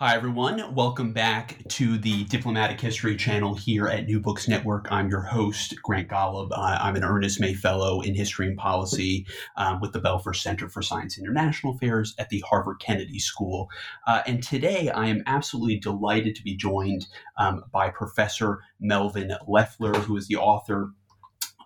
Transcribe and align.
Hi, 0.00 0.16
everyone. 0.16 0.74
Welcome 0.74 1.12
back 1.12 1.62
to 1.68 1.98
the 1.98 2.24
Diplomatic 2.24 2.80
History 2.80 3.16
channel 3.16 3.54
here 3.54 3.86
at 3.86 4.06
New 4.06 4.18
Books 4.18 4.48
Network. 4.48 4.88
I'm 4.90 5.08
your 5.08 5.20
host, 5.20 5.80
Grant 5.84 6.08
Golub. 6.08 6.50
Uh, 6.50 6.78
I'm 6.80 6.96
an 6.96 7.04
Ernest 7.04 7.38
May 7.38 7.54
Fellow 7.54 8.00
in 8.00 8.12
History 8.12 8.48
and 8.48 8.58
Policy 8.58 9.24
um, 9.56 9.80
with 9.80 9.92
the 9.92 10.00
Belfer 10.00 10.34
Center 10.34 10.68
for 10.68 10.82
Science 10.82 11.16
and 11.16 11.24
International 11.24 11.76
Affairs 11.76 12.12
at 12.18 12.28
the 12.28 12.40
Harvard 12.40 12.80
Kennedy 12.80 13.20
School. 13.20 13.68
Uh, 14.04 14.22
and 14.26 14.42
today 14.42 14.90
I 14.90 15.06
am 15.06 15.22
absolutely 15.26 15.78
delighted 15.78 16.34
to 16.34 16.42
be 16.42 16.56
joined 16.56 17.06
um, 17.38 17.62
by 17.70 17.88
Professor 17.90 18.64
Melvin 18.80 19.32
Leffler, 19.46 19.94
who 19.94 20.16
is 20.16 20.26
the 20.26 20.34
author 20.34 20.90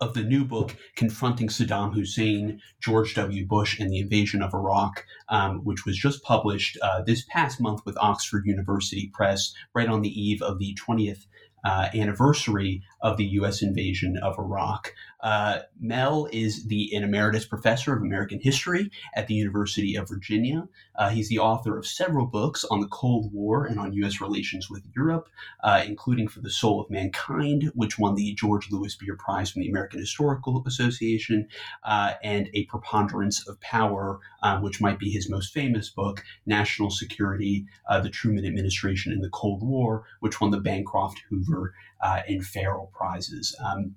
of 0.00 0.14
the 0.14 0.22
new 0.22 0.44
book, 0.44 0.76
Confronting 0.96 1.48
Saddam 1.48 1.94
Hussein, 1.94 2.60
George 2.80 3.14
W. 3.14 3.46
Bush, 3.46 3.78
and 3.78 3.90
the 3.90 3.98
Invasion 3.98 4.42
of 4.42 4.54
Iraq, 4.54 5.04
um, 5.28 5.64
which 5.64 5.84
was 5.84 5.96
just 5.96 6.22
published 6.22 6.78
uh, 6.82 7.02
this 7.02 7.24
past 7.28 7.60
month 7.60 7.84
with 7.84 7.98
Oxford 7.98 8.46
University 8.46 9.10
Press, 9.12 9.52
right 9.74 9.88
on 9.88 10.02
the 10.02 10.20
eve 10.20 10.42
of 10.42 10.58
the 10.58 10.76
20th 10.86 11.26
uh, 11.64 11.88
anniversary 11.94 12.82
of 13.00 13.16
the 13.16 13.24
U.S. 13.24 13.62
invasion 13.62 14.16
of 14.18 14.38
Iraq. 14.38 14.94
Uh, 15.20 15.60
Mel 15.80 16.28
is 16.32 16.66
the 16.66 16.94
an 16.94 17.02
emeritus 17.02 17.44
professor 17.44 17.92
of 17.92 18.02
American 18.02 18.40
history 18.40 18.90
at 19.14 19.26
the 19.26 19.34
University 19.34 19.96
of 19.96 20.08
Virginia. 20.08 20.68
Uh, 20.96 21.08
he's 21.10 21.28
the 21.28 21.38
author 21.38 21.76
of 21.76 21.86
several 21.86 22.26
books 22.26 22.64
on 22.70 22.80
the 22.80 22.88
Cold 22.88 23.32
War 23.32 23.66
and 23.66 23.80
on 23.80 23.92
U.S. 23.94 24.20
relations 24.20 24.70
with 24.70 24.84
Europe, 24.94 25.28
uh, 25.64 25.82
including 25.86 26.28
For 26.28 26.40
the 26.40 26.50
Soul 26.50 26.80
of 26.80 26.90
Mankind, 26.90 27.70
which 27.74 27.98
won 27.98 28.14
the 28.14 28.34
George 28.34 28.70
Louis 28.70 28.94
Beer 28.96 29.16
Prize 29.16 29.50
from 29.50 29.62
the 29.62 29.68
American 29.68 29.98
Historical 30.00 30.62
Association, 30.66 31.48
uh, 31.84 32.14
and 32.22 32.48
A 32.54 32.64
Preponderance 32.66 33.46
of 33.48 33.60
Power, 33.60 34.20
um, 34.42 34.62
which 34.62 34.80
might 34.80 34.98
be 34.98 35.10
his 35.10 35.28
most 35.28 35.52
famous 35.52 35.90
book, 35.90 36.22
National 36.46 36.90
Security, 36.90 37.66
uh, 37.88 38.00
the 38.00 38.10
Truman 38.10 38.46
Administration 38.46 39.12
in 39.12 39.20
the 39.20 39.30
Cold 39.30 39.62
War, 39.62 40.04
which 40.20 40.40
won 40.40 40.50
the 40.50 40.60
Bancroft 40.60 41.22
Hoover 41.28 41.74
uh, 42.00 42.22
and 42.28 42.44
Ferrell 42.44 42.90
Prizes. 42.94 43.56
Um, 43.64 43.94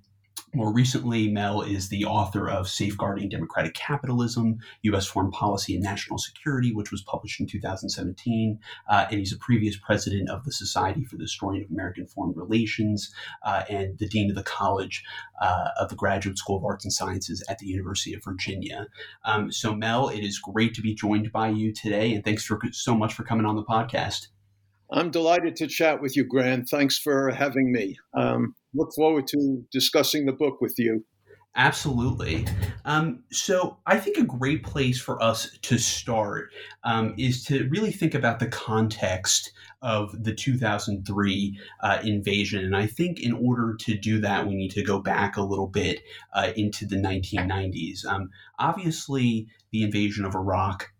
more 0.53 0.73
recently, 0.73 1.29
Mel 1.29 1.61
is 1.61 1.89
the 1.89 2.05
author 2.05 2.49
of 2.49 2.67
Safeguarding 2.67 3.29
Democratic 3.29 3.73
Capitalism, 3.73 4.57
U.S. 4.83 5.07
Foreign 5.07 5.31
Policy 5.31 5.75
and 5.75 5.83
National 5.83 6.17
Security, 6.17 6.73
which 6.73 6.91
was 6.91 7.01
published 7.01 7.39
in 7.39 7.47
2017. 7.47 8.59
Uh, 8.89 9.05
and 9.09 9.19
he's 9.19 9.33
a 9.33 9.37
previous 9.37 9.77
president 9.77 10.29
of 10.29 10.43
the 10.43 10.51
Society 10.51 11.05
for 11.05 11.15
the 11.15 11.23
Historian 11.23 11.63
of 11.63 11.71
American 11.71 12.05
Foreign 12.05 12.33
Relations 12.35 13.13
uh, 13.43 13.63
and 13.69 13.97
the 13.99 14.07
dean 14.07 14.29
of 14.29 14.35
the 14.35 14.43
College 14.43 15.03
uh, 15.41 15.69
of 15.79 15.89
the 15.89 15.95
Graduate 15.95 16.37
School 16.37 16.57
of 16.57 16.65
Arts 16.65 16.83
and 16.83 16.93
Sciences 16.93 17.43
at 17.49 17.59
the 17.59 17.67
University 17.67 18.13
of 18.13 18.23
Virginia. 18.23 18.87
Um, 19.23 19.51
so, 19.51 19.73
Mel, 19.73 20.09
it 20.09 20.21
is 20.21 20.37
great 20.39 20.73
to 20.75 20.81
be 20.81 20.93
joined 20.93 21.31
by 21.31 21.49
you 21.49 21.73
today. 21.73 22.13
And 22.13 22.23
thanks 22.23 22.43
for 22.43 22.59
so 22.71 22.95
much 22.95 23.13
for 23.13 23.23
coming 23.23 23.45
on 23.45 23.55
the 23.55 23.63
podcast. 23.63 24.27
I'm 24.91 25.09
delighted 25.09 25.55
to 25.57 25.67
chat 25.67 26.01
with 26.01 26.17
you, 26.17 26.25
Grant. 26.25 26.67
Thanks 26.67 26.97
for 26.97 27.31
having 27.31 27.71
me. 27.71 27.97
Um, 28.13 28.55
look 28.73 28.93
forward 28.95 29.27
to 29.27 29.63
discussing 29.71 30.25
the 30.25 30.31
book 30.31 30.61
with 30.61 30.75
you. 30.77 31.03
Absolutely. 31.55 32.47
Um, 32.85 33.23
so 33.29 33.77
I 33.85 33.97
think 33.97 34.17
a 34.17 34.23
great 34.23 34.63
place 34.63 35.01
for 35.01 35.21
us 35.21 35.57
to 35.63 35.77
start 35.77 36.49
um, 36.85 37.13
is 37.17 37.43
to 37.45 37.67
really 37.67 37.91
think 37.91 38.13
about 38.13 38.39
the 38.39 38.47
context 38.47 39.51
of 39.81 40.23
the 40.23 40.33
2003 40.33 41.59
uh, 41.81 41.99
invasion. 42.05 42.63
And 42.63 42.75
I 42.75 42.87
think 42.87 43.19
in 43.19 43.33
order 43.33 43.75
to 43.81 43.97
do 43.97 44.21
that, 44.21 44.47
we 44.47 44.55
need 44.55 44.71
to 44.71 44.83
go 44.83 44.99
back 44.99 45.35
a 45.35 45.43
little 45.43 45.67
bit 45.67 46.01
uh, 46.33 46.53
into 46.55 46.85
the 46.85 46.95
1990s. 46.95 48.05
Um, 48.05 48.29
obviously, 48.57 49.47
the 49.71 49.83
invasion 49.83 50.23
of 50.23 50.35
Iraq 50.35 50.93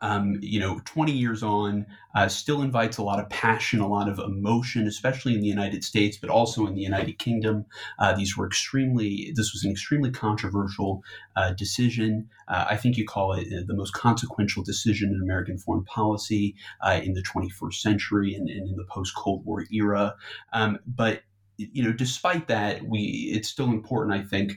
um, 0.00 0.38
you 0.40 0.60
know, 0.60 0.80
20 0.84 1.12
years 1.12 1.42
on, 1.42 1.86
uh, 2.14 2.28
still 2.28 2.62
invites 2.62 2.98
a 2.98 3.02
lot 3.02 3.18
of 3.18 3.28
passion, 3.30 3.80
a 3.80 3.88
lot 3.88 4.08
of 4.08 4.18
emotion, 4.18 4.86
especially 4.86 5.34
in 5.34 5.40
the 5.40 5.46
United 5.46 5.82
States, 5.82 6.16
but 6.16 6.30
also 6.30 6.66
in 6.66 6.74
the 6.74 6.80
United 6.80 7.18
Kingdom. 7.18 7.64
Uh, 7.98 8.14
these 8.14 8.36
were 8.36 8.46
extremely, 8.46 9.32
this 9.34 9.52
was 9.52 9.64
an 9.64 9.70
extremely 9.70 10.10
controversial 10.10 11.02
uh, 11.36 11.52
decision. 11.52 12.28
Uh, 12.48 12.66
I 12.70 12.76
think 12.76 12.96
you 12.96 13.06
call 13.06 13.32
it 13.32 13.46
uh, 13.52 13.62
the 13.66 13.74
most 13.74 13.94
consequential 13.94 14.62
decision 14.62 15.10
in 15.10 15.22
American 15.22 15.58
foreign 15.58 15.84
policy 15.84 16.54
uh, 16.82 17.00
in 17.02 17.14
the 17.14 17.22
21st 17.22 17.74
century 17.74 18.34
and, 18.34 18.48
and 18.48 18.68
in 18.68 18.76
the 18.76 18.84
post 18.84 19.14
Cold 19.14 19.44
War 19.44 19.64
era. 19.72 20.14
Um, 20.52 20.78
but 20.86 21.22
you 21.56 21.84
know, 21.84 21.92
despite 21.92 22.48
that, 22.48 22.82
we 22.82 23.30
it's 23.32 23.48
still 23.48 23.70
important, 23.70 24.18
I 24.18 24.24
think, 24.24 24.54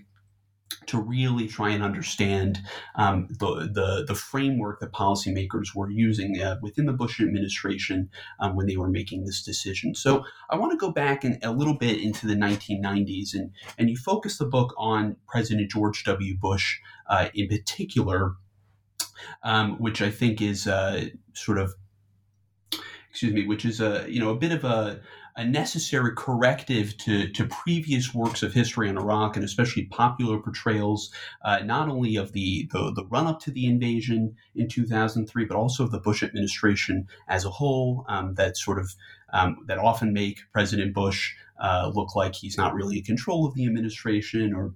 to 0.87 0.99
really 0.99 1.47
try 1.47 1.69
and 1.69 1.83
understand 1.83 2.59
um, 2.95 3.27
the, 3.39 3.69
the, 3.73 4.05
the 4.07 4.15
framework 4.15 4.79
that 4.79 4.91
policymakers 4.91 5.75
were 5.75 5.89
using 5.89 6.41
uh, 6.41 6.57
within 6.61 6.85
the 6.85 6.93
Bush 6.93 7.19
administration 7.19 8.09
um, 8.39 8.55
when 8.55 8.67
they 8.67 8.77
were 8.77 8.89
making 8.89 9.25
this 9.25 9.43
decision. 9.43 9.95
So 9.95 10.25
I 10.49 10.57
want 10.57 10.71
to 10.71 10.77
go 10.77 10.91
back 10.91 11.23
in, 11.25 11.39
a 11.43 11.51
little 11.51 11.75
bit 11.75 12.01
into 12.01 12.25
the 12.25 12.35
1990s, 12.35 13.33
and 13.33 13.51
and 13.77 13.89
you 13.89 13.97
focus 13.97 14.37
the 14.37 14.45
book 14.45 14.73
on 14.77 15.17
President 15.27 15.69
George 15.69 16.03
W. 16.05 16.37
Bush 16.37 16.79
uh, 17.07 17.29
in 17.33 17.47
particular, 17.47 18.35
um, 19.43 19.77
which 19.79 20.01
I 20.01 20.09
think 20.09 20.41
is 20.41 20.67
uh, 20.67 21.09
sort 21.33 21.57
of 21.57 21.73
excuse 23.09 23.33
me, 23.33 23.47
which 23.47 23.65
is 23.65 23.81
a 23.81 24.05
you 24.07 24.19
know 24.19 24.29
a 24.29 24.35
bit 24.35 24.51
of 24.51 24.63
a 24.63 25.01
a 25.37 25.45
necessary 25.45 26.11
corrective 26.17 26.97
to, 26.97 27.29
to 27.29 27.45
previous 27.45 28.11
works 28.11 28.41
of 28.41 28.53
history 28.53 28.89
on 28.89 28.97
Iraq 28.97 29.35
and 29.35 29.45
especially 29.45 29.85
popular 29.85 30.39
portrayals, 30.39 31.11
uh, 31.45 31.59
not 31.59 31.87
only 31.89 32.15
of 32.15 32.33
the, 32.33 32.67
the, 32.73 32.91
the 32.95 33.05
run 33.05 33.27
up 33.27 33.39
to 33.41 33.51
the 33.51 33.67
invasion 33.67 34.35
in 34.55 34.67
2003, 34.67 35.45
but 35.45 35.55
also 35.55 35.83
of 35.83 35.91
the 35.91 35.99
Bush 35.99 36.23
administration 36.23 37.07
as 37.27 37.45
a 37.45 37.51
whole, 37.51 38.03
um, 38.09 38.33
that 38.33 38.57
sort 38.57 38.79
of 38.79 38.91
um, 39.31 39.57
that 39.67 39.77
often 39.77 40.11
make 40.11 40.39
President 40.53 40.93
Bush 40.93 41.35
uh, 41.61 41.91
look 41.93 42.15
like 42.15 42.33
he's 42.33 42.57
not 42.57 42.73
really 42.73 42.97
in 42.97 43.03
control 43.03 43.45
of 43.45 43.53
the 43.53 43.65
administration 43.67 44.53
or 44.55 44.73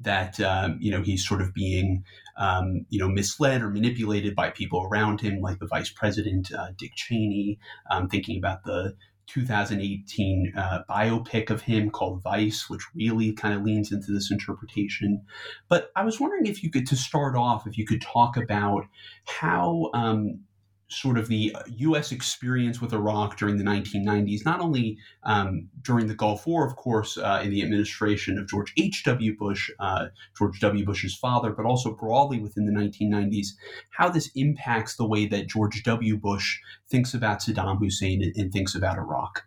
that 0.00 0.38
um, 0.40 0.76
you 0.80 0.90
know 0.90 1.02
he's 1.02 1.26
sort 1.26 1.40
of 1.40 1.54
being 1.54 2.04
um, 2.36 2.86
you 2.90 2.98
know 2.98 3.08
misled 3.08 3.62
or 3.62 3.70
manipulated 3.70 4.34
by 4.34 4.50
people 4.50 4.86
around 4.90 5.20
him, 5.20 5.40
like 5.40 5.58
the 5.58 5.66
Vice 5.66 5.90
President 5.90 6.52
uh, 6.52 6.68
Dick 6.76 6.92
Cheney. 6.94 7.58
Um, 7.90 8.08
thinking 8.08 8.38
about 8.38 8.64
the 8.64 8.94
2018 9.28 10.54
uh, 10.56 10.82
biopic 10.88 11.50
of 11.50 11.62
him 11.62 11.90
called 11.90 12.22
Vice, 12.22 12.68
which 12.68 12.82
really 12.94 13.32
kind 13.32 13.54
of 13.54 13.62
leans 13.62 13.92
into 13.92 14.12
this 14.12 14.30
interpretation. 14.30 15.22
But 15.68 15.90
I 15.96 16.04
was 16.04 16.18
wondering 16.18 16.46
if 16.46 16.62
you 16.62 16.70
could, 16.70 16.86
to 16.88 16.96
start 16.96 17.36
off, 17.36 17.66
if 17.66 17.76
you 17.76 17.86
could 17.86 18.02
talk 18.02 18.36
about 18.36 18.86
how 19.24 19.90
um, 19.94 20.40
sort 20.88 21.18
of 21.18 21.28
the 21.28 21.54
U.S. 21.76 22.12
experience 22.12 22.80
with 22.80 22.92
Iraq 22.92 23.36
during 23.36 23.58
the 23.58 23.64
1990s, 23.64 24.44
not 24.44 24.60
only 24.60 24.98
um, 25.24 25.68
during 25.82 26.06
the 26.06 26.14
Gulf 26.14 26.46
War, 26.46 26.66
of 26.66 26.76
course, 26.76 27.18
uh, 27.18 27.40
in 27.44 27.50
the 27.50 27.62
administration 27.62 28.38
of 28.38 28.48
George 28.48 28.72
H.W. 28.76 29.36
Bush, 29.36 29.70
uh, 29.80 30.06
George 30.36 30.58
W. 30.60 30.84
Bush's 30.86 31.14
father, 31.14 31.52
but 31.52 31.66
also 31.66 31.94
broadly 31.94 32.40
within 32.40 32.64
the 32.64 32.72
1990s, 32.72 33.48
how 33.90 34.08
this 34.08 34.30
impacts 34.34 34.96
the 34.96 35.06
way 35.06 35.26
that 35.26 35.46
George 35.46 35.82
W. 35.82 36.16
Bush 36.16 36.58
thinks 36.90 37.12
about 37.12 37.40
Saddam 37.40 37.78
Hussein 37.78 38.22
and, 38.22 38.34
and 38.36 38.52
thinks 38.52 38.74
about 38.74 38.96
Iraq. 38.96 39.44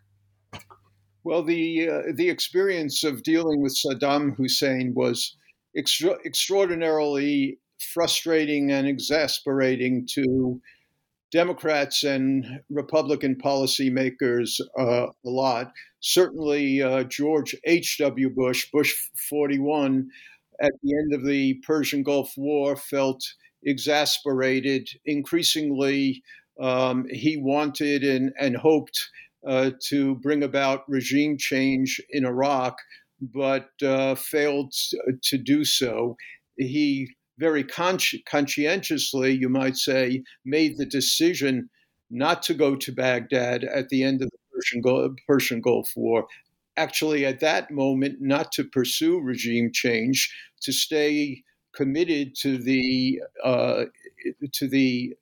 Well, 1.24 1.42
the 1.42 1.88
uh, 1.88 2.02
the 2.14 2.28
experience 2.28 3.04
of 3.04 3.22
dealing 3.22 3.62
with 3.62 3.76
Saddam 3.76 4.36
Hussein 4.36 4.92
was 4.94 5.36
extra- 5.76 6.18
extraordinarily 6.24 7.58
frustrating 7.92 8.70
and 8.70 8.86
exasperating 8.86 10.06
to 10.14 10.60
Democrats 11.32 12.04
and 12.04 12.60
Republican 12.70 13.34
policymakers 13.34 14.60
uh, 14.78 15.06
a 15.06 15.28
lot. 15.28 15.72
Certainly, 16.00 16.82
uh, 16.82 17.04
George 17.04 17.56
H.W. 17.64 18.30
Bush, 18.30 18.70
Bush 18.70 18.94
41, 19.30 20.08
at 20.60 20.72
the 20.82 20.94
end 20.94 21.14
of 21.14 21.24
the 21.26 21.54
Persian 21.66 22.02
Gulf 22.02 22.34
War, 22.36 22.76
felt 22.76 23.24
exasperated. 23.64 24.88
Increasingly, 25.06 26.22
um, 26.60 27.06
he 27.10 27.38
wanted 27.38 28.04
and, 28.04 28.32
and 28.38 28.56
hoped 28.56 29.08
uh, 29.46 29.70
to 29.86 30.16
bring 30.16 30.42
about 30.42 30.88
regime 30.88 31.38
change 31.38 32.00
in 32.10 32.26
Iraq, 32.26 32.76
but 33.20 33.70
uh, 33.82 34.14
failed 34.16 34.72
to 35.22 35.38
do 35.38 35.64
so. 35.64 36.16
He 36.56 37.08
very 37.38 37.64
consci- 37.64 38.24
conscientiously, 38.24 39.32
you 39.32 39.48
might 39.48 39.76
say, 39.76 40.22
made 40.44 40.76
the 40.76 40.86
decision 40.86 41.68
not 42.10 42.42
to 42.42 42.54
go 42.54 42.76
to 42.76 42.92
Baghdad 42.92 43.64
at 43.64 43.88
the 43.88 44.02
end 44.02 44.22
of 44.22 44.30
the 44.30 44.38
Persian 44.54 44.80
Gulf, 44.82 45.12
Persian 45.26 45.60
Gulf 45.60 45.90
War. 45.96 46.26
Actually, 46.76 47.24
at 47.24 47.40
that 47.40 47.70
moment, 47.70 48.18
not 48.20 48.52
to 48.52 48.64
pursue 48.64 49.20
regime 49.20 49.70
change, 49.72 50.34
to 50.62 50.72
stay 50.72 51.42
committed 51.74 52.34
to 52.36 52.58
the 52.58 53.20
uh, 53.42 53.84
to 54.52 54.68
the 54.68 55.14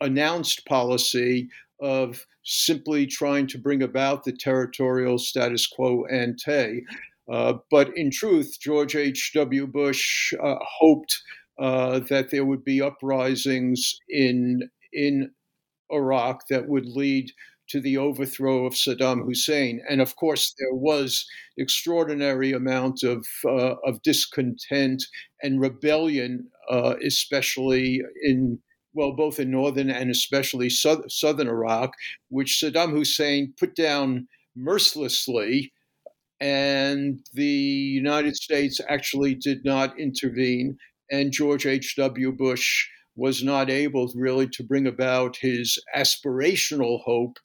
announced 0.00 0.64
policy 0.66 1.48
of 1.80 2.26
simply 2.44 3.06
trying 3.06 3.46
to 3.48 3.58
bring 3.58 3.82
about 3.82 4.24
the 4.24 4.32
territorial 4.32 5.18
status 5.18 5.66
quo 5.66 6.04
ante. 6.06 6.84
Uh, 7.30 7.54
but 7.70 7.96
in 7.96 8.10
truth, 8.10 8.58
George 8.60 8.94
H.W. 8.94 9.66
Bush 9.66 10.32
uh, 10.42 10.56
hoped 10.60 11.22
uh, 11.58 12.00
that 12.00 12.30
there 12.30 12.44
would 12.44 12.64
be 12.64 12.82
uprisings 12.82 13.98
in 14.08 14.68
in 14.92 15.30
Iraq 15.92 16.48
that 16.48 16.68
would 16.68 16.86
lead 16.86 17.30
to 17.68 17.80
the 17.80 17.96
overthrow 17.96 18.66
of 18.66 18.74
Saddam 18.74 19.24
Hussein. 19.24 19.80
And 19.88 20.00
of 20.00 20.16
course, 20.16 20.54
there 20.58 20.74
was 20.74 21.26
extraordinary 21.56 22.52
amount 22.52 23.02
of 23.02 23.26
uh, 23.44 23.76
of 23.84 24.02
discontent 24.02 25.04
and 25.42 25.60
rebellion, 25.60 26.50
uh, 26.70 26.94
especially 27.04 28.02
in 28.22 28.58
well, 28.94 29.12
both 29.12 29.40
in 29.40 29.50
northern 29.50 29.90
and 29.90 30.10
especially 30.10 30.70
southern 30.70 31.48
Iraq, 31.48 31.94
which 32.28 32.60
Saddam 32.62 32.90
Hussein 32.90 33.52
put 33.58 33.74
down 33.74 34.28
mercilessly. 34.54 35.72
And 36.40 37.20
the 37.32 37.44
United 37.44 38.36
States 38.36 38.80
actually 38.88 39.34
did 39.34 39.64
not 39.64 39.98
intervene. 39.98 40.76
And 41.10 41.32
George 41.32 41.66
H.W. 41.66 42.32
Bush 42.32 42.88
was 43.16 43.42
not 43.42 43.70
able 43.70 44.10
really 44.14 44.48
to 44.48 44.62
bring 44.62 44.86
about 44.86 45.36
his 45.36 45.78
aspirational 45.96 47.02
hope 47.02 47.38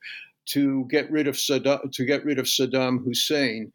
to 0.45 0.85
get 0.89 1.09
rid 1.11 1.27
of 1.27 1.35
Saddam, 1.35 1.91
to 1.91 2.06
get 2.06 2.25
rid 2.25 2.39
of 2.39 2.45
Saddam 2.45 3.03
Hussein. 3.03 3.71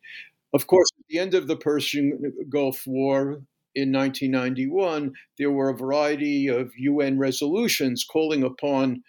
Of 0.53 0.67
course, 0.67 0.89
at 0.99 1.05
the 1.09 1.19
end 1.19 1.35
of 1.35 1.47
the 1.47 1.57
Persian 1.57 2.33
Gulf 2.49 2.85
War 2.87 3.43
in 3.75 3.93
1991, 3.93 5.13
there 5.39 5.51
were 5.51 5.69
a 5.69 5.77
variety 5.77 6.49
of 6.49 6.73
UN 6.77 7.19
resolutions 7.19 8.05
calling 8.05 8.43
upon 8.43 9.03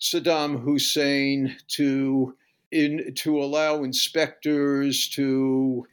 Saddam 0.00 0.62
Hussein 0.62 1.56
to 1.68 2.34
in, 2.70 3.14
to 3.16 3.42
allow 3.42 3.82
inspectors 3.82 5.08
to 5.10 5.86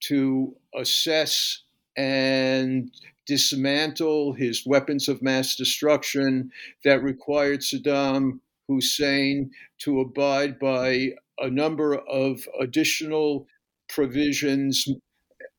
to 0.00 0.54
assess 0.74 1.62
and 2.00 2.90
dismantle 3.26 4.32
his 4.32 4.64
weapons 4.64 5.06
of 5.06 5.20
mass 5.20 5.54
destruction 5.54 6.50
that 6.82 7.02
required 7.02 7.60
Saddam 7.60 8.40
Hussein 8.68 9.50
to 9.80 10.00
abide 10.00 10.58
by 10.58 11.10
a 11.38 11.50
number 11.50 11.96
of 11.96 12.48
additional 12.58 13.46
provisions. 13.86 14.88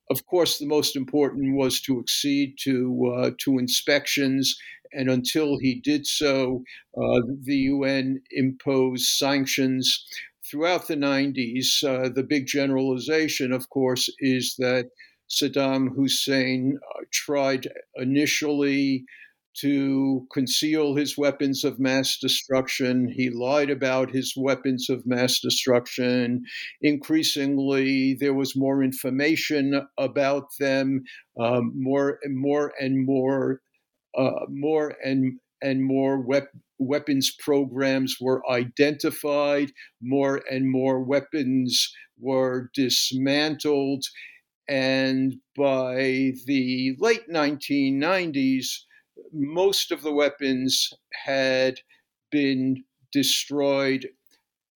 Of 0.09 0.25
course, 0.25 0.57
the 0.57 0.65
most 0.65 0.95
important 0.95 1.55
was 1.55 1.79
to 1.81 1.99
accede 1.99 2.55
to 2.63 3.13
uh, 3.15 3.31
to 3.43 3.59
inspections, 3.59 4.57
and 4.91 5.11
until 5.11 5.59
he 5.59 5.75
did 5.75 6.07
so, 6.07 6.63
uh, 6.97 7.21
the 7.43 7.57
UN 7.75 8.19
imposed 8.31 9.05
sanctions. 9.05 10.05
Throughout 10.49 10.87
the 10.87 10.97
90s, 10.97 11.83
uh, 11.83 12.09
the 12.09 12.23
big 12.23 12.47
generalization, 12.47 13.53
of 13.53 13.69
course, 13.69 14.09
is 14.19 14.55
that 14.57 14.89
Saddam 15.31 15.95
Hussein 15.95 16.77
uh, 16.95 17.03
tried 17.11 17.67
initially 17.95 19.05
to 19.53 20.25
conceal 20.33 20.95
his 20.95 21.17
weapons 21.17 21.63
of 21.65 21.79
mass 21.79 22.17
destruction. 22.17 23.07
He 23.09 23.29
lied 23.29 23.69
about 23.69 24.09
his 24.11 24.33
weapons 24.37 24.89
of 24.89 25.05
mass 25.05 25.39
destruction. 25.41 26.43
Increasingly, 26.81 28.13
there 28.13 28.33
was 28.33 28.55
more 28.55 28.81
information 28.81 29.85
about 29.97 30.45
them, 30.59 31.03
um, 31.39 31.73
more 31.75 32.17
and 32.23 32.37
more 32.37 32.73
and 32.79 33.05
more, 33.05 33.59
uh, 34.17 34.45
more 34.49 34.95
and 35.03 35.39
and 35.61 35.83
more 35.83 36.19
wep- 36.19 36.51
weapons 36.79 37.35
programs 37.39 38.17
were 38.19 38.41
identified. 38.49 39.71
More 40.01 40.41
and 40.49 40.71
more 40.71 41.03
weapons 41.03 41.93
were 42.19 42.71
dismantled. 42.73 44.03
And 44.71 45.35
by 45.57 46.31
the 46.45 46.95
late 46.97 47.27
1990s, 47.29 48.67
most 49.33 49.91
of 49.91 50.01
the 50.01 50.13
weapons 50.13 50.93
had 51.25 51.81
been 52.31 52.85
destroyed 53.11 54.07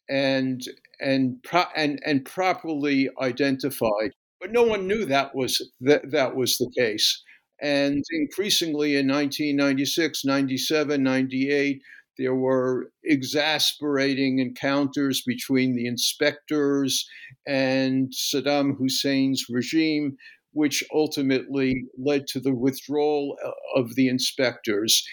and 0.09 0.61
and 0.99 1.41
pro- 1.43 1.71
and 1.77 2.01
and 2.05 2.25
properly 2.25 3.09
identified. 3.21 4.11
But 4.41 4.51
no 4.51 4.63
one 4.63 4.85
knew 4.85 5.05
that 5.05 5.33
was 5.33 5.65
that, 5.79 6.11
that 6.11 6.35
was 6.35 6.57
the 6.57 6.69
case. 6.77 7.23
And 7.61 8.03
increasingly 8.11 8.97
in 8.97 9.07
1996, 9.07 10.25
97, 10.25 11.01
98, 11.01 11.81
there 12.17 12.35
were 12.35 12.91
exasperating 13.03 14.39
encounters 14.39 15.21
between 15.25 15.75
the 15.75 15.87
inspectors 15.87 17.07
and 17.47 18.11
Saddam 18.11 18.77
Hussein's 18.77 19.45
regime, 19.49 20.17
which 20.51 20.83
ultimately 20.93 21.85
led 21.97 22.27
to 22.27 22.39
the 22.39 22.53
withdrawal 22.53 23.37
uh, 23.43 23.51
of 23.79 23.95
the 23.95 24.07
inspectors. 24.07 25.05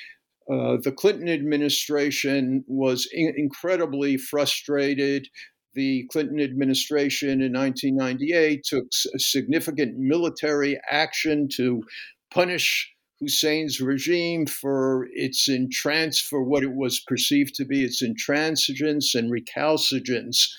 Uh, 0.51 0.77
the 0.83 0.93
Clinton 0.93 1.29
administration 1.29 2.65
was 2.67 3.09
in- 3.13 3.35
incredibly 3.37 4.17
frustrated. 4.17 5.29
The 5.75 6.07
Clinton 6.11 6.41
administration 6.41 7.41
in 7.43 7.53
1998 7.53 8.65
took 8.65 8.87
significant 8.93 9.97
military 9.99 10.79
action 10.91 11.49
to 11.57 11.83
punish 12.31 12.93
Hussein's 13.23 13.81
regime 13.81 14.47
for 14.47 15.09
its 15.13 15.49
intrans 15.49 16.21
for 16.21 16.43
what 16.43 16.65
it 16.65 16.75
was 16.75 17.01
perceived 17.01 17.55
to 17.55 17.65
be 17.65 17.85
its 17.85 18.03
intransigence 18.03 19.15
and 19.15 19.31
recalcitrance. 19.31 20.55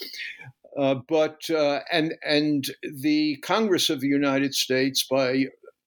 Uh, 0.77 0.95
but 1.07 1.41
uh, 1.51 1.81
and 1.91 2.15
and 2.25 2.65
the 3.01 3.37
Congress 3.43 3.89
of 3.89 3.99
the 3.99 4.07
United 4.07 4.55
States, 4.55 5.05
by 5.09 5.45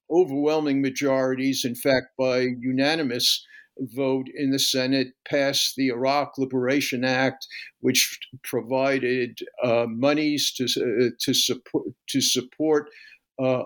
overwhelming 0.09 0.81
majorities, 0.81 1.65
in 1.65 1.75
fact, 1.75 2.07
by 2.17 2.47
unanimous 2.59 3.45
vote 3.79 4.27
in 4.33 4.51
the 4.51 4.59
Senate, 4.59 5.07
passed 5.27 5.75
the 5.75 5.89
Iraq 5.89 6.37
Liberation 6.37 7.03
Act, 7.03 7.45
which 7.81 8.17
provided 8.43 9.39
uh, 9.61 9.87
monies 9.89 10.53
to 10.53 10.63
uh, 10.63 11.09
to 11.19 11.33
support 11.33 11.87
to 12.09 12.21
support 12.21 12.89
uh, 13.39 13.63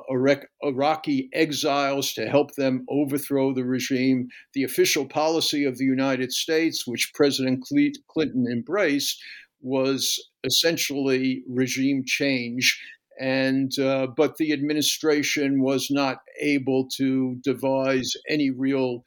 Iraqi 0.64 1.30
exiles 1.34 2.14
to 2.14 2.28
help 2.28 2.56
them 2.56 2.86
overthrow 2.90 3.54
the 3.54 3.64
regime. 3.64 4.28
The 4.54 4.64
official 4.64 5.06
policy 5.06 5.64
of 5.64 5.78
the 5.78 5.86
United 5.86 6.32
States, 6.32 6.86
which 6.86 7.12
President 7.14 7.64
Clinton 8.10 8.48
embraced, 8.52 9.22
was 9.62 10.20
essentially 10.44 11.44
regime 11.48 12.04
change. 12.06 12.80
And 13.20 13.78
uh, 13.78 14.08
but 14.18 14.38
the 14.38 14.52
administration 14.52 15.62
was 15.62 15.88
not 15.92 16.18
able 16.40 16.88
to 16.98 17.38
devise 17.44 18.12
any 18.28 18.50
real 18.50 19.04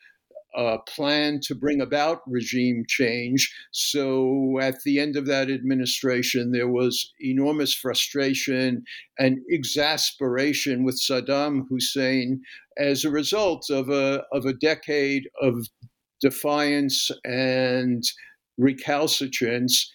uh, 0.57 0.79
plan 0.87 1.41
to 1.43 1.55
bring 1.55 1.81
about 1.81 2.21
regime 2.27 2.85
change. 2.89 3.53
So 3.73 4.59
at 4.61 4.83
the 4.85 5.01
end 5.01 5.17
of 5.17 5.27
that 5.27 5.51
administration, 5.51 6.53
there 6.53 6.69
was 6.69 7.13
enormous 7.21 7.75
frustration 7.75 8.85
and 9.19 9.39
exasperation 9.51 10.85
with 10.85 11.01
Saddam 11.01 11.63
Hussein 11.69 12.43
as 12.79 13.05
a 13.05 13.11
result 13.11 13.71
of 13.71 13.89
a, 13.89 14.25
of 14.33 14.45
a 14.45 14.55
decade 14.55 15.29
of 15.41 15.67
defiance 16.21 17.11
and 17.25 18.03
recalcitrance 18.59 19.91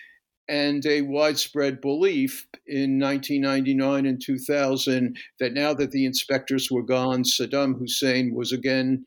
and 0.50 0.84
a 0.88 1.04
widespread 1.04 1.80
belief 1.80 2.48
in 2.66 3.00
1999 3.00 4.06
and 4.08 4.22
2000 4.24 5.16
that 5.40 5.54
now 5.54 5.74
that 5.76 5.92
the 5.92 6.06
inspectors 6.06 6.70
were 6.72 6.84
gone, 6.84 7.24
Saddam 7.24 7.78
Hussein 7.78 8.34
was 8.34 8.52
again 8.52 9.06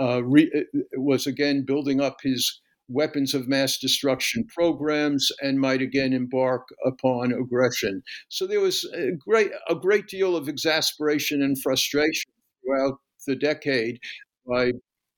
uh, 0.00 0.22
re- 0.24 0.50
uh, 0.54 0.78
was 0.96 1.26
again 1.26 1.64
building 1.64 2.00
up 2.00 2.18
his 2.22 2.60
weapons 2.88 3.32
of 3.32 3.48
mass 3.48 3.78
destruction 3.78 4.46
programs 4.46 5.32
and 5.40 5.58
might 5.58 5.80
again 5.80 6.12
embark 6.12 6.66
upon 6.84 7.32
aggression. 7.32 8.02
So 8.28 8.46
there 8.46 8.60
was 8.60 8.84
a 8.94 9.12
great 9.12 9.50
a 9.68 9.74
great 9.74 10.06
deal 10.06 10.36
of 10.36 10.48
exasperation 10.48 11.42
and 11.42 11.60
frustration 11.60 12.30
throughout 12.62 12.98
the 13.26 13.36
decade 13.36 13.98
by 14.46 14.72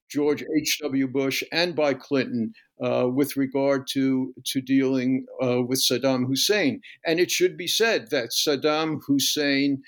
George 0.08 0.44
H.W. 0.56 1.08
Bush 1.08 1.42
and 1.52 1.74
by 1.74 1.94
Clinton 1.94 2.52
uh, 2.82 3.08
with 3.12 3.36
regard 3.36 3.86
to, 3.92 4.32
to 4.44 4.60
dealing 4.60 5.26
uh, 5.42 5.62
with 5.62 5.82
Saddam 5.82 6.26
Hussein. 6.26 6.80
And 7.04 7.18
it 7.18 7.30
should 7.30 7.56
be 7.56 7.66
said 7.66 8.10
that 8.10 8.30
Saddam 8.30 9.00
Hussein 9.06 9.82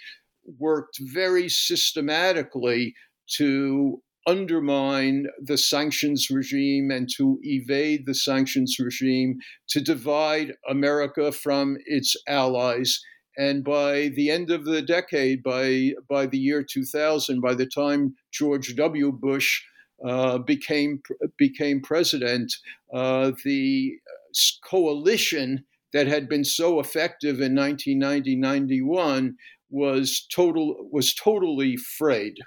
worked 0.58 0.98
very 1.00 1.48
systematically 1.48 2.94
to 3.36 4.02
undermine 4.26 5.26
the 5.40 5.56
sanctions 5.56 6.28
regime 6.30 6.90
and 6.90 7.08
to 7.16 7.38
evade 7.42 8.06
the 8.06 8.14
sanctions 8.14 8.76
regime, 8.78 9.38
to 9.68 9.80
divide 9.80 10.54
America 10.68 11.32
from 11.32 11.76
its 11.86 12.16
allies. 12.26 13.00
And 13.36 13.62
by 13.62 14.08
the 14.08 14.30
end 14.30 14.50
of 14.50 14.64
the 14.64 14.82
decade, 14.82 15.42
by, 15.42 15.92
by 16.08 16.26
the 16.26 16.38
year 16.38 16.62
2000, 16.62 17.40
by 17.40 17.54
the 17.54 17.66
time 17.66 18.14
George 18.32 18.74
W. 18.76 19.12
Bush 19.12 19.62
uh, 20.04 20.38
became, 20.38 21.02
became 21.36 21.80
president, 21.80 22.52
uh, 22.92 23.32
the 23.44 23.98
coalition 24.64 25.64
that 25.92 26.06
had 26.06 26.28
been 26.28 26.44
so 26.44 26.80
effective 26.80 27.40
in 27.40 27.54
1990 27.54 28.36
91 28.36 29.36
was 29.70 30.26
total 30.32 30.88
was 30.90 31.14
totally 31.14 31.76
frayed 31.76 32.38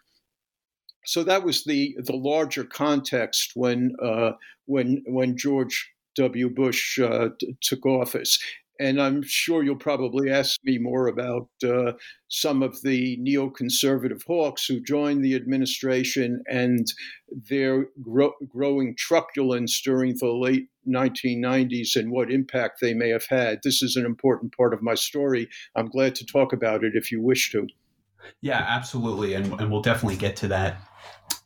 so 1.06 1.24
that 1.24 1.44
was 1.44 1.64
the 1.64 1.96
the 2.00 2.16
larger 2.16 2.64
context 2.64 3.52
when 3.56 3.96
uh, 4.02 4.32
when 4.66 5.04
when 5.08 5.38
George 5.38 5.92
W. 6.16 6.50
Bush 6.50 7.00
uh, 7.00 7.30
t- 7.40 7.56
took 7.62 7.86
office. 7.86 8.40
And 8.80 9.00
I'm 9.00 9.22
sure 9.22 9.62
you'll 9.62 9.76
probably 9.76 10.32
ask 10.32 10.60
me 10.64 10.80
more 10.80 11.06
about 11.06 11.48
uh, 11.64 11.92
some 12.30 12.64
of 12.64 12.82
the 12.82 13.16
neoconservative 13.18 14.24
hawks 14.26 14.66
who 14.66 14.82
joined 14.82 15.24
the 15.24 15.36
administration 15.36 16.42
and 16.50 16.88
their 17.30 17.86
gro- 18.02 18.34
growing 18.50 18.96
truculence 18.98 19.80
during 19.82 20.16
the 20.18 20.32
late 20.32 20.68
1990s 20.88 21.96
and 21.96 22.12
what 22.12 22.32
impact 22.32 22.82
they 22.82 22.96
may 22.96 23.10
have 23.10 23.28
had. 23.30 23.60
This 23.64 23.84
is 23.84 23.96
an 23.98 24.06
important 24.06 24.58
part 24.58 24.74
of 24.74 24.82
my 24.82 24.96
story. 24.96 25.48
I'm 25.76 25.90
glad 25.90 26.16
to 26.16 26.26
talk 26.26 26.52
about 26.52 26.84
it 26.84 26.94
if 26.96 27.12
you 27.12 27.22
wish 27.22 27.52
to. 27.52 27.68
Yeah, 28.42 28.66
absolutely. 28.68 29.36
And, 29.36 29.60
and 29.60 29.72
we'll 29.72 29.84
definitely 29.84 30.18
get 30.18 30.36
to 30.38 30.48
that 30.48 30.82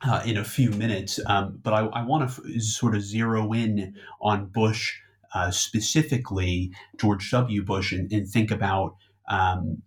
uh, 0.07 0.21
in 0.25 0.37
a 0.37 0.43
few 0.43 0.69
minutes. 0.71 1.19
Um, 1.25 1.59
but 1.61 1.73
I, 1.73 1.85
I 1.87 2.03
want 2.03 2.29
to 2.29 2.41
f- 2.41 2.61
sort 2.61 2.95
of 2.95 3.01
zero 3.01 3.51
in 3.53 3.95
on 4.21 4.47
Bush, 4.47 4.93
uh, 5.33 5.51
specifically 5.51 6.71
George 6.97 7.29
W. 7.31 7.63
Bush, 7.63 7.91
and, 7.91 8.11
and 8.11 8.27
think 8.27 8.51
about 8.51 8.95
um, 9.29 9.81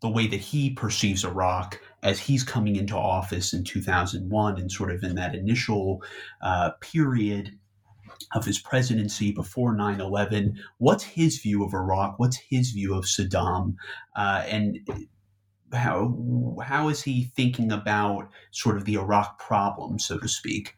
the 0.00 0.08
way 0.08 0.26
that 0.26 0.40
he 0.40 0.70
perceives 0.70 1.24
Iraq 1.24 1.80
as 2.02 2.18
he's 2.18 2.44
coming 2.44 2.76
into 2.76 2.96
office 2.96 3.52
in 3.52 3.64
2001 3.64 4.58
and 4.58 4.70
sort 4.70 4.92
of 4.92 5.02
in 5.02 5.14
that 5.14 5.34
initial 5.34 6.02
uh, 6.42 6.70
period 6.80 7.58
of 8.34 8.44
his 8.44 8.58
presidency 8.58 9.32
before 9.32 9.74
9 9.74 10.00
11. 10.00 10.58
What's 10.78 11.04
his 11.04 11.38
view 11.38 11.64
of 11.64 11.72
Iraq? 11.72 12.18
What's 12.18 12.38
his 12.50 12.70
view 12.70 12.94
of 12.94 13.04
Saddam? 13.04 13.76
Uh, 14.16 14.44
and 14.46 14.78
how 15.72 16.56
how 16.62 16.88
is 16.88 17.02
he 17.02 17.24
thinking 17.36 17.72
about 17.72 18.28
sort 18.50 18.76
of 18.76 18.84
the 18.84 18.94
Iraq 18.94 19.38
problem, 19.38 19.98
so 19.98 20.18
to 20.18 20.28
speak? 20.28 20.76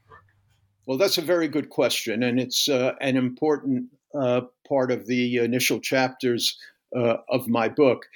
Well, 0.87 0.99
that's 0.99 1.19
a 1.19 1.23
very 1.23 1.49
good 1.49 1.69
question, 1.69 2.23
and 2.23 2.39
it's 2.39 2.69
uh, 2.69 2.93
an 3.01 3.17
important 3.17 3.87
uh, 4.15 4.43
part 4.69 4.91
of 4.91 5.07
the 5.07 5.39
initial 5.39 5.81
chapters 5.81 6.59
uh, 6.97 7.17
of 7.29 7.49
my 7.49 7.69
book. 7.69 8.07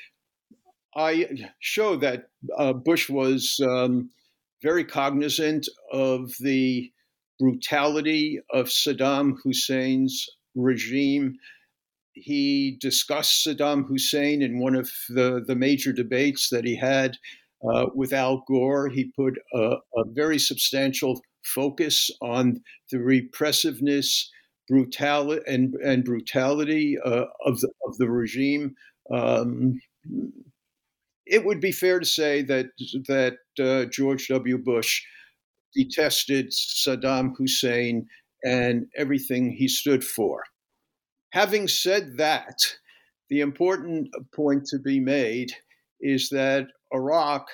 I 0.96 1.28
show 1.58 1.96
that 1.96 2.28
uh, 2.56 2.72
Bush 2.72 3.08
was 3.08 3.60
um, 3.62 4.10
very 4.62 4.84
cognizant 4.84 5.68
of 5.92 6.32
the 6.40 6.90
brutality 7.38 8.40
of 8.52 8.66
Saddam 8.66 9.36
Hussein's 9.42 10.28
regime 10.54 11.38
he 12.20 12.76
discussed 12.80 13.46
Saddam 13.46 13.86
Hussein 13.86 14.42
in 14.42 14.60
one 14.60 14.74
of 14.74 14.90
the, 15.08 15.42
the 15.46 15.56
major 15.56 15.92
debates 15.92 16.48
that 16.50 16.64
he 16.64 16.76
had 16.76 17.16
uh, 17.68 17.86
with 17.94 18.12
Al 18.12 18.44
Gore. 18.46 18.88
He 18.88 19.12
put 19.16 19.38
a, 19.54 19.76
a, 19.96 20.04
very 20.12 20.38
substantial 20.38 21.20
focus 21.44 22.10
on 22.20 22.62
the 22.90 22.98
repressiveness, 22.98 24.30
brutality, 24.68 25.42
and, 25.46 25.74
and 25.84 26.04
brutality 26.04 26.96
uh, 27.04 27.24
of, 27.44 27.60
the, 27.60 27.70
of 27.86 27.96
the 27.98 28.08
regime. 28.08 28.74
Um, 29.12 29.80
it 31.26 31.44
would 31.44 31.60
be 31.60 31.72
fair 31.72 32.00
to 32.00 32.06
say 32.06 32.42
that 32.42 32.66
that 33.06 33.36
uh, 33.60 33.84
George 33.86 34.28
W. 34.28 34.58
Bush 34.58 35.02
detested 35.74 36.50
Saddam 36.50 37.32
Hussein 37.36 38.06
and 38.42 38.86
everything 38.96 39.52
he 39.52 39.68
stood 39.68 40.02
for. 40.02 40.42
Having 41.32 41.68
said 41.68 42.16
that, 42.16 42.56
the 43.28 43.40
important 43.40 44.08
point 44.34 44.66
to 44.66 44.78
be 44.78 44.99
made 44.99 45.52
is 46.00 46.28
that 46.30 46.66
Iraq 46.92 47.46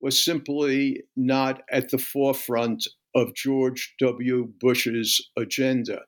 was 0.00 0.22
simply 0.22 1.02
not 1.16 1.62
at 1.70 1.90
the 1.90 1.98
forefront 1.98 2.86
of 3.14 3.34
George 3.34 3.94
W. 4.00 4.52
Bush's 4.60 5.30
agenda. 5.38 6.02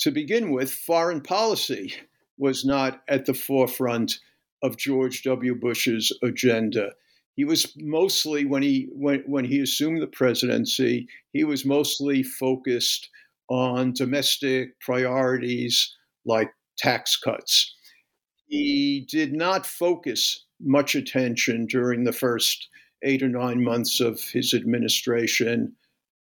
To 0.00 0.10
begin 0.10 0.50
with, 0.50 0.72
foreign 0.72 1.22
policy 1.22 1.94
was 2.36 2.64
not 2.64 3.02
at 3.08 3.24
the 3.24 3.34
forefront 3.34 4.18
of 4.62 4.76
George 4.76 5.22
W. 5.22 5.54
Bush's 5.54 6.12
agenda. 6.22 6.90
He 7.36 7.44
was 7.44 7.74
mostly 7.76 8.44
when 8.44 8.62
he 8.62 8.88
when, 8.92 9.22
when 9.26 9.44
he 9.44 9.60
assumed 9.60 10.02
the 10.02 10.06
presidency, 10.06 11.08
he 11.32 11.44
was 11.44 11.64
mostly 11.64 12.22
focused 12.22 13.08
on 13.48 13.92
domestic 13.92 14.78
priorities 14.80 15.94
like 16.24 16.50
tax 16.78 17.16
cuts. 17.16 17.74
He 18.48 19.06
did 19.10 19.32
not 19.32 19.66
focus 19.66 20.44
much 20.60 20.94
attention 20.94 21.66
during 21.66 22.04
the 22.04 22.12
first 22.12 22.68
eight 23.02 23.22
or 23.22 23.28
nine 23.28 23.62
months 23.62 24.00
of 24.00 24.20
his 24.20 24.54
administration 24.54 25.72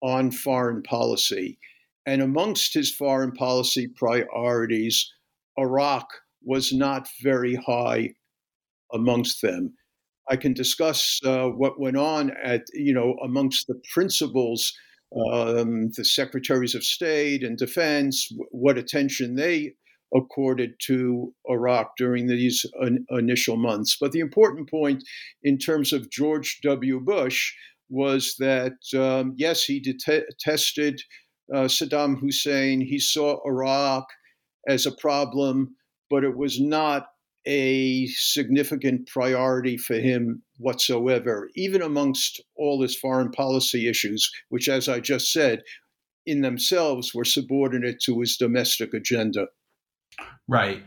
on 0.02 0.30
foreign 0.30 0.82
policy. 0.82 1.58
And 2.06 2.20
amongst 2.20 2.74
his 2.74 2.92
foreign 2.92 3.32
policy 3.32 3.88
priorities, 3.88 5.10
Iraq 5.58 6.06
was 6.42 6.72
not 6.72 7.08
very 7.22 7.54
high 7.54 8.14
amongst 8.92 9.40
them. 9.40 9.74
I 10.28 10.36
can 10.36 10.52
discuss 10.52 11.20
uh, 11.24 11.48
what 11.48 11.80
went 11.80 11.96
on 11.96 12.32
at, 12.42 12.64
you 12.72 12.92
know, 12.92 13.16
amongst 13.22 13.66
the 13.66 13.80
principals 13.92 14.72
um, 15.16 15.90
the 15.96 16.04
secretaries 16.04 16.74
of 16.74 16.84
state 16.84 17.42
and 17.42 17.56
defense, 17.56 18.28
what 18.50 18.78
attention 18.78 19.36
they 19.36 19.74
accorded 20.14 20.74
to 20.86 21.34
Iraq 21.48 21.92
during 21.96 22.26
these 22.26 22.64
initial 23.10 23.56
months. 23.56 23.96
But 24.00 24.12
the 24.12 24.20
important 24.20 24.70
point 24.70 25.02
in 25.42 25.58
terms 25.58 25.92
of 25.92 26.10
George 26.10 26.60
W. 26.62 27.00
Bush 27.00 27.52
was 27.88 28.36
that, 28.38 28.74
um, 28.96 29.34
yes, 29.36 29.64
he 29.64 29.80
detested 29.80 31.00
uh, 31.52 31.64
Saddam 31.64 32.18
Hussein, 32.20 32.80
he 32.80 32.98
saw 32.98 33.38
Iraq 33.46 34.06
as 34.68 34.86
a 34.86 34.92
problem, 34.92 35.76
but 36.08 36.24
it 36.24 36.36
was 36.36 36.60
not 36.60 37.06
a 37.46 38.06
significant 38.06 39.06
priority 39.06 39.76
for 39.76 39.94
him 39.94 40.42
whatsoever, 40.58 41.50
even 41.54 41.82
amongst 41.82 42.42
all 42.56 42.82
his 42.82 42.96
foreign 42.96 43.30
policy 43.30 43.88
issues, 43.88 44.30
which, 44.48 44.68
as 44.68 44.88
I 44.88 45.00
just 45.00 45.32
said, 45.32 45.62
in 46.26 46.40
themselves 46.40 47.14
were 47.14 47.24
subordinate 47.24 48.00
to 48.04 48.20
his 48.20 48.36
domestic 48.36 48.94
agenda. 48.94 49.48
Right. 50.48 50.82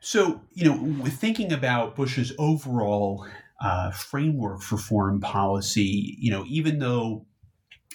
So, 0.00 0.40
you 0.54 0.64
know, 0.64 1.02
with 1.02 1.12
thinking 1.12 1.52
about 1.52 1.94
Bush's 1.94 2.32
overall 2.38 3.26
uh, 3.60 3.90
framework 3.90 4.62
for 4.62 4.78
foreign 4.78 5.20
policy, 5.20 6.16
you 6.18 6.30
know, 6.30 6.44
even 6.48 6.78
though 6.78 7.26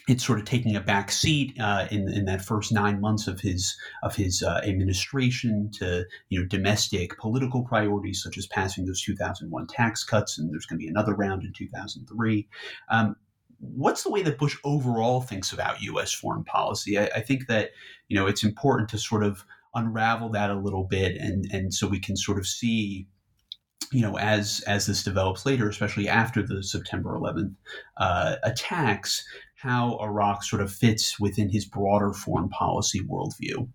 it's 0.08 0.24
sort 0.24 0.38
of 0.38 0.46
taking 0.46 0.76
a 0.76 0.82
back 0.82 1.12
seat 1.12 1.56
uh, 1.60 1.88
in 1.90 2.08
in 2.10 2.26
that 2.26 2.44
first 2.44 2.72
nine 2.72 3.02
months 3.02 3.28
of 3.28 3.40
his 3.40 3.76
of 4.04 4.16
his 4.16 4.44
uh, 4.44 4.62
administration 4.64 5.72
to 5.74 6.06
you 6.30 6.40
know 6.40 6.46
domestic 6.48 7.18
political 7.18 7.64
priorities 7.64 8.22
such 8.22 8.38
as 8.38 8.46
passing 8.48 8.86
those 8.86 9.02
2001 9.02 9.68
tax 9.68 10.04
cuts 10.04 10.38
and 10.38 10.52
there's 10.52 10.66
going 10.66 10.80
to 10.80 10.84
be 10.84 10.90
another 10.90 11.14
round 11.14 11.44
in 11.44 11.54
2003. 11.54 12.48
Um, 12.90 13.16
what's 13.60 14.04
the 14.04 14.12
way 14.12 14.22
that 14.22 14.38
Bush 14.38 14.58
overall 14.64 15.22
thinks 15.22 15.52
about 15.52 15.82
U.S. 15.82 16.14
foreign 16.14 16.44
policy? 16.44 17.00
I, 17.00 17.06
I, 17.16 17.22
think 17.22 17.48
that 17.48 17.72
you 18.08 18.16
know 18.16 18.28
it's 18.28 18.44
important 18.44 18.90
to 18.90 18.98
sort 18.98 19.24
of 19.24 19.44
unravel 19.74 20.30
that 20.30 20.50
a 20.50 20.56
little 20.56 20.84
bit 20.84 21.18
and 21.18 21.46
and 21.52 21.74
so 21.74 21.88
we 21.88 22.00
can 22.00 22.16
sort 22.16 22.38
of 22.38 22.48
see 22.48 23.08
you 23.92 24.02
know 24.02 24.18
as 24.18 24.64
as 24.68 24.86
this 24.86 25.04
develops 25.04 25.46
later 25.46 25.70
especially 25.70 26.08
after 26.08 26.42
the 26.42 26.64
september 26.64 27.18
11th 27.18 27.54
uh, 27.98 28.38
attacks 28.44 29.24
how 29.56 29.98
iraq 30.02 30.44
sort 30.44 30.62
of 30.62 30.72
fits 30.72 31.20
within 31.20 31.50
his 31.50 31.66
broader 31.66 32.14
foreign 32.14 32.50
policy 32.50 33.02
worldview 33.02 33.68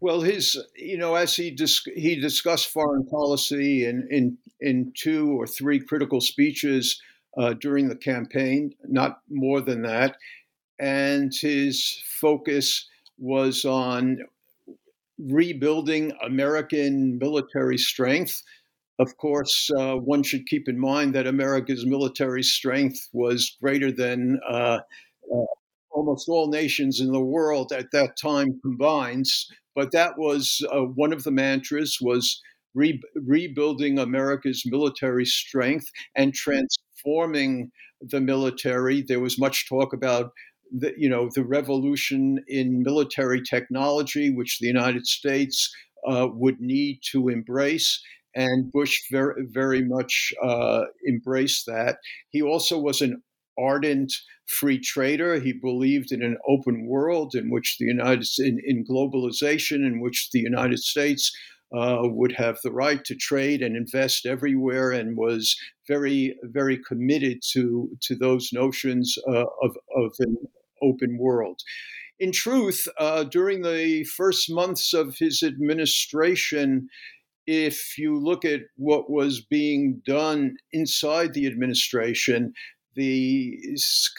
well 0.00 0.20
his 0.20 0.62
you 0.76 0.98
know 0.98 1.14
as 1.14 1.34
he 1.34 1.50
dis- 1.50 1.86
he 1.94 2.20
discussed 2.20 2.68
foreign 2.68 3.06
policy 3.06 3.84
in 3.84 4.06
in 4.10 4.38
in 4.60 4.92
two 4.96 5.30
or 5.40 5.46
three 5.46 5.80
critical 5.80 6.20
speeches 6.20 7.00
uh, 7.38 7.52
during 7.54 7.88
the 7.88 7.96
campaign 7.96 8.72
not 8.88 9.20
more 9.28 9.60
than 9.60 9.82
that 9.82 10.16
and 10.78 11.32
his 11.34 12.02
focus 12.20 12.88
was 13.18 13.64
on 13.64 14.18
rebuilding 15.18 16.12
American 16.24 17.18
military 17.18 17.78
strength. 17.78 18.42
Of 18.98 19.16
course, 19.18 19.70
uh, 19.78 19.96
one 19.96 20.22
should 20.22 20.46
keep 20.46 20.68
in 20.68 20.78
mind 20.78 21.14
that 21.14 21.26
America's 21.26 21.84
military 21.84 22.42
strength 22.42 23.08
was 23.12 23.56
greater 23.60 23.92
than 23.92 24.40
uh, 24.48 24.78
uh, 25.34 25.44
almost 25.90 26.28
all 26.28 26.48
nations 26.48 27.00
in 27.00 27.12
the 27.12 27.20
world 27.20 27.72
at 27.72 27.90
that 27.92 28.16
time 28.20 28.58
combined. 28.62 29.26
But 29.74 29.92
that 29.92 30.16
was 30.16 30.64
uh, 30.72 30.82
one 30.82 31.12
of 31.12 31.24
the 31.24 31.30
mantras 31.30 31.98
was 32.00 32.40
re- 32.74 33.02
rebuilding 33.14 33.98
America's 33.98 34.62
military 34.64 35.26
strength 35.26 35.90
and 36.14 36.32
transforming 36.32 37.70
the 38.00 38.20
military. 38.20 39.02
There 39.02 39.20
was 39.20 39.38
much 39.38 39.68
talk 39.68 39.92
about 39.92 40.30
the, 40.72 40.92
you 40.96 41.08
know 41.08 41.28
the 41.34 41.44
revolution 41.44 42.42
in 42.48 42.82
military 42.82 43.42
technology, 43.42 44.30
which 44.30 44.58
the 44.58 44.66
United 44.66 45.06
States 45.06 45.70
uh, 46.08 46.28
would 46.32 46.60
need 46.60 47.00
to 47.12 47.28
embrace 47.28 48.00
and 48.36 48.70
Bush 48.70 49.00
very, 49.10 49.46
very 49.48 49.82
much 49.82 50.32
uh, 50.42 50.84
embraced 51.08 51.64
that. 51.66 51.96
He 52.30 52.42
also 52.42 52.78
was 52.78 53.00
an 53.00 53.22
ardent 53.58 54.12
free 54.46 54.78
trader. 54.78 55.40
He 55.40 55.54
believed 55.54 56.12
in 56.12 56.22
an 56.22 56.36
open 56.46 56.86
world 56.86 57.34
in 57.34 57.50
which 57.50 57.78
the 57.78 57.86
United 57.86 58.28
in, 58.38 58.60
in 58.64 58.84
globalization, 58.84 59.86
in 59.86 60.00
which 60.00 60.28
the 60.30 60.40
United 60.40 60.78
States 60.78 61.34
uh, 61.74 62.02
would 62.02 62.32
have 62.32 62.58
the 62.62 62.70
right 62.70 63.02
to 63.06 63.16
trade 63.16 63.62
and 63.62 63.74
invest 63.74 64.26
everywhere, 64.26 64.92
and 64.92 65.16
was 65.16 65.56
very, 65.88 66.36
very 66.42 66.78
committed 66.86 67.38
to 67.52 67.88
to 68.02 68.14
those 68.14 68.50
notions 68.52 69.16
uh, 69.26 69.46
of 69.62 69.76
of 69.96 70.12
an 70.20 70.36
open 70.82 71.16
world. 71.18 71.60
In 72.18 72.32
truth, 72.32 72.88
uh, 72.98 73.24
during 73.24 73.62
the 73.62 74.04
first 74.04 74.50
months 74.50 74.94
of 74.94 75.16
his 75.18 75.42
administration, 75.42 76.88
if 77.46 77.96
you 77.98 78.18
look 78.18 78.44
at 78.44 78.60
what 78.76 79.10
was 79.10 79.40
being 79.40 80.02
done 80.04 80.56
inside 80.72 81.32
the 81.32 81.46
administration, 81.46 82.52
the 82.96 83.58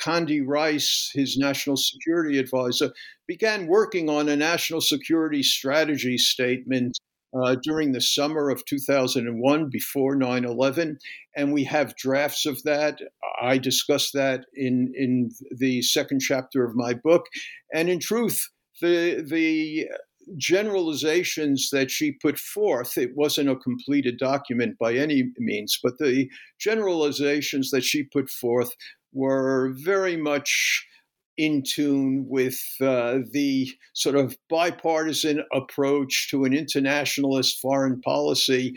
Condi 0.02 0.42
Rice, 0.46 1.12
his 1.14 1.38
national 1.38 1.78
security 1.78 2.38
advisor, 2.38 2.92
began 3.28 3.68
working 3.68 4.10
on 4.10 4.30
a 4.30 4.36
national 4.36 4.82
security 4.82 5.44
strategy 5.44 6.18
statement 6.18 6.98
uh, 7.38 7.56
during 7.64 7.92
the 7.92 8.02
summer 8.02 8.50
of 8.50 8.64
2001, 8.66 9.70
before 9.70 10.16
9 10.16 10.46
11. 10.46 10.98
And 11.36 11.54
we 11.54 11.64
have 11.66 11.98
drafts 11.98 12.46
of 12.46 12.62
that. 12.64 13.00
I 13.42 13.58
discuss 13.58 14.12
that 14.12 14.46
in, 14.54 14.94
in 14.96 15.32
the 15.52 15.82
second 15.82 16.22
chapter 16.22 16.64
of 16.64 16.76
my 16.76 16.94
book. 16.94 17.26
And 17.74 17.90
in 17.90 18.00
truth, 18.00 18.48
the, 18.82 19.26
the 19.28 19.88
generalizations 20.36 21.70
that 21.72 21.90
she 21.90 22.12
put 22.12 22.38
forth, 22.38 22.98
it 22.98 23.16
wasn't 23.16 23.50
a 23.50 23.56
completed 23.56 24.18
document 24.18 24.78
by 24.78 24.94
any 24.94 25.32
means, 25.38 25.80
but 25.82 25.98
the 26.00 26.30
generalizations 26.60 27.72
that 27.72 27.84
she 27.84 28.04
put 28.04 28.30
forth 28.30 28.72
were 29.14 29.74
very 29.78 30.18
much 30.18 30.86
in 31.38 31.64
tune 31.64 32.26
with 32.28 32.60
uh, 32.82 33.20
the 33.32 33.70
sort 33.94 34.16
of 34.16 34.36
bipartisan 34.50 35.44
approach 35.54 36.30
to 36.32 36.44
an 36.44 36.54
internationalist 36.54 37.60
foreign 37.62 38.02
policy 38.02 38.76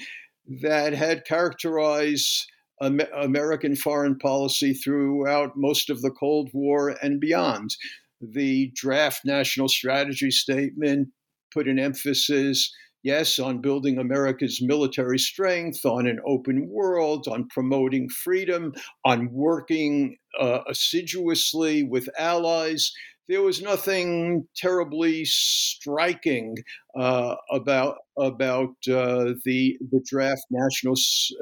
that 0.63 0.93
had 0.93 1.25
characterized 1.25 2.47
American 2.81 3.77
foreign 3.77 4.19
policy 4.19 4.73
throughout 4.73 5.57
most 5.57 5.91
of 5.91 6.01
the 6.01 6.11
Cold 6.11 6.51
War 6.53 6.97
and 7.03 7.21
beyond. 7.21 7.77
The 8.21 8.71
draft 8.75 9.23
national 9.25 9.69
strategy 9.69 10.31
statement 10.31 11.09
put 11.53 11.69
an 11.69 11.79
emphasis, 11.79 12.73
yes, 13.03 13.39
on 13.39 13.61
building 13.61 13.99
America's 13.99 14.61
military 14.63 15.19
strength, 15.19 15.85
on 15.85 16.07
an 16.07 16.19
open 16.27 16.69
world, 16.69 17.27
on 17.29 17.49
promoting 17.49 18.09
freedom, 18.09 18.73
on 19.05 19.31
working 19.33 20.17
uh, 20.39 20.61
assiduously 20.69 21.83
with 21.83 22.09
allies. 22.19 22.93
There 23.29 23.43
was 23.43 23.63
nothing 23.63 24.49
terribly 24.57 25.25
striking 25.25 26.57
uh, 26.99 27.37
about 27.53 27.99
about 28.19 28.75
uh, 28.91 29.35
the 29.45 29.79
the 29.93 30.03
draft 30.05 30.43
national 30.51 30.95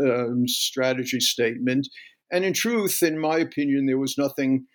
um, 0.04 0.46
strategy 0.46 1.20
statement, 1.20 1.88
and 2.30 2.44
in 2.44 2.52
truth, 2.52 3.02
in 3.02 3.18
my 3.18 3.38
opinion, 3.38 3.86
there 3.86 3.98
was 3.98 4.18
nothing 4.18 4.66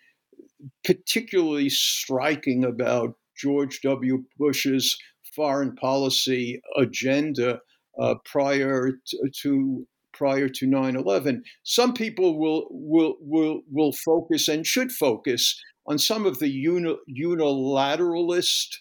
particularly 0.84 1.68
striking 1.68 2.64
about 2.64 3.14
George 3.36 3.80
W. 3.82 4.24
Bush's 4.38 4.96
foreign 5.34 5.74
policy 5.76 6.60
agenda 6.76 7.60
uh, 7.98 8.14
prior 8.24 8.92
to, 9.06 9.30
to 9.42 9.86
prior 10.12 10.48
to 10.48 10.66
9/11. 10.66 11.42
Some 11.62 11.92
people 11.92 12.38
will 12.38 12.66
will 12.70 13.16
will 13.20 13.62
will 13.70 13.92
focus 13.92 14.48
and 14.48 14.66
should 14.66 14.92
focus 14.92 15.60
on 15.86 15.98
some 15.98 16.24
of 16.24 16.38
the 16.38 16.48
uni, 16.48 16.96
unilateralist 17.08 18.78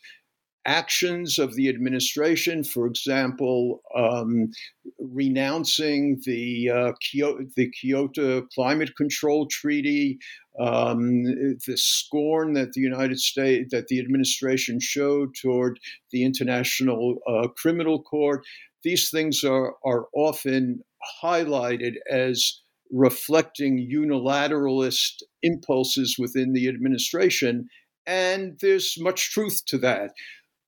actions 0.66 1.40
of 1.40 1.56
the 1.56 1.70
administration, 1.70 2.64
for 2.64 2.88
example, 2.88 3.82
um, 3.96 4.52
renouncing 5.00 6.22
the, 6.26 6.70
uh, 6.70 6.92
Kyoto, 7.02 7.46
the 7.56 7.70
Kyoto 7.72 8.44
Climate 8.54 8.96
Control 8.96 9.48
Treaty, 9.48 10.20
um, 10.60 11.24
the 11.24 11.76
scorn 11.76 12.54
that 12.54 12.74
the 12.74 12.82
United 12.82 13.20
States, 13.20 13.70
that 13.72 13.88
the 13.88 14.00
administration 14.00 14.80
showed 14.80 15.36
toward 15.36 15.80
the 16.12 16.24
International 16.24 17.18
uh, 17.28 17.48
Criminal 17.50 18.02
Court. 18.02 18.46
These 18.84 19.10
things 19.10 19.44
are, 19.44 19.76
are 19.86 20.06
often 20.14 20.84
highlighted 21.22 21.96
as 22.10 22.62
reflecting 22.92 23.90
unilateralist 23.92 25.24
impulses 25.42 26.16
within 26.20 26.54
the 26.54 26.68
administration. 26.68 27.68
And 28.06 28.58
there's 28.62 28.96
much 29.00 29.32
truth 29.32 29.64
to 29.68 29.78
that 29.80 30.12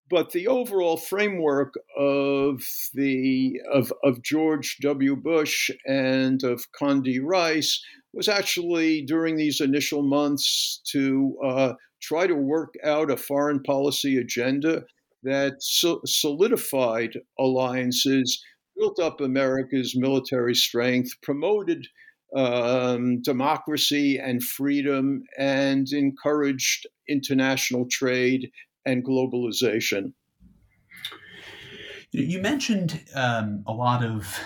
but 0.09 0.31
the 0.31 0.47
overall 0.47 0.97
framework 0.97 1.73
of 1.97 2.61
the 2.93 3.59
of, 3.71 3.91
of 4.03 4.21
George 4.21 4.77
W. 4.81 5.15
Bush 5.15 5.69
and 5.85 6.43
of 6.43 6.65
Condi 6.79 7.19
Rice 7.21 7.83
was 8.13 8.27
actually 8.27 9.01
during 9.01 9.35
these 9.35 9.59
initial 9.59 10.03
months 10.03 10.81
to 10.91 11.35
uh, 11.43 11.73
try 12.01 12.27
to 12.27 12.35
work 12.35 12.73
out 12.83 13.11
a 13.11 13.17
foreign 13.17 13.61
policy 13.63 14.17
agenda 14.17 14.83
that 15.23 15.55
so- 15.59 16.01
solidified 16.05 17.17
alliances, 17.39 18.43
built 18.77 18.99
up 18.99 19.19
America's 19.19 19.95
military 19.97 20.53
strength, 20.53 21.11
promoted 21.23 21.87
um, 22.35 23.21
democracy 23.21 24.19
and 24.19 24.43
freedom, 24.43 25.23
and 25.37 25.87
encouraged 25.91 26.85
international 27.09 27.87
trade 27.89 28.51
and 28.85 29.03
globalization. 29.03 30.13
You 32.11 32.41
mentioned 32.41 33.03
um, 33.13 33.63
a 33.67 33.73
lot 33.73 34.03
of 34.03 34.39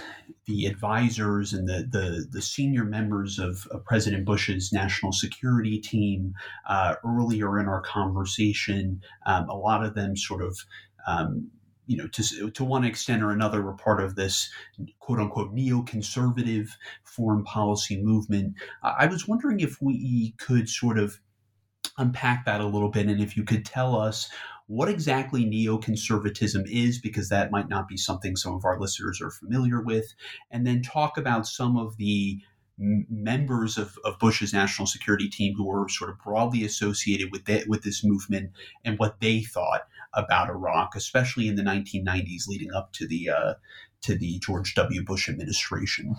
the 0.47 0.65
advisors 0.65 1.54
and 1.54 1.67
the 1.67 1.88
the, 1.91 2.25
the 2.32 2.41
senior 2.41 2.84
members 2.84 3.38
of, 3.38 3.67
of, 3.67 3.86
President 3.86 4.25
Bush's 4.25 4.73
national 4.73 5.12
security 5.12 5.80
team 5.80 6.34
uh, 6.67 6.95
earlier 7.06 7.60
in 7.60 7.67
our 7.67 7.82
conversation. 7.82 9.02
Um, 9.28 9.47
a 9.47 9.56
lot 9.56 9.86
of 9.86 9.93
them 9.93 10.17
sort 10.17 10.43
of. 10.43 10.58
Um, 11.08 11.52
you 11.86 11.97
know, 11.97 12.08
to, 12.10 12.52
to 12.52 12.63
one 12.63 12.86
extent 12.86 13.23
or 13.23 13.32
another, 13.32 13.63
were 13.63 13.73
part 13.73 13.99
of 13.99 14.13
this 14.13 14.52
quote 14.99 15.17
unquote 15.17 15.56
neoconservative 15.56 16.69
foreign 17.04 17.43
policy 17.43 17.99
movement. 17.99 18.54
I 18.84 19.08
was 19.08 19.28
wondering 19.28 19.60
if 19.60 19.82
we 19.82 20.36
could 20.38 20.69
sort 20.69 20.99
of 20.99 21.19
unpack 21.99 22.45
that 22.45 22.62
a 22.62 22.65
little 22.65 22.89
bit 22.89 23.07
and 23.07 23.21
if 23.21 23.38
you 23.38 23.43
could 23.43 23.65
tell 23.65 23.95
us 23.95 24.29
what 24.69 24.88
exactly 24.88 25.45
neoconservatism 25.45 26.63
is, 26.69 26.99
because 26.99 27.29
that 27.29 27.49
might 27.49 27.69
not 27.69 27.88
be 27.88 27.97
something 27.97 28.35
some 28.35 28.53
of 28.53 28.63
our 28.63 28.79
listeners 28.79 29.19
are 29.19 29.31
familiar 29.31 29.81
with, 29.81 30.13
and 30.51 30.65
then 30.65 30.83
talk 30.83 31.17
about 31.17 31.47
some 31.47 31.75
of 31.75 31.97
the 31.97 32.39
members 32.77 33.79
of, 33.79 33.97
of 34.05 34.19
Bush's 34.19 34.53
national 34.53 34.85
security 34.85 35.27
team 35.27 35.55
who 35.55 35.65
were 35.65 35.89
sort 35.89 36.12
of 36.12 36.19
broadly 36.19 36.63
associated 36.63 37.31
with 37.31 37.45
that, 37.45 37.67
with 37.67 37.81
this 37.81 38.03
movement 38.03 38.51
and 38.85 38.99
what 38.99 39.19
they 39.19 39.41
thought 39.41 39.88
about 40.13 40.49
Iraq, 40.49 40.95
especially 40.95 41.47
in 41.47 41.55
the 41.55 41.63
1990s 41.63 42.47
leading 42.47 42.71
up 42.71 42.93
to 42.93 43.07
the 43.07 43.29
uh, 43.29 43.53
to 44.01 44.15
the 44.15 44.38
George 44.38 44.75
W. 44.75 45.03
Bush 45.03 45.27
administration. 45.27 46.15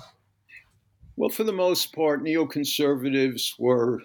Well, 1.16 1.30
for 1.30 1.44
the 1.44 1.52
most 1.52 1.94
part, 1.94 2.24
neoconservatives 2.24 3.52
were 3.60 4.02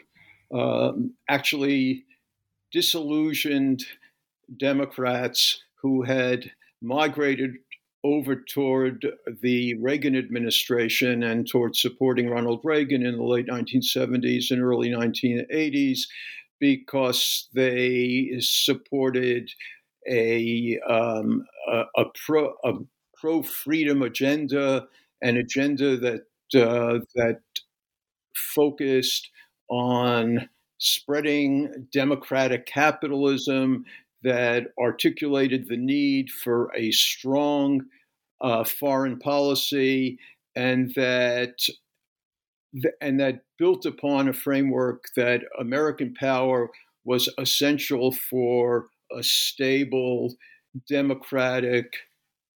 um, 0.54 1.14
actually 1.30 2.06
disillusioned 2.72 3.84
Democrats 4.58 5.62
who 5.82 6.04
had 6.04 6.52
migrated 6.82 7.56
over 8.04 8.36
toward 8.36 9.08
the 9.42 9.74
Reagan 9.76 10.16
administration 10.16 11.24
and 11.24 11.48
toward 11.48 11.76
supporting 11.76 12.30
Ronald 12.30 12.62
Reagan 12.64 13.06
in 13.06 13.18
the 13.18 13.24
late 13.24 13.48
1970s 13.48 14.52
and 14.52 14.62
early 14.62 14.90
1980s 14.90 16.02
because 16.60 17.50
they 17.54 18.32
supported 18.40 19.50
a, 20.08 20.80
um, 20.88 21.46
a, 21.72 21.84
a, 21.98 22.06
pro, 22.26 22.54
a 22.64 22.74
freedom 23.44 24.04
agenda 24.04 24.88
an 25.22 25.38
agenda 25.38 25.98
that 25.98 26.22
uh, 26.56 27.00
that 27.16 27.40
focused 28.36 29.30
on 29.70 30.50
spreading 30.78 31.88
democratic 31.92 32.66
capitalism, 32.66 33.86
that 34.26 34.72
articulated 34.80 35.68
the 35.68 35.78
need 35.78 36.32
for 36.32 36.72
a 36.76 36.90
strong 36.92 37.86
uh, 38.42 38.64
foreign 38.64 39.20
policy, 39.20 40.18
and 40.56 40.92
that 40.96 41.54
and 43.00 43.20
that 43.20 43.44
built 43.58 43.86
upon 43.86 44.28
a 44.28 44.34
framework 44.34 45.06
that 45.16 45.42
American 45.60 46.14
power 46.14 46.70
was 47.06 47.30
essential 47.38 48.12
for 48.12 48.88
a 49.16 49.22
stable, 49.22 50.34
democratic, 50.90 51.94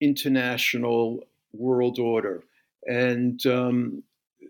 international 0.01 1.21
world 1.53 1.99
order. 1.99 2.45
And 2.87 3.45
um, 3.47 4.05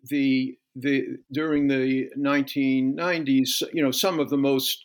the 0.05 0.57
the 0.77 1.17
during 1.33 1.69
the 1.69 2.09
1990s, 2.19 3.63
you 3.73 3.83
know, 3.83 3.91
some 3.91 4.21
of 4.21 4.31
the 4.31 4.37
most 4.37 4.85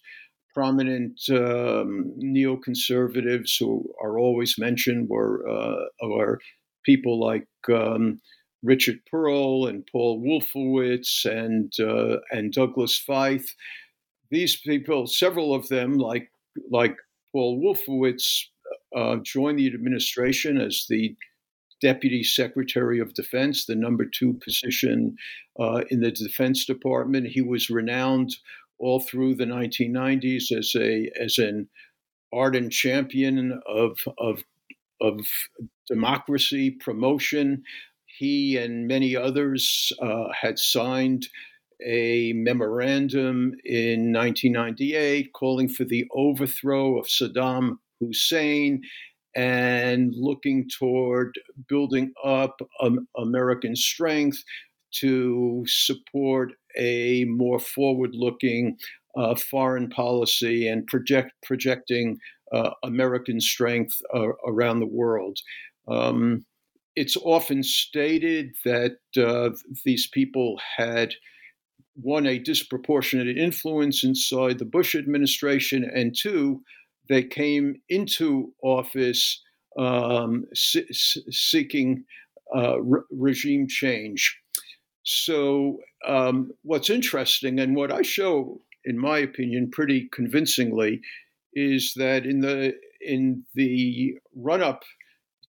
prominent 0.54 1.20
um, 1.30 2.14
neoconservatives 2.20 3.58
who 3.60 3.86
are 4.02 4.18
always 4.18 4.56
mentioned 4.58 5.10
were 5.10 5.48
uh, 5.48 6.06
are 6.06 6.40
people 6.86 7.20
like 7.20 7.48
um, 7.70 8.20
Richard 8.64 9.00
Perle 9.12 9.68
and 9.68 9.88
Paul 9.92 10.22
Wolfowitz 10.22 11.26
and 11.26 11.72
uh, 11.80 12.18
and 12.32 12.54
Douglas 12.54 13.02
Feith. 13.08 13.50
These 14.30 14.62
people, 14.62 15.08
several 15.08 15.54
of 15.54 15.68
them, 15.68 15.98
like 15.98 16.32
like 16.70 16.96
Paul 17.34 17.62
Wolfowitz, 17.62 18.46
uh, 18.96 19.18
joined 19.24 19.60
the 19.60 19.68
administration 19.68 20.60
as 20.60 20.86
the 20.90 21.16
Deputy 21.82 22.24
Secretary 22.24 23.00
of 23.00 23.13
Defense, 23.13 23.65
the 23.65 23.76
number 23.76 24.06
two 24.06 24.34
position 24.44 25.15
uh, 25.60 25.82
in 25.89 26.02
the 26.02 26.12
Defense 26.12 26.65
Department. 26.65 27.28
He 27.28 27.41
was 27.41 27.70
renowned 27.70 28.36
all 28.80 29.00
through 29.00 29.36
the 29.36 29.46
1990s 29.46 30.52
as 30.52 30.74
a 30.76 31.12
as 31.20 31.38
an 31.38 31.67
ardent 32.34 32.72
champion 32.72 33.60
of 33.67 33.98
of 34.17 34.44
of 35.02 35.28
democracy 35.88 36.72
promotion. 36.72 37.63
He 38.06 38.58
and 38.58 38.88
many 38.88 39.15
others 39.15 39.91
uh, 40.02 40.28
had 40.39 40.60
signed 40.60 41.28
a 41.84 42.34
memorandum 42.34 43.54
in 43.65 44.13
1998 44.13 45.34
calling 45.34 45.67
for 45.67 45.84
the 45.84 46.06
overthrow 46.13 47.00
of 47.00 47.08
Saddam 47.08 47.78
Hussein 48.00 48.82
and 49.36 50.13
looking 50.15 50.70
toward 50.78 51.39
building 51.67 52.12
up 52.24 52.60
um, 52.82 53.08
American 53.17 53.76
strength 53.76 54.44
to 54.91 55.63
support 55.67 56.54
a 56.78 57.26
more 57.26 57.60
forward 57.60 58.12
looking 58.13 58.78
uh, 59.15 59.36
foreign 59.36 59.89
policy 59.89 60.67
and 60.67 60.88
project, 60.88 61.32
projecting 61.44 62.17
uh, 62.52 62.72
American 62.84 63.39
strength 63.39 64.02
uh, 64.13 64.28
around 64.46 64.80
the 64.80 64.86
world. 64.86 65.39
Um, 65.88 66.46
it's 66.96 67.15
often 67.17 67.63
stated 67.63 68.54
that 68.65 68.98
uh, 69.17 69.52
these 69.86 70.08
people 70.08 70.60
had 70.78 71.13
one, 71.96 72.26
a 72.26 72.39
disproportionate 72.39 73.38
influence 73.38 74.04
inside 74.04 74.60
the 74.60 74.65
Bush 74.65 74.96
administration, 74.96 75.89
and 75.94 76.15
two, 76.17 76.62
they 77.12 77.24
came 77.24 77.82
into 77.89 78.54
office 78.63 79.41
um, 79.78 80.45
seeking 80.54 82.04
uh, 82.56 82.82
re- 82.82 83.02
regime 83.12 83.67
change. 83.67 84.38
So, 85.04 85.80
um, 86.08 86.52
what's 86.63 86.89
interesting 86.89 87.60
and 87.60 87.76
what 87.76 87.91
I 87.91 88.02
show, 88.02 88.60
in 88.86 88.97
my 88.97 89.17
opinion, 89.19 89.71
pretty 89.71 90.10
convincingly, 90.12 91.02
is 91.54 91.93
that 91.95 92.26
in 92.26 92.39
the 92.41 92.74
in 93.02 93.43
the 93.56 94.17
run 94.36 94.62
up 94.62 94.84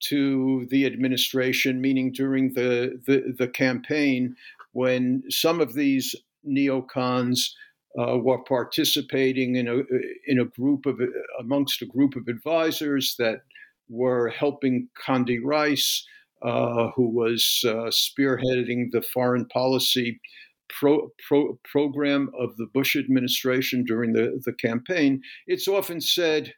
to 0.08 0.66
the 0.70 0.84
administration, 0.84 1.80
meaning 1.80 2.12
during 2.12 2.52
the, 2.52 3.00
the, 3.06 3.34
the 3.38 3.48
campaign, 3.48 4.36
when 4.72 5.22
some 5.30 5.60
of 5.60 5.74
these 5.74 6.14
neocons 6.46 7.50
uh, 7.98 8.18
were 8.18 8.42
participating 8.44 9.56
in 9.56 9.68
a 9.68 9.82
in 10.26 10.38
a 10.38 10.44
group 10.44 10.86
of 10.86 11.00
amongst 11.40 11.82
a 11.82 11.86
group 11.86 12.16
of 12.16 12.28
advisors 12.28 13.16
that 13.18 13.40
were 13.88 14.28
helping 14.28 14.88
Condi 15.06 15.38
Rice, 15.42 16.04
uh, 16.42 16.90
who 16.94 17.08
was 17.08 17.62
uh, 17.64 17.90
spearheading 17.90 18.90
the 18.90 19.02
foreign 19.02 19.46
policy 19.46 20.20
pro, 20.68 21.10
pro, 21.26 21.58
program 21.64 22.30
of 22.38 22.56
the 22.56 22.66
Bush 22.72 22.96
administration 22.96 23.84
during 23.84 24.12
the, 24.12 24.40
the 24.44 24.52
campaign. 24.52 25.22
It's 25.46 25.68
often 25.68 26.00
said 26.00 26.52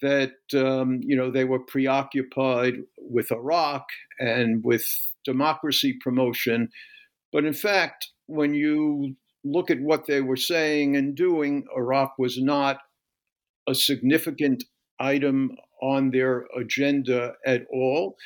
that 0.00 0.32
um, 0.54 1.00
you 1.02 1.14
know 1.16 1.30
they 1.30 1.44
were 1.44 1.60
preoccupied 1.60 2.74
with 2.98 3.30
Iraq 3.30 3.86
and 4.18 4.64
with 4.64 4.84
democracy 5.24 5.96
promotion, 6.00 6.68
but 7.32 7.44
in 7.44 7.54
fact, 7.54 8.08
when 8.26 8.54
you 8.54 9.14
look 9.44 9.70
at 9.70 9.80
what 9.80 10.06
they 10.06 10.20
were 10.20 10.36
saying 10.36 10.96
and 10.96 11.14
doing, 11.14 11.64
Iraq 11.76 12.14
was 12.18 12.40
not 12.40 12.78
a 13.68 13.74
significant 13.74 14.64
item 14.98 15.56
on 15.80 16.10
their 16.10 16.46
agenda 16.56 17.32
at 17.44 17.62
all. 17.72 18.16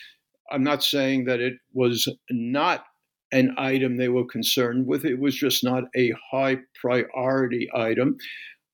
I'm 0.50 0.62
not 0.62 0.82
saying 0.82 1.24
that 1.24 1.40
it 1.40 1.54
was 1.72 2.08
not 2.30 2.84
an 3.32 3.54
item 3.58 3.96
they 3.96 4.08
were 4.08 4.26
concerned 4.26 4.86
with, 4.86 5.04
it 5.04 5.18
was 5.18 5.34
just 5.34 5.64
not 5.64 5.84
a 5.96 6.12
high 6.30 6.58
priority 6.80 7.68
item. 7.74 8.16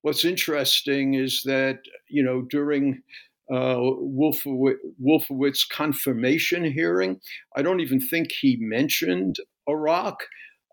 What's 0.03 0.25
interesting 0.25 1.15
is 1.15 1.43
that, 1.45 1.79
you 2.09 2.23
know, 2.23 2.43
during 2.51 3.03
uh, 3.51 3.77
Wolfowitz, 3.77 4.77
Wolfowitz's 5.03 5.65
confirmation 5.65 6.65
hearing, 6.65 7.21
I 7.57 7.63
don't 7.63 7.81
even 7.81 8.01
think 8.01 8.33
he 8.33 8.57
mentioned 8.61 9.37
Iraq. 9.69 10.25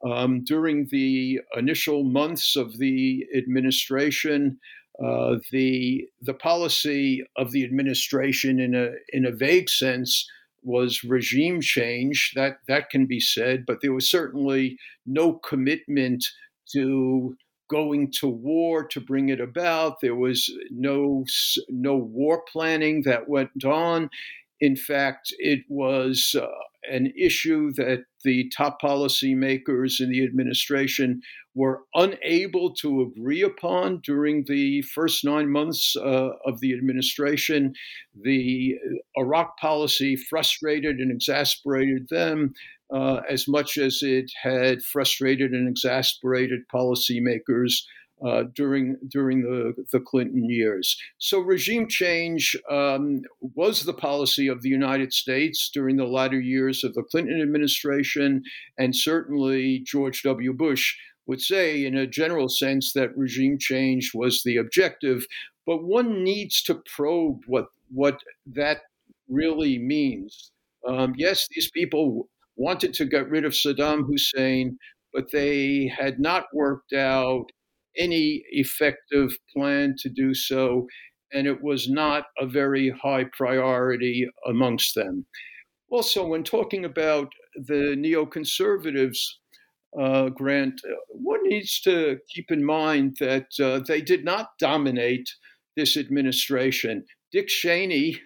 Um, 0.06 0.44
during 0.44 0.88
the 0.92 1.42
initial 1.58 2.04
months 2.04 2.56
of 2.56 2.78
the 2.78 3.26
administration, 3.36 4.60
uh, 5.04 5.38
the 5.52 6.08
the 6.22 6.34
policy 6.34 7.24
of 7.38 7.52
the 7.52 7.64
administration, 7.64 8.60
in 8.60 8.76
a 8.76 8.92
in 9.14 9.26
a 9.26 9.32
vague 9.32 9.70
sense, 9.70 10.30
was 10.64 11.04
regime 11.04 11.62
change. 11.62 12.34
That 12.36 12.58
that 12.68 12.90
can 12.90 13.06
be 13.06 13.20
said, 13.20 13.66
but 13.66 13.80
there 13.82 13.94
was 13.94 14.10
certainly 14.10 14.78
no 15.06 15.34
commitment 15.34 16.26
to 16.74 17.36
going 17.70 18.12
to 18.20 18.28
war 18.28 18.86
to 18.88 19.00
bring 19.00 19.30
it 19.30 19.40
about. 19.40 20.02
There 20.02 20.16
was 20.16 20.52
no 20.72 21.26
no 21.70 21.96
war 21.96 22.44
planning 22.52 23.04
that 23.04 23.30
went 23.30 23.64
on. 23.64 24.10
In 24.60 24.76
fact, 24.76 25.34
it 25.40 25.62
was 25.70 26.36
uh, 26.38 26.48
an 26.84 27.12
issue 27.18 27.72
that 27.74 28.04
the 28.24 28.52
top 28.56 28.82
policymakers 28.82 30.00
in 30.00 30.10
the 30.10 30.24
administration 30.24 31.22
were 31.56 31.82
unable 31.96 32.74
to 32.76 33.02
agree 33.02 33.42
upon 33.42 34.02
during 34.04 34.46
the 34.48 34.82
first 34.84 35.24
nine 35.24 35.50
months 35.50 35.96
uh, 35.98 36.30
of 36.46 36.60
the 36.60 36.74
administration. 36.74 37.74
The 38.22 38.76
Iraq 39.18 39.58
policy 39.58 40.15
frustrated 40.15 40.98
and 40.98 41.12
exasperated 41.12 42.08
them 42.10 42.54
uh, 42.94 43.22
as 43.30 43.48
much 43.48 43.78
as 43.78 44.00
it 44.02 44.32
had 44.42 44.82
frustrated 44.82 45.52
and 45.52 45.68
exasperated 45.68 46.62
policymakers 46.74 47.84
uh, 48.25 48.43
during 48.53 48.97
during 49.08 49.41
the, 49.41 49.73
the 49.91 49.99
Clinton 49.99 50.49
years. 50.49 50.97
So 51.17 51.39
regime 51.39 51.88
change 51.88 52.55
um, 52.69 53.21
was 53.39 53.84
the 53.84 53.93
policy 53.93 54.47
of 54.47 54.62
the 54.62 54.69
United 54.69 55.13
States 55.13 55.69
during 55.73 55.97
the 55.97 56.05
latter 56.05 56.39
years 56.39 56.84
of 56.84 56.93
the 56.93 57.03
Clinton 57.03 57.41
administration, 57.41 58.43
and 58.77 58.95
certainly 58.95 59.79
George 59.86 60.23
W. 60.23 60.53
Bush 60.53 60.95
would 61.25 61.41
say, 61.41 61.86
in 61.86 61.95
a 61.95 62.08
general 62.08 62.49
sense, 62.49 62.91
that 62.93 63.15
regime 63.15 63.58
change 63.60 64.12
was 64.15 64.41
the 64.43 64.58
objective. 64.58 65.25
But 65.65 65.84
one 65.84 66.23
needs 66.23 66.63
to 66.63 66.82
probe 66.95 67.41
what 67.45 67.67
what 67.91 68.19
that 68.47 68.79
really 69.27 69.77
means. 69.77 70.51
Um, 70.88 71.13
yes, 71.17 71.47
these 71.51 71.69
people 71.71 72.27
wanted 72.55 72.93
to 72.95 73.05
get 73.05 73.29
rid 73.29 73.45
of 73.45 73.53
Saddam 73.53 74.05
Hussein, 74.05 74.77
but 75.13 75.32
they 75.32 75.88
had 75.88 76.19
not 76.19 76.45
worked 76.53 76.93
out 76.93 77.45
any 78.00 78.44
effective 78.52 79.32
plan 79.56 79.96
to 80.00 80.10
do 80.10 80.34
so, 80.34 80.88
and 81.32 81.46
it 81.46 81.62
was 81.62 81.90
not 81.90 82.24
a 82.40 82.48
very 82.48 82.90
high 82.90 83.26
priority 83.38 84.28
amongst 84.48 84.96
them. 84.96 85.26
Also, 85.92 86.26
when 86.26 86.44
talking 86.44 86.86
about 86.86 87.30
the 87.56 87.96
neoconservatives, 87.98 89.18
uh, 90.00 90.30
Grant, 90.30 90.82
uh, 90.86 90.94
one 91.10 91.40
needs 91.44 91.82
to 91.82 92.18
keep 92.34 92.52
in 92.52 92.64
mind 92.64 93.18
that 93.20 93.48
uh, 93.62 93.80
they 93.88 94.02
did 94.02 94.24
not 94.24 94.50
dominate 94.60 95.28
this 95.76 95.98
administration. 95.98 97.06
Dick 97.32 97.48
Cheney 97.48 98.20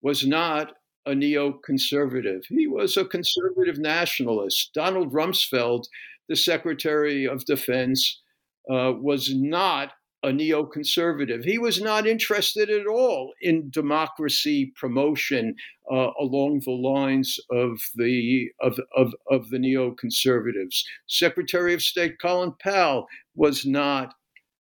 was 0.00 0.26
not 0.26 0.72
a 1.06 1.12
neoconservative. 1.12 2.42
He 2.48 2.66
was 2.66 2.96
a 2.96 3.04
conservative 3.04 3.78
nationalist. 3.78 4.70
Donald 4.74 5.12
Rumsfeld, 5.12 5.84
the 6.28 6.36
Secretary 6.36 7.26
of 7.26 7.44
Defense, 7.46 8.20
uh, 8.70 8.92
was 9.00 9.34
not 9.34 9.92
a 10.24 10.28
neoconservative. 10.28 11.44
He 11.44 11.58
was 11.58 11.80
not 11.80 12.06
interested 12.06 12.70
at 12.70 12.86
all 12.86 13.32
in 13.40 13.70
democracy 13.70 14.72
promotion 14.74 15.54
uh, 15.90 16.10
along 16.20 16.62
the 16.64 16.72
lines 16.72 17.38
of 17.52 17.80
the 17.94 18.50
of, 18.60 18.78
of, 18.96 19.14
of 19.30 19.50
the 19.50 19.58
neoconservatives. 19.58 20.82
Secretary 21.08 21.72
of 21.72 21.82
State 21.82 22.20
Colin 22.20 22.52
Powell 22.60 23.06
was 23.36 23.64
not 23.64 24.14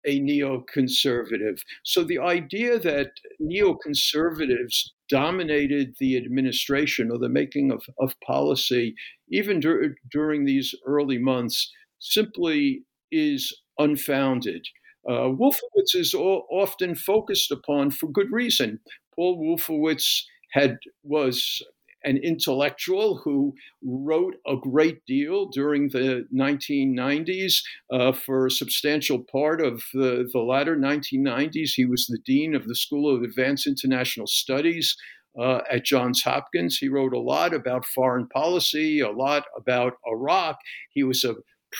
a 0.06 0.20
neoconservative. 0.20 1.60
So 1.84 2.04
the 2.04 2.20
idea 2.20 2.80
that 2.80 3.12
neoconservatives 3.42 4.90
dominated 5.10 5.96
the 6.00 6.18
administration 6.18 7.12
or 7.12 7.20
the 7.20 7.30
making 7.30 7.72
of, 7.72 7.86
of 8.00 8.20
policy, 8.26 8.96
even 9.30 9.60
dur- 9.60 9.96
during 10.12 10.46
these 10.46 10.76
early 10.86 11.20
months, 11.20 11.72
simply 12.00 12.84
is 13.12 13.56
unfounded. 13.78 14.68
Uh, 15.08 15.30
Wolfowitz 15.30 15.96
is 15.96 16.14
often 16.14 16.96
focused 16.96 17.52
upon 17.52 17.92
for 17.92 18.08
good 18.08 18.32
reason. 18.32 18.80
Paul 19.16 19.38
Wolfowitz 19.38 20.24
had 20.52 20.78
was 21.04 21.62
an 22.04 22.18
intellectual 22.18 23.22
who 23.24 23.54
wrote 23.84 24.36
a 24.46 24.56
great 24.58 25.06
deal 25.06 25.48
during 25.48 25.90
the 25.90 26.28
1990s. 26.34 27.62
Uh, 27.92 28.12
for 28.12 28.46
a 28.46 28.52
substantial 28.52 29.24
part 29.32 29.62
of 29.62 29.84
the, 29.94 30.30
the 30.32 30.40
latter 30.40 30.76
1990s, 30.76 31.72
he 31.76 31.86
was 31.86 32.08
the 32.08 32.20
dean 32.26 32.56
of 32.56 32.68
the 32.68 32.76
School 32.76 33.14
of 33.14 33.24
Advanced 33.24 33.68
International 33.68 34.28
Studies. 34.28 34.96
Uh, 35.36 35.62
at 35.72 35.84
Johns 35.84 36.22
Hopkins. 36.22 36.78
He 36.78 36.88
wrote 36.88 37.12
a 37.12 37.20
lot 37.20 37.56
about 37.56 37.88
foreign 37.88 38.28
policy, 38.28 39.00
a 39.00 39.10
lot 39.10 39.46
about 39.58 39.94
Iraq. 40.08 40.60
He 40.92 41.02
was 41.02 41.24
a 41.24 41.34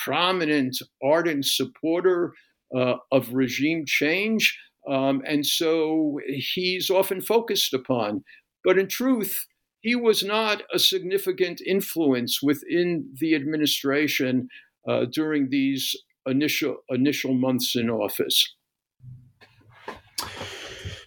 prominent, 0.04 0.78
ardent 1.04 1.46
supporter 1.46 2.34
uh, 2.76 2.96
of 3.12 3.34
regime 3.34 3.84
change. 3.86 4.58
Um, 4.90 5.22
and 5.26 5.46
so 5.46 6.20
he's 6.28 6.90
often 6.90 7.22
focused 7.22 7.74
upon. 7.74 8.24
But 8.64 8.78
in 8.78 8.88
truth, 8.88 9.46
he 9.82 9.96
was 9.96 10.24
not 10.24 10.64
a 10.74 10.80
significant 10.80 11.62
influence 11.62 12.42
within 12.42 13.14
the 13.20 13.36
administration 13.36 14.48
uh, 14.88 15.06
during 15.12 15.50
these 15.50 15.96
initial 16.26 16.78
initial 16.90 17.34
months 17.34 17.76
in 17.76 17.90
office. 17.90 18.56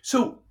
So, 0.03 0.42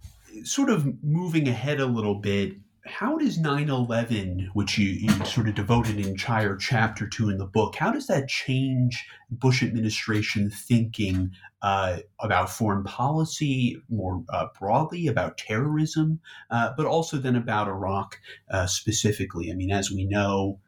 sort 0.44 0.70
of 0.70 1.04
moving 1.04 1.48
ahead 1.48 1.80
a 1.80 1.86
little 1.86 2.16
bit, 2.16 2.54
how 2.86 3.18
does 3.18 3.40
9-11 3.40 4.48
which 4.54 4.78
you, 4.78 4.90
you, 4.90 5.26
sort 5.26 5.48
of 5.48 5.56
devoted 5.56 5.98
an 5.98 6.06
entire 6.06 6.56
chapter 6.56 7.08
to 7.08 7.30
in 7.30 7.38
the 7.38 7.46
book 7.46 7.76
how 7.76 7.92
does 7.92 8.08
that 8.08 8.28
change 8.28 9.06
bush 9.32 9.64
administration 9.64 10.50
thinking 10.52 11.32
uh, 11.62 11.98
about 12.20 12.50
foreign 12.50 12.84
policy 12.84 13.82
more 13.90 14.24
uh, 14.30 14.46
broadly 14.60 15.08
about 15.08 15.38
terrorism 15.38 16.20
uh, 16.52 16.72
but 16.78 16.86
also 16.86 17.18
then 17.18 17.36
about 17.36 17.68
iraq 17.68 18.20
uh, 18.52 18.68
specifically 18.68 19.52
i 19.52 19.56
mean 19.56 19.72
as 19.72 19.90
we 19.90 20.06
know 20.06 20.60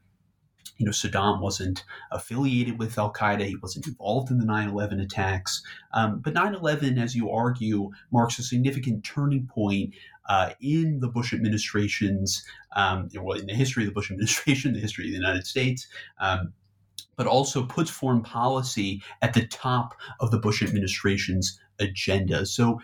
you 0.78 0.86
know, 0.86 0.92
Saddam 0.92 1.42
wasn't 1.42 1.84
affiliated 2.12 2.78
with 2.78 2.98
Al 2.98 3.12
Qaeda. 3.12 3.46
He 3.46 3.56
wasn't 3.56 3.88
involved 3.88 4.30
in 4.30 4.38
the 4.38 4.46
9 4.46 4.70
11 4.70 5.00
attacks. 5.00 5.64
Um, 5.94 6.20
but 6.20 6.34
9 6.34 6.54
11, 6.54 7.00
as 7.00 7.16
you 7.16 7.32
argue, 7.32 7.90
marks 8.12 8.38
a 8.40 8.44
significant 8.44 9.04
turning 9.04 9.48
point 9.48 9.96
uh, 10.28 10.52
in 10.62 11.00
the 11.00 11.08
Bush 11.08 11.34
administration's, 11.34 12.44
um, 12.76 13.10
well, 13.16 13.38
in 13.38 13.48
the 13.48 13.54
history 13.54 13.84
of 13.84 13.90
the 13.90 13.94
Bush 13.94 14.12
administration, 14.12 14.74
the 14.74 14.80
history 14.80 15.06
of 15.06 15.12
the 15.12 15.18
United 15.18 15.46
States. 15.46 15.88
Um, 16.20 16.54
but 17.16 17.26
also 17.26 17.66
puts 17.66 17.90
foreign 17.90 18.22
policy 18.22 19.02
at 19.24 19.34
the 19.34 19.46
top 19.48 19.96
of 20.20 20.30
the 20.30 20.38
Bush 20.38 20.62
administration's 20.62 21.60
agenda. 21.80 22.46
So, 22.46 22.80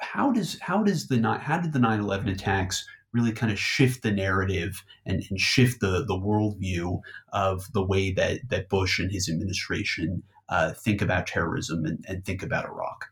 how 0.00 0.30
does 0.30 0.58
how 0.60 0.82
does 0.82 1.08
the 1.08 1.20
how 1.40 1.58
did 1.58 1.72
the 1.72 1.78
9/11 1.78 2.30
attacks 2.30 2.86
really 3.12 3.32
kind 3.32 3.52
of 3.52 3.58
shift 3.58 4.02
the 4.02 4.10
narrative 4.10 4.82
and, 5.06 5.22
and 5.30 5.40
shift 5.40 5.80
the 5.80 6.04
the 6.06 6.14
worldview 6.14 7.00
of 7.32 7.72
the 7.72 7.84
way 7.84 8.12
that 8.12 8.40
that 8.48 8.68
Bush 8.68 8.98
and 8.98 9.10
his 9.10 9.28
administration 9.28 10.22
uh, 10.48 10.72
think 10.72 11.00
about 11.00 11.26
terrorism 11.26 11.84
and, 11.84 12.04
and, 12.06 12.24
think 12.24 12.42
about 12.42 12.66
Iraq? 12.66 13.06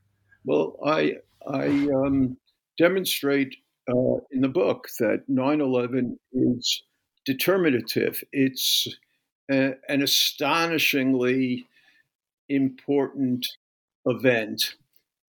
Well, 0.45 0.77
I 0.85 1.17
I 1.47 1.69
um, 2.05 2.37
demonstrate 2.81 3.57
uh, 3.91 4.17
in 4.33 4.41
the 4.41 4.49
book 4.49 4.89
that 4.99 5.29
9/11 5.29 6.17
is 6.33 6.83
determinative. 7.27 8.25
It's 8.33 8.89
a, 9.51 9.75
an 9.89 10.03
astonishingly 10.03 11.67
important 12.49 13.47
event. 14.07 14.77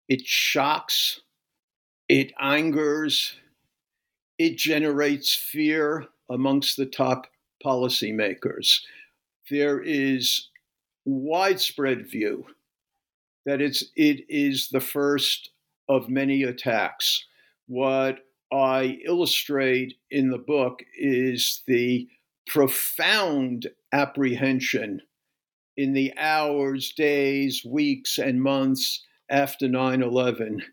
It 0.10 0.26
shocks, 0.26 1.22
it 2.10 2.34
angers, 2.40 3.36
it 4.38 4.58
generates 4.58 5.34
fear 5.34 6.08
amongst 6.30 6.76
the 6.76 6.86
top 6.86 7.28
policymakers. 7.66 8.82
There 9.50 9.82
is 9.82 10.50
widespread 11.06 12.10
view 12.10 12.46
that 13.46 13.62
it's 13.62 13.86
it 13.96 14.26
is 14.28 14.68
the 14.70 14.82
first 14.82 15.52
of 15.88 16.10
many 16.10 16.44
attacks. 16.44 17.26
What 17.68 18.20
I 18.52 19.00
illustrate 19.06 19.96
in 20.10 20.30
the 20.30 20.38
book 20.38 20.80
is 20.98 21.64
the 21.68 22.08
profound 22.48 23.68
apprehension 23.92 25.02
in 25.76 25.94
the 25.94 26.14
hours, 26.18 26.94
days, 26.96 27.64
weeks, 27.66 28.18
and 28.18 28.42
months 28.42 29.06
after 29.30 29.68
9 29.68 30.02
11 30.02 30.64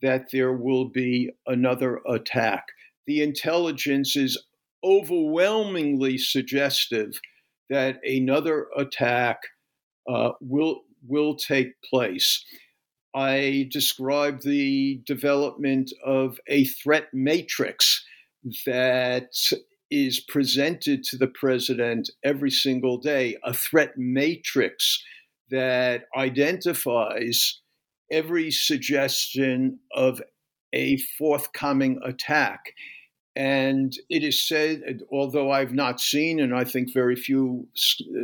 that 0.00 0.30
there 0.30 0.52
will 0.52 0.84
be 0.84 1.30
another 1.46 2.00
attack 2.06 2.68
the 3.08 3.22
intelligence 3.22 4.16
is 4.16 4.38
overwhelmingly 4.84 6.18
suggestive 6.18 7.18
that 7.70 7.98
another 8.04 8.66
attack 8.76 9.38
uh, 10.06 10.32
will 10.42 10.82
will 11.06 11.34
take 11.34 11.68
place. 11.82 12.44
I 13.18 13.68
described 13.72 14.44
the 14.44 15.02
development 15.04 15.92
of 16.04 16.38
a 16.46 16.66
threat 16.66 17.08
matrix 17.12 18.04
that 18.64 19.32
is 19.90 20.20
presented 20.20 21.02
to 21.02 21.16
the 21.16 21.26
president 21.26 22.10
every 22.22 22.52
single 22.52 22.96
day, 22.96 23.36
a 23.42 23.52
threat 23.52 23.94
matrix 23.96 25.02
that 25.50 26.04
identifies 26.16 27.60
every 28.08 28.52
suggestion 28.52 29.80
of 29.92 30.22
a 30.72 30.98
forthcoming 31.18 31.98
attack. 32.04 32.60
And 33.38 33.96
it 34.10 34.24
is 34.24 34.42
said, 34.42 35.02
although 35.12 35.52
I've 35.52 35.72
not 35.72 36.00
seen, 36.00 36.40
and 36.40 36.52
I 36.52 36.64
think 36.64 36.92
very 36.92 37.14
few 37.14 37.68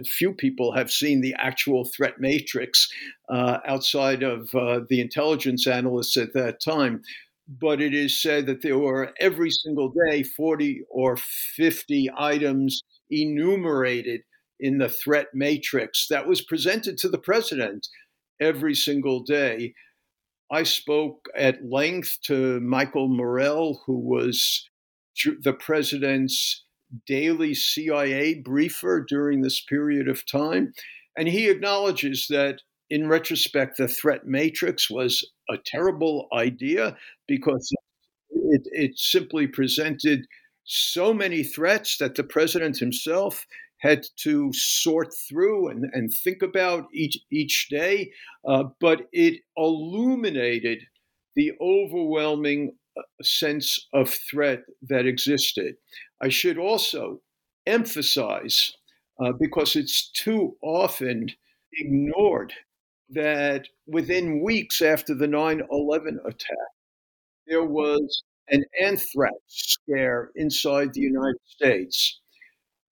few 0.04 0.32
people 0.32 0.72
have 0.72 0.90
seen 0.90 1.20
the 1.20 1.36
actual 1.38 1.84
threat 1.84 2.18
matrix 2.18 2.92
uh, 3.28 3.58
outside 3.64 4.24
of 4.24 4.52
uh, 4.56 4.80
the 4.88 5.00
intelligence 5.00 5.68
analysts 5.68 6.16
at 6.16 6.32
that 6.32 6.60
time, 6.60 7.02
but 7.46 7.80
it 7.80 7.94
is 7.94 8.20
said 8.20 8.46
that 8.46 8.62
there 8.62 8.76
were 8.76 9.14
every 9.20 9.52
single 9.52 9.94
day 10.10 10.24
40 10.24 10.82
or 10.90 11.16
50 11.16 12.10
items 12.18 12.82
enumerated 13.08 14.22
in 14.58 14.78
the 14.78 14.88
threat 14.88 15.28
matrix 15.32 16.08
that 16.08 16.26
was 16.26 16.42
presented 16.42 16.98
to 16.98 17.08
the 17.08 17.18
president 17.18 17.86
every 18.40 18.74
single 18.74 19.22
day. 19.22 19.74
I 20.50 20.64
spoke 20.64 21.28
at 21.36 21.64
length 21.64 22.18
to 22.24 22.58
Michael 22.58 23.06
Morell, 23.06 23.80
who 23.86 24.00
was 24.00 24.68
the 25.42 25.52
president's 25.52 26.64
daily 27.06 27.54
CIA 27.54 28.34
briefer 28.34 29.04
during 29.06 29.40
this 29.40 29.60
period 29.60 30.08
of 30.08 30.26
time. 30.26 30.72
And 31.16 31.28
he 31.28 31.48
acknowledges 31.48 32.26
that 32.30 32.60
in 32.90 33.08
retrospect, 33.08 33.78
the 33.78 33.88
threat 33.88 34.26
matrix 34.26 34.90
was 34.90 35.28
a 35.50 35.56
terrible 35.64 36.28
idea 36.32 36.96
because 37.26 37.72
it, 38.30 38.62
it 38.72 38.98
simply 38.98 39.46
presented 39.46 40.26
so 40.64 41.12
many 41.12 41.42
threats 41.42 41.98
that 41.98 42.14
the 42.14 42.24
president 42.24 42.78
himself 42.78 43.46
had 43.78 44.04
to 44.16 44.50
sort 44.52 45.12
through 45.28 45.68
and, 45.68 45.84
and 45.92 46.12
think 46.12 46.42
about 46.42 46.86
each, 46.92 47.18
each 47.30 47.68
day. 47.68 48.10
Uh, 48.46 48.64
but 48.80 49.02
it 49.12 49.40
illuminated 49.56 50.78
the 51.36 51.52
overwhelming 51.60 52.72
sense 53.22 53.88
of 53.92 54.10
threat 54.10 54.62
that 54.82 55.06
existed. 55.06 55.76
I 56.20 56.28
should 56.28 56.58
also 56.58 57.20
emphasize, 57.66 58.72
uh, 59.20 59.32
because 59.38 59.76
it's 59.76 60.10
too 60.10 60.56
often 60.62 61.30
ignored, 61.72 62.52
that 63.10 63.68
within 63.86 64.42
weeks 64.42 64.82
after 64.82 65.14
the 65.14 65.26
9 65.26 65.62
11 65.70 66.20
attack, 66.26 66.70
there 67.46 67.64
was 67.64 68.22
an 68.48 68.64
anthrax 68.80 69.34
scare 69.48 70.30
inside 70.36 70.92
the 70.92 71.00
United 71.00 71.40
States. 71.46 72.20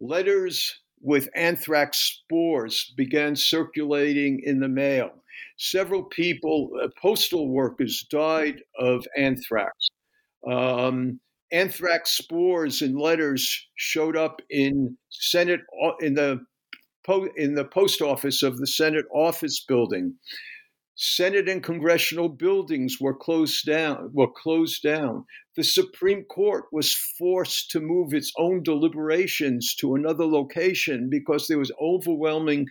Letters 0.00 0.80
with 1.00 1.28
anthrax 1.34 1.98
spores 1.98 2.92
began 2.96 3.36
circulating 3.36 4.40
in 4.44 4.60
the 4.60 4.68
mail. 4.68 5.21
Several 5.58 6.04
people, 6.04 6.70
uh, 6.82 6.88
postal 7.00 7.48
workers, 7.48 8.06
died 8.10 8.62
of 8.78 9.06
anthrax. 9.16 9.72
Um, 10.46 11.20
anthrax 11.52 12.12
spores 12.12 12.82
in 12.82 12.96
letters 12.96 13.68
showed 13.76 14.16
up 14.16 14.40
in 14.50 14.96
Senate 15.10 15.60
in 16.00 16.14
the 16.14 16.40
in 17.36 17.54
the 17.54 17.64
post 17.64 18.00
office 18.00 18.42
of 18.42 18.58
the 18.58 18.66
Senate 18.66 19.06
office 19.12 19.64
building. 19.66 20.14
Senate 20.94 21.48
and 21.48 21.62
congressional 21.62 22.28
buildings 22.28 22.98
were 23.00 23.16
closed 23.16 23.64
down. 23.64 24.10
Were 24.12 24.30
closed 24.30 24.82
down. 24.82 25.24
The 25.56 25.64
Supreme 25.64 26.24
Court 26.24 26.64
was 26.70 26.94
forced 27.18 27.70
to 27.70 27.80
move 27.80 28.14
its 28.14 28.32
own 28.38 28.62
deliberations 28.62 29.74
to 29.76 29.94
another 29.94 30.24
location 30.26 31.08
because 31.10 31.48
there 31.48 31.58
was 31.58 31.72
overwhelming 31.80 32.66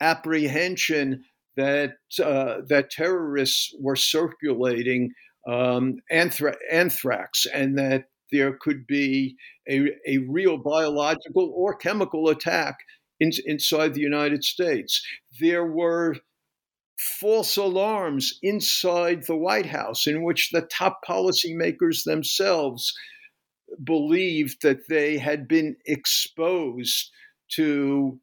apprehension 0.00 1.24
that 1.56 1.94
uh, 2.22 2.58
that 2.68 2.90
terrorists 2.90 3.74
were 3.80 3.96
circulating 3.96 5.10
um, 5.48 5.96
anthra- 6.12 6.56
anthrax 6.70 7.46
and 7.46 7.78
that 7.78 8.04
there 8.32 8.56
could 8.60 8.86
be 8.86 9.36
a, 9.68 9.88
a 10.06 10.18
real 10.28 10.58
biological 10.58 11.52
or 11.54 11.76
chemical 11.76 12.28
attack 12.28 12.76
in, 13.20 13.30
inside 13.46 13.94
the 13.94 14.00
United 14.00 14.44
States. 14.44 15.04
There 15.40 15.64
were 15.64 16.16
false 16.98 17.56
alarms 17.56 18.38
inside 18.42 19.24
the 19.26 19.36
White 19.36 19.66
House 19.66 20.06
in 20.06 20.24
which 20.24 20.50
the 20.50 20.62
top 20.62 21.00
policymakers 21.06 22.04
themselves 22.04 22.92
believed 23.82 24.62
that 24.62 24.88
they 24.88 25.18
had 25.18 25.46
been 25.46 25.76
exposed 25.86 27.10
to 27.52 28.18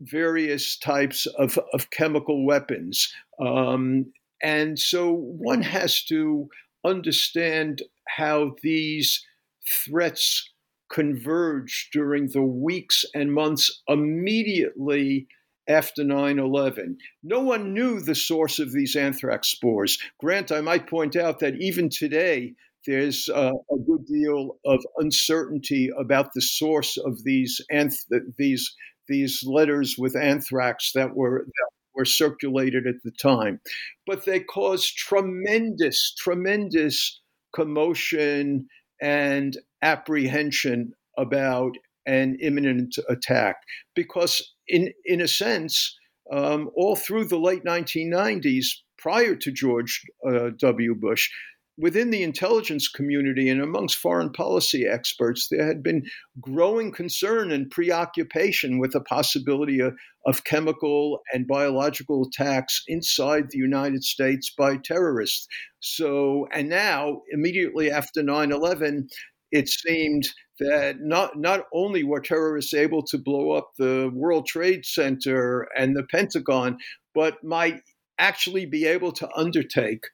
various 0.00 0.76
types 0.76 1.26
of, 1.26 1.58
of 1.72 1.90
chemical 1.90 2.44
weapons. 2.44 3.12
Um, 3.40 4.12
and 4.42 4.78
so 4.78 5.12
one 5.12 5.62
has 5.62 6.02
to 6.04 6.48
understand 6.84 7.82
how 8.08 8.54
these 8.62 9.24
threats 9.68 10.52
converged 10.90 11.92
during 11.92 12.28
the 12.28 12.42
weeks 12.42 13.04
and 13.14 13.32
months 13.32 13.82
immediately 13.88 15.26
after 15.68 16.04
9 16.04 16.38
11. 16.38 16.98
No 17.24 17.40
one 17.40 17.74
knew 17.74 18.00
the 18.00 18.14
source 18.14 18.58
of 18.58 18.72
these 18.72 18.94
anthrax 18.94 19.48
spores. 19.48 19.98
Grant, 20.20 20.52
I 20.52 20.60
might 20.60 20.88
point 20.88 21.16
out 21.16 21.40
that 21.40 21.56
even 21.60 21.88
today, 21.88 22.54
there's 22.86 23.28
uh, 23.28 23.50
a 23.50 23.78
good 23.84 24.06
deal 24.06 24.58
of 24.64 24.84
uncertainty 24.98 25.90
about 25.98 26.32
the 26.34 26.40
source 26.40 26.96
of 26.96 27.24
these 27.24 27.60
anth- 27.72 28.04
these 28.38 28.74
these 29.08 29.42
letters 29.44 29.96
with 29.98 30.16
anthrax 30.16 30.92
that 30.94 31.14
were 31.14 31.44
that 31.46 31.70
were 31.94 32.04
circulated 32.04 32.86
at 32.86 33.02
the 33.04 33.10
time, 33.10 33.60
but 34.06 34.26
they 34.26 34.40
caused 34.40 34.96
tremendous, 34.96 36.14
tremendous 36.18 37.20
commotion 37.54 38.68
and 39.00 39.56
apprehension 39.82 40.92
about 41.16 41.72
an 42.06 42.36
imminent 42.40 42.96
attack 43.08 43.56
because 43.94 44.54
in 44.68 44.92
in 45.04 45.20
a 45.20 45.28
sense 45.28 45.96
um, 46.32 46.70
all 46.74 46.96
through 46.96 47.24
the 47.24 47.38
late 47.38 47.64
1990s 47.64 48.66
prior 48.98 49.34
to 49.34 49.50
george 49.52 50.02
uh, 50.28 50.50
w. 50.58 50.94
Bush 50.94 51.30
within 51.78 52.10
the 52.10 52.22
intelligence 52.22 52.88
community 52.88 53.48
and 53.48 53.60
amongst 53.60 53.98
foreign 53.98 54.32
policy 54.32 54.86
experts, 54.86 55.48
there 55.50 55.66
had 55.66 55.82
been 55.82 56.04
growing 56.40 56.90
concern 56.90 57.52
and 57.52 57.70
preoccupation 57.70 58.78
with 58.78 58.92
the 58.92 59.00
possibility 59.00 59.80
of, 59.80 59.94
of, 60.26 60.44
chemical 60.44 61.20
and 61.32 61.46
biological 61.46 62.26
attacks 62.26 62.82
inside 62.88 63.50
the 63.50 63.58
United 63.58 64.02
States 64.02 64.52
by 64.56 64.76
terrorists. 64.76 65.46
So, 65.80 66.46
and 66.52 66.68
now, 66.68 67.22
immediately 67.30 67.90
after 67.90 68.22
9 68.22 68.52
11, 68.52 69.08
it 69.52 69.68
seemed 69.68 70.28
that 70.58 70.96
not, 71.00 71.38
not 71.38 71.64
only 71.72 72.02
were 72.02 72.20
terrorists 72.20 72.72
able 72.72 73.02
to 73.04 73.18
blow 73.18 73.52
up 73.52 73.70
the 73.78 74.10
World 74.14 74.46
Trade 74.46 74.84
Center 74.84 75.68
and 75.76 75.94
the 75.94 76.06
Pentagon, 76.10 76.78
but 77.14 77.44
might 77.44 77.80
actually 78.18 78.64
be 78.64 78.86
able 78.86 79.12
to 79.12 79.28
undertake 79.36 80.04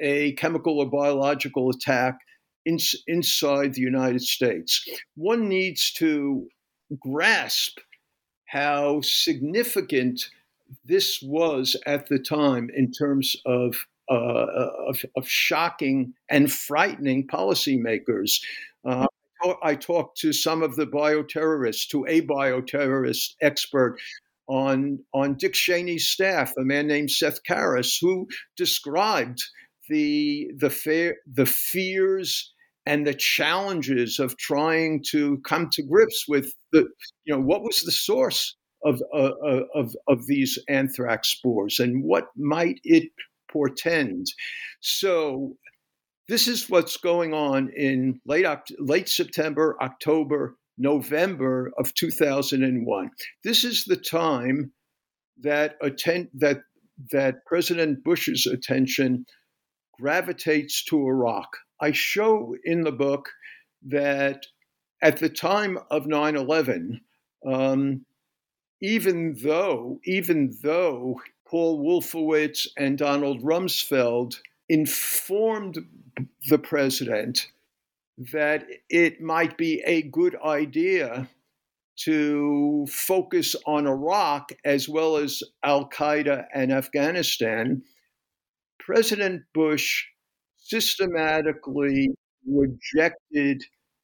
a 0.00 0.32
chemical 0.32 0.78
or 0.78 0.86
biological 0.86 1.70
attack 1.70 2.18
in, 2.64 2.78
inside 3.06 3.74
the 3.74 3.80
United 3.80 4.22
States. 4.22 4.84
One 5.14 5.48
needs 5.48 5.92
to 5.94 6.48
grasp 6.98 7.78
how 8.46 9.00
significant 9.02 10.28
this 10.84 11.20
was 11.22 11.76
at 11.86 12.08
the 12.08 12.18
time 12.18 12.70
in 12.74 12.90
terms 12.90 13.36
of, 13.46 13.76
uh, 14.10 14.46
of, 14.88 15.04
of, 15.16 15.28
shocking 15.28 16.14
and 16.28 16.52
frightening 16.52 17.26
policymakers. 17.26 18.40
Uh, 18.84 19.06
I 19.62 19.74
talked 19.74 20.18
to 20.18 20.32
some 20.32 20.62
of 20.62 20.76
the 20.76 20.86
bioterrorists, 20.86 21.88
to 21.88 22.04
a 22.06 22.22
bioterrorist 22.22 23.34
expert 23.40 23.98
on, 24.48 24.98
on 25.14 25.34
Dick 25.34 25.54
Cheney's 25.54 26.08
staff, 26.08 26.52
a 26.58 26.62
man 26.62 26.86
named 26.86 27.10
Seth 27.10 27.42
Carus, 27.44 27.98
who 28.00 28.28
described 28.56 29.42
the 29.90 30.48
the 30.56 30.70
fear 30.70 31.16
the 31.30 31.46
fears 31.46 32.52
and 32.86 33.06
the 33.06 33.14
challenges 33.14 34.18
of 34.18 34.36
trying 34.38 35.02
to 35.10 35.38
come 35.44 35.68
to 35.72 35.82
grips 35.82 36.24
with 36.26 36.54
the 36.72 36.88
you 37.24 37.34
know 37.34 37.40
what 37.40 37.62
was 37.62 37.82
the 37.82 37.92
source 37.92 38.56
of 38.84 39.02
uh, 39.12 39.32
uh 39.46 39.62
of 39.74 39.94
of 40.08 40.26
these 40.26 40.58
anthrax 40.68 41.28
spores 41.28 41.78
and 41.78 42.02
what 42.04 42.28
might 42.36 42.80
it 42.84 43.10
portend? 43.52 44.26
So 44.80 45.56
this 46.28 46.46
is 46.46 46.70
what's 46.70 46.96
going 46.96 47.34
on 47.34 47.70
in 47.76 48.20
late 48.24 48.46
late 48.78 49.08
September 49.08 49.76
October 49.82 50.56
November 50.78 51.72
of 51.78 51.92
2001 51.92 53.10
this 53.44 53.64
is 53.64 53.84
the 53.84 53.96
time 53.96 54.72
that 55.42 55.76
attend 55.82 56.28
that 56.32 56.60
that 57.12 57.44
President 57.46 58.02
Bush's 58.04 58.46
attention 58.46 59.26
gravitates 60.00 60.82
to 60.84 60.96
Iraq. 60.96 61.56
I 61.80 61.92
show 61.92 62.56
in 62.64 62.82
the 62.82 62.92
book 62.92 63.30
that 63.82 64.46
at 65.02 65.18
the 65.18 65.28
time 65.28 65.78
of 65.90 66.06
9 66.06 66.36
11, 66.36 67.00
um, 67.46 68.04
even 68.82 69.36
though, 69.42 70.00
even 70.04 70.56
though 70.62 71.20
Paul 71.46 71.80
Wolfowitz 71.80 72.66
and 72.76 72.96
Donald 72.96 73.42
Rumsfeld 73.42 74.36
informed 74.68 75.78
the 76.48 76.58
president 76.58 77.48
that 78.32 78.66
it 78.88 79.20
might 79.20 79.56
be 79.56 79.82
a 79.86 80.02
good 80.02 80.36
idea 80.44 81.28
to 81.96 82.86
focus 82.88 83.56
on 83.66 83.86
Iraq 83.86 84.52
as 84.64 84.88
well 84.88 85.16
as 85.16 85.42
Al 85.62 85.88
Qaeda 85.88 86.46
and 86.54 86.72
Afghanistan, 86.72 87.82
President 88.84 89.42
Bush 89.54 90.04
systematically 90.56 92.10
rejected 92.46 93.62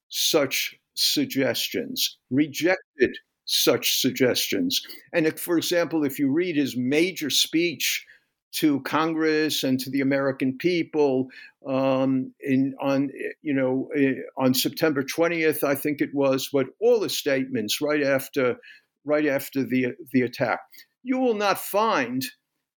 such 0.09 0.75
suggestions, 0.95 2.19
rejected 2.31 3.17
such 3.45 4.01
suggestions. 4.01 4.83
And 5.13 5.27
if, 5.27 5.39
for 5.39 5.57
example, 5.57 6.05
if 6.05 6.19
you 6.19 6.31
read 6.31 6.57
his 6.57 6.77
major 6.77 7.31
speech 7.31 8.05
to 8.53 8.81
Congress 8.83 9.63
and 9.63 9.79
to 9.81 9.91
the 9.91 10.01
American 10.01 10.57
people 10.57 11.29
um, 11.67 12.33
in 12.41 12.75
on 12.81 13.11
you 13.43 13.53
know 13.53 13.89
eh, 13.97 14.15
on 14.37 14.55
September 14.55 15.03
20th, 15.03 15.63
I 15.63 15.75
think 15.75 16.01
it 16.01 16.15
was, 16.15 16.49
but 16.53 16.67
all 16.81 17.01
the 17.01 17.09
statements 17.09 17.81
right 17.81 18.03
after 18.03 18.57
right 19.05 19.27
after 19.27 19.63
the 19.63 19.89
the 20.13 20.23
attack, 20.23 20.61
you 21.03 21.19
will 21.19 21.35
not 21.35 21.59
find 21.59 22.25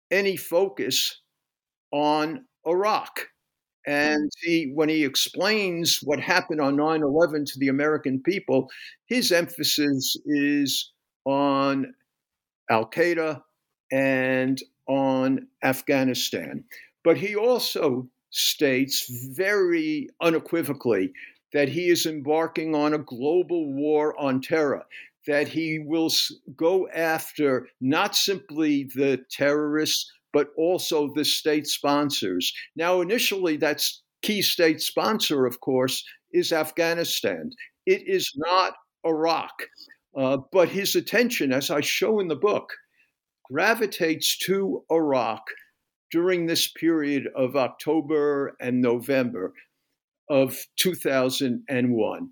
any 0.10 0.36
focus 0.36 1.22
on 1.92 2.46
Iraq. 2.66 3.28
And 3.86 4.30
he, 4.42 4.72
when 4.74 4.90
he 4.90 5.06
explains 5.06 6.00
what 6.04 6.20
happened 6.20 6.60
on 6.60 6.76
9 6.76 7.04
11 7.04 7.46
to 7.46 7.60
the 7.60 7.70
American 7.70 8.22
people, 8.22 8.70
his 9.06 9.32
emphasis 9.32 10.18
is 10.26 10.92
on 11.26 11.94
Al 12.70 12.90
Qaeda 12.90 13.42
and 13.92 14.62
on 14.88 15.48
Afghanistan. 15.64 16.66
But 17.04 17.18
he 17.18 17.36
also 17.36 18.10
states 18.30 19.10
very 19.34 20.10
unequivocally 20.22 21.14
that 21.54 21.70
he 21.70 21.88
is 21.88 22.06
embarking 22.06 22.76
on 22.76 22.94
a 22.94 23.00
global 23.00 23.74
war 23.74 24.20
on 24.20 24.42
terror, 24.42 24.86
that 25.26 25.48
he 25.48 25.80
will 25.80 26.12
go 26.56 26.90
after 26.90 27.68
not 27.80 28.16
simply 28.16 28.90
the 28.96 29.24
terrorists 29.30 30.12
but 30.38 30.50
also 30.56 31.12
the 31.16 31.26
state 31.26 31.66
sponsors. 31.66 32.54
Now, 32.76 33.02
initially, 33.02 33.58
that's 33.58 34.04
key 34.22 34.44
state 34.44 34.82
sponsor, 34.82 35.48
of 35.48 35.60
course, 35.62 36.04
is 36.32 36.54
Afghanistan. 36.54 37.50
It 37.88 38.04
is 38.06 38.32
not 38.36 38.76
Iraq. 39.04 39.50
Uh, 40.16 40.38
but 40.52 40.70
his 40.70 40.96
attention, 40.96 41.52
as 41.52 41.72
I 41.72 41.82
show 41.82 42.20
in 42.20 42.28
the 42.28 42.36
book, 42.36 42.70
gravitates 43.52 44.38
to 44.46 44.84
Iraq 44.92 45.42
during 46.12 46.46
this 46.46 46.72
period 46.72 47.24
of 47.36 47.56
October 47.56 48.56
and 48.62 48.80
November 48.80 49.54
of 50.30 50.56
2001. 50.78 52.30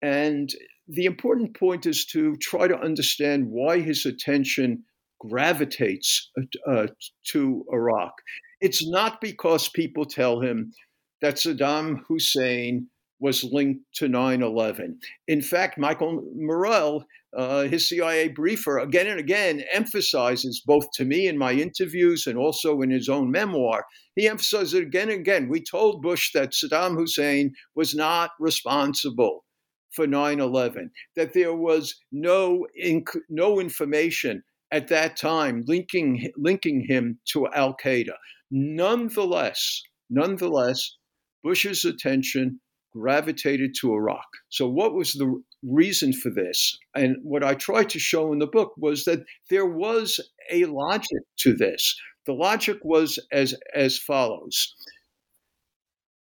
And 0.00 0.50
the 0.88 1.04
important 1.04 1.54
point 1.54 1.84
is 1.84 2.06
to 2.06 2.34
try 2.36 2.66
to 2.66 2.80
understand 2.80 3.50
why 3.50 3.80
his 3.80 4.06
attention 4.06 4.84
gravitates 5.28 6.30
uh, 6.66 6.86
to 7.28 7.64
Iraq. 7.72 8.12
It's 8.60 8.88
not 8.88 9.20
because 9.20 9.68
people 9.68 10.04
tell 10.04 10.40
him 10.40 10.72
that 11.20 11.36
Saddam 11.36 12.00
Hussein 12.08 12.88
was 13.20 13.44
linked 13.44 13.80
to 13.94 14.08
9 14.08 14.42
11. 14.42 14.98
In 15.28 15.40
fact, 15.40 15.78
Michael 15.78 16.24
Morell, 16.34 17.04
uh, 17.36 17.62
his 17.62 17.88
CIA 17.88 18.28
briefer, 18.28 18.78
again 18.78 19.06
and 19.06 19.20
again 19.20 19.62
emphasizes, 19.72 20.60
both 20.66 20.90
to 20.94 21.04
me 21.04 21.28
in 21.28 21.38
my 21.38 21.52
interviews 21.52 22.26
and 22.26 22.36
also 22.36 22.80
in 22.80 22.90
his 22.90 23.08
own 23.08 23.30
memoir, 23.30 23.84
he 24.16 24.28
emphasizes 24.28 24.74
again 24.74 25.08
and 25.08 25.20
again. 25.20 25.48
We 25.48 25.62
told 25.62 26.02
Bush 26.02 26.32
that 26.34 26.50
Saddam 26.50 26.96
Hussein 26.96 27.54
was 27.76 27.94
not 27.94 28.30
responsible 28.40 29.44
for 29.92 30.06
9 30.06 30.40
11, 30.40 30.90
that 31.14 31.32
there 31.32 31.54
was 31.54 31.94
no, 32.10 32.66
inc- 32.82 33.20
no 33.28 33.60
information 33.60 34.42
at 34.72 34.88
that 34.88 35.16
time 35.16 35.64
linking, 35.68 36.32
linking 36.36 36.84
him 36.88 37.20
to 37.26 37.46
Al 37.48 37.76
Qaeda. 37.76 38.14
Nonetheless, 38.50 39.82
nonetheless, 40.10 40.96
Bush's 41.44 41.84
attention 41.84 42.60
gravitated 42.92 43.74
to 43.80 43.92
Iraq. 43.94 44.26
So, 44.48 44.68
what 44.68 44.94
was 44.94 45.12
the 45.12 45.42
reason 45.62 46.12
for 46.12 46.30
this? 46.30 46.78
And 46.94 47.16
what 47.22 47.44
I 47.44 47.54
tried 47.54 47.90
to 47.90 47.98
show 47.98 48.32
in 48.32 48.38
the 48.38 48.46
book 48.46 48.72
was 48.76 49.04
that 49.04 49.20
there 49.50 49.66
was 49.66 50.20
a 50.50 50.64
logic 50.66 51.22
to 51.40 51.54
this. 51.54 51.96
The 52.26 52.32
logic 52.32 52.78
was 52.82 53.18
as, 53.32 53.54
as 53.74 53.98
follows 53.98 54.74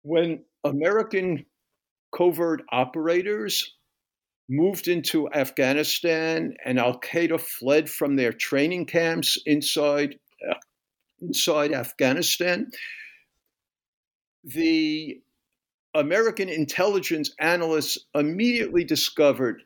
When 0.02 0.44
American 0.64 1.44
covert 2.14 2.62
operators 2.72 3.74
moved 4.50 4.88
into 4.88 5.30
Afghanistan 5.32 6.54
and 6.64 6.78
Al 6.78 6.98
Qaeda 6.98 7.40
fled 7.40 7.88
from 7.88 8.16
their 8.16 8.32
training 8.32 8.84
camps 8.84 9.38
inside, 9.46 10.18
uh, 10.48 10.54
inside 11.22 11.72
Afghanistan, 11.72 12.68
the 14.42 15.20
American 15.94 16.48
intelligence 16.48 17.30
analysts 17.38 17.96
immediately 18.14 18.82
discovered 18.82 19.62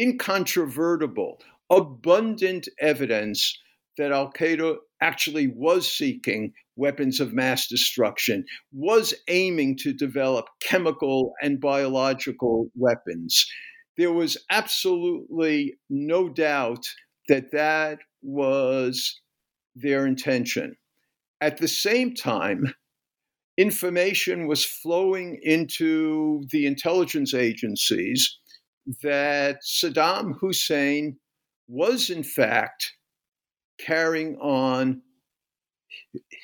incontrovertible, 0.00 1.40
abundant 1.70 2.68
evidence 2.80 3.56
that 3.96 4.10
Al 4.10 4.32
Qaeda 4.32 4.76
actually 5.00 5.46
was 5.46 5.90
seeking 5.90 6.52
weapons 6.74 7.20
of 7.20 7.32
mass 7.32 7.68
destruction, 7.68 8.44
was 8.72 9.14
aiming 9.28 9.76
to 9.76 9.92
develop 9.92 10.46
chemical 10.60 11.34
and 11.40 11.60
biological 11.60 12.68
weapons. 12.74 13.46
There 13.96 14.12
was 14.12 14.36
absolutely 14.50 15.78
no 15.88 16.28
doubt 16.28 16.84
that 17.28 17.52
that 17.52 17.98
was 18.22 19.20
their 19.74 20.06
intention. 20.06 20.76
At 21.40 21.58
the 21.58 21.68
same 21.68 22.14
time, 22.14 22.74
information 23.56 24.46
was 24.46 24.64
flowing 24.64 25.38
into 25.42 26.42
the 26.50 26.66
intelligence 26.66 27.34
agencies 27.34 28.38
that 29.02 29.60
Saddam 29.62 30.34
Hussein 30.40 31.18
was, 31.68 32.10
in 32.10 32.22
fact, 32.22 32.92
carrying 33.78 34.36
on 34.36 35.02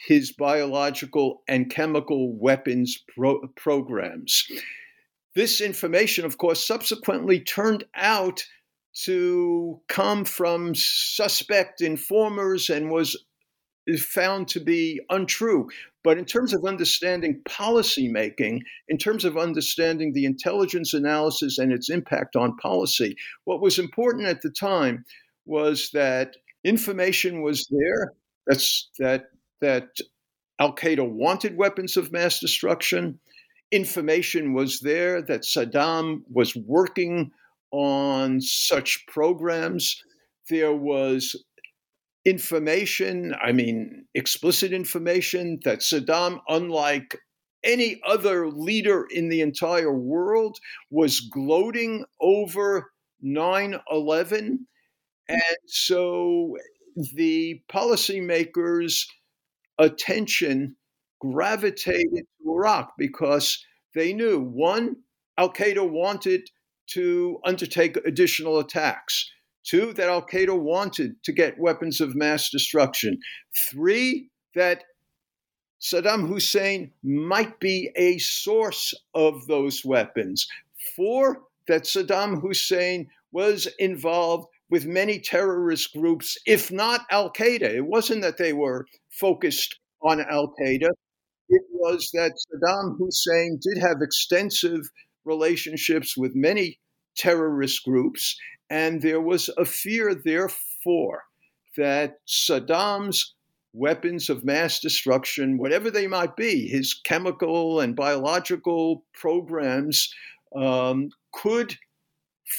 his 0.07 0.33
biological 0.33 1.43
and 1.49 1.71
chemical 1.71 2.37
weapons 2.39 3.03
pro- 3.15 3.47
programs. 3.57 4.47
This 5.35 5.61
information, 5.61 6.25
of 6.25 6.39
course, 6.39 6.67
subsequently 6.67 7.41
turned 7.41 7.85
out 7.95 8.45
to 9.05 9.81
come 9.89 10.25
from 10.25 10.75
suspect 10.75 11.81
informers 11.81 12.69
and 12.69 12.91
was 12.91 13.17
found 13.99 14.49
to 14.49 14.61
be 14.61 15.01
untrue. 15.11 15.69
But 16.03 16.19
in 16.19 16.25
terms 16.25 16.53
of 16.53 16.65
understanding 16.65 17.43
policymaking, 17.49 18.61
in 18.89 18.99
terms 18.99 19.25
of 19.25 19.37
understanding 19.37 20.13
the 20.13 20.25
intelligence 20.25 20.95
analysis 20.95 21.59
and 21.59 21.73
its 21.73 21.91
impact 21.91 22.37
on 22.37 22.57
policy, 22.57 23.17
what 23.45 23.61
was 23.61 23.79
important 23.79 24.27
at 24.27 24.43
the 24.43 24.51
time 24.51 25.05
was 25.47 25.91
that 25.93 26.37
information 26.65 27.43
was 27.43 27.67
there 27.71 28.13
that's 28.47 28.89
that 28.99 29.27
that 29.61 29.89
Al 30.59 30.75
Qaeda 30.75 31.09
wanted 31.09 31.57
weapons 31.57 31.97
of 31.97 32.13
mass 32.13 32.41
destruction. 32.41 33.19
Information 33.73 34.53
was 34.53 34.81
there 34.81 35.23
that 35.23 35.43
Saddam 35.43 36.23
was 36.31 36.57
working 36.57 37.31
on 37.71 38.41
such 38.41 39.07
programs. 39.07 40.03
There 40.49 40.75
was 40.75 41.37
information, 42.25 43.35
I 43.41 43.53
mean, 43.53 44.07
explicit 44.15 44.73
information 44.73 45.61
that 45.65 45.81
Saddam, 45.81 46.41
unlike 46.49 47.17
any 47.63 48.01
other 48.07 48.49
leader 48.49 49.07
in 49.11 49.29
the 49.29 49.41
entire 49.41 49.93
world, 49.93 50.59
was 50.91 51.21
gloating 51.21 52.05
over 52.21 52.91
9 53.21 53.77
11. 53.91 54.67
And 55.29 55.59
so 55.67 56.57
the 57.15 57.63
policymakers' 57.73 59.07
attention 59.79 60.77
gravitated 61.21 62.27
to 62.43 62.51
Iraq 62.51 62.93
because 62.99 63.65
they 63.95 64.13
knew 64.13 64.41
one, 64.41 64.97
Al 65.39 65.53
Qaeda 65.53 65.89
wanted 65.89 66.49
to 66.89 67.39
undertake 67.45 67.97
additional 68.05 68.59
attacks. 68.59 69.31
Two, 69.65 69.93
that 69.93 70.09
Al 70.09 70.27
Qaeda 70.27 70.59
wanted 70.59 71.23
to 71.25 71.33
get 71.33 71.59
weapons 71.59 72.01
of 72.01 72.17
mass 72.17 72.51
destruction. 72.51 73.19
Three, 73.71 74.31
that 74.55 74.85
Saddam 75.81 76.29
Hussein 76.29 76.93
might 77.03 77.59
be 77.61 77.91
a 77.97 78.19
source 78.19 78.95
of 79.15 79.47
those 79.47 79.85
weapons. 79.85 80.47
Four, 80.97 81.43
that 81.69 81.85
Saddam 81.85 82.41
Hussein 82.41 83.09
was 83.33 83.69
involved 83.79 84.49
with 84.71 84.87
many 84.87 85.19
terrorist 85.21 85.93
groups, 85.93 86.37
if 86.47 86.71
not 86.71 87.07
Al 87.11 87.33
Qaeda. 87.33 87.63
It 87.63 87.87
wasn't 87.87 88.23
that 88.23 88.39
they 88.39 88.53
were 88.53 88.87
focused 89.11 89.79
on 90.03 90.21
Al 90.21 90.55
Qaeda, 90.61 90.91
it 91.51 91.63
was 91.73 92.11
that 92.15 92.33
Saddam 92.33 92.97
Hussein 92.99 93.59
did 93.61 93.79
have 93.79 93.99
extensive 94.01 94.91
relationships 95.25 96.17
with 96.17 96.35
many 96.35 96.79
terrorist 97.17 97.85
groups 97.85 98.37
and 98.71 99.03
there 99.03 99.21
was 99.21 99.51
a 99.59 99.65
fear, 99.65 100.15
therefore, 100.15 101.25
that 101.77 102.19
Saddam's 102.27 103.35
weapons 103.73 104.31
of 104.31 104.45
mass 104.45 104.79
destruction, 104.79 105.59
whatever 105.59 105.91
they 105.91 106.07
might 106.07 106.37
be, 106.37 106.69
his 106.69 106.95
chemical 106.95 107.81
and 107.81 107.97
biological 107.97 109.05
programs, 109.13 110.15
um, 110.55 111.11
could 111.33 111.77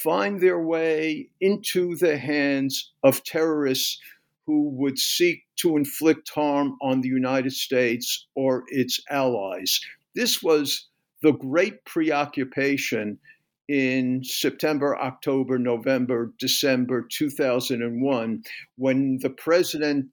find 0.04 0.40
their 0.40 0.60
way 0.60 1.30
into 1.40 1.96
the 1.96 2.18
hands 2.18 2.92
of 3.04 3.24
terrorists 3.24 4.00
who 4.46 4.70
would 4.70 4.98
seek 4.98 5.44
to 5.58 5.78
inflict 5.78 6.30
harm 6.34 6.78
on 6.82 7.02
the 7.02 7.10
United 7.10 7.54
States 7.54 8.28
or 8.36 8.64
its 8.68 9.00
allies. 9.10 9.80
This 10.16 10.42
was 10.42 10.88
the 11.22 11.34
great 11.34 11.86
preoccupation 11.86 13.20
in 13.68 14.24
September, 14.24 14.98
October, 14.98 15.58
November, 15.58 16.34
December 16.40 17.08
2001, 17.10 18.44
when 18.76 19.18
the 19.22 19.30
president 19.30 20.08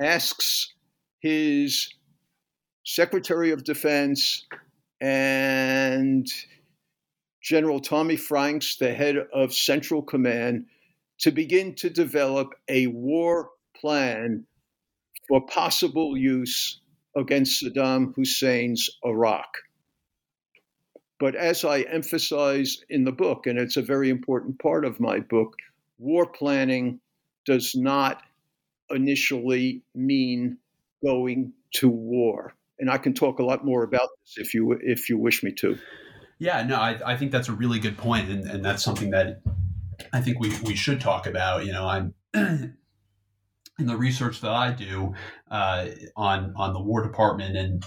asks 0.00 0.72
his 1.20 1.88
Secretary 2.84 3.52
of 3.52 3.62
Defense 3.62 4.46
and 5.00 6.26
General 7.40 7.80
Tommy 7.80 8.16
Franks, 8.16 8.76
the 8.76 8.92
head 8.92 9.16
of 9.32 9.52
Central 9.52 10.02
Command, 10.02 10.66
to 11.22 11.30
begin 11.30 11.74
to 11.76 11.90
develop 11.90 12.54
a 12.68 12.86
war 12.88 13.50
plan 13.80 14.44
for 15.28 15.44
possible 15.46 16.16
use 16.16 16.80
against 17.16 17.64
Saddam 17.64 18.14
Hussein's 18.14 18.90
Iraq. 19.04 19.46
But 21.18 21.36
as 21.36 21.64
I 21.64 21.82
emphasize 21.82 22.78
in 22.88 23.04
the 23.04 23.12
book, 23.12 23.46
and 23.46 23.58
it's 23.58 23.76
a 23.76 23.82
very 23.82 24.10
important 24.10 24.58
part 24.58 24.84
of 24.84 24.98
my 24.98 25.20
book, 25.20 25.54
war 25.98 26.26
planning 26.26 27.00
does 27.46 27.74
not 27.76 28.22
initially 28.90 29.82
mean 29.94 30.58
going 31.04 31.52
to 31.74 31.88
war. 31.88 32.54
and 32.78 32.90
I 32.90 32.98
can 32.98 33.14
talk 33.14 33.38
a 33.38 33.44
lot 33.44 33.64
more 33.64 33.84
about 33.84 34.08
this 34.20 34.34
if 34.38 34.54
you 34.54 34.72
if 34.82 35.08
you 35.08 35.16
wish 35.16 35.42
me 35.44 35.52
to. 35.52 35.78
Yeah, 36.38 36.64
no, 36.64 36.76
I, 36.76 36.98
I 37.06 37.16
think 37.16 37.30
that's 37.30 37.48
a 37.48 37.52
really 37.52 37.78
good 37.78 37.96
point, 37.96 38.28
and, 38.28 38.44
and 38.50 38.64
that's 38.64 38.82
something 38.82 39.10
that 39.10 39.40
I 40.12 40.20
think 40.20 40.40
we, 40.40 40.56
we 40.64 40.74
should 40.74 41.00
talk 41.00 41.26
about. 41.26 41.64
You 41.64 41.72
know, 41.72 41.86
I'm 41.86 42.14
in 42.34 42.76
the 43.78 43.96
research 43.96 44.40
that 44.40 44.50
I 44.50 44.72
do 44.72 45.14
uh, 45.50 45.86
on 46.16 46.54
on 46.56 46.72
the 46.72 46.80
War 46.80 47.02
Department 47.02 47.56
and 47.56 47.84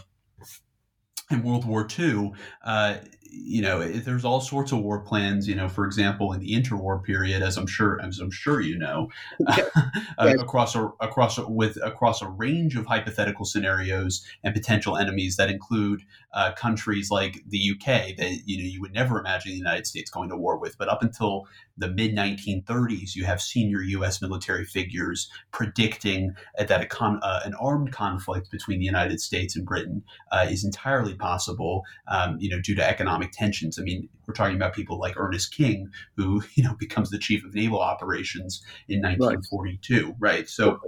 in 1.32 1.44
World 1.44 1.66
War 1.66 1.88
II, 1.98 2.34
uh, 2.64 2.98
you 3.38 3.62
know, 3.62 3.86
there's 3.86 4.24
all 4.24 4.40
sorts 4.40 4.72
of 4.72 4.80
war 4.80 5.00
plans. 5.00 5.48
You 5.48 5.56
know, 5.56 5.68
for 5.68 5.86
example, 5.86 6.32
in 6.34 6.40
the 6.40 6.54
interwar 6.54 7.04
period, 7.04 7.42
as 7.42 7.58
I'm 7.58 7.68
sure, 7.68 8.00
as 8.02 8.20
I'm 8.20 8.32
sure 8.32 8.62
you 8.62 8.78
know, 8.78 9.10
yeah. 9.40 9.70
uh, 10.18 10.34
across 10.40 10.76
a 10.76 10.92
across 11.00 11.38
a, 11.38 11.48
with 11.48 11.78
across 11.84 12.22
a 12.22 12.28
range 12.28 12.76
of 12.76 12.86
hypothetical 12.86 13.46
scenarios 13.46 14.26
and 14.44 14.54
potential 14.54 14.98
enemies 14.98 15.36
that 15.38 15.50
include 15.50 16.04
uh, 16.34 16.54
countries 16.54 17.12
like 17.12 17.44
the 17.48 17.72
UK 17.72 18.16
that 18.18 18.42
you 18.46 18.58
know 18.58 18.64
you 18.64 18.82
would 18.82 18.94
never 18.94 19.20
imagine 19.20 19.52
the 19.52 19.58
United 19.58 19.86
States 19.86 20.10
going 20.10 20.30
to 20.30 20.38
war 20.38 20.58
with. 20.58 20.78
But 20.78 20.90
up 20.90 21.04
until 21.04 21.48
the 21.78 21.90
mid 21.90 22.16
1930s, 22.16 23.16
you 23.16 23.26
have 23.26 23.42
senior 23.42 23.82
U.S. 23.82 24.22
military 24.22 24.66
figures 24.66 25.30
predicting 25.52 26.36
that 26.58 26.82
a 26.82 26.86
con- 26.86 27.20
uh, 27.22 27.42
an 27.46 27.54
armed 27.56 27.92
conflict 27.92 28.50
between 28.50 28.80
the 28.80 28.86
United 28.86 29.20
States 29.20 29.56
and 29.56 29.66
Britain 29.66 30.04
uh, 30.32 30.46
is 30.50 30.64
entirely 30.64 31.16
possible. 31.16 31.84
Um, 32.08 32.38
you 32.40 32.50
know, 32.50 32.62
due 32.62 32.76
to 32.76 32.88
economic 32.88 33.25
economic 33.26 33.32
tensions. 33.32 33.80
I 33.80 33.84
mean, 33.84 34.10
we're 34.28 34.34
talking 34.34 34.56
about 34.56 34.74
people 34.74 35.00
like 35.00 35.18
Ernest 35.18 35.54
King, 35.54 35.92
who 36.18 36.44
you 36.56 36.64
know 36.64 36.76
becomes 36.80 37.10
the 37.10 37.20
chief 37.20 37.46
of 37.46 37.54
naval 37.54 37.80
operations 37.80 38.64
in 38.88 39.02
1942, 39.02 40.08
right? 40.08 40.16
right? 40.20 40.50
So. 40.50 40.80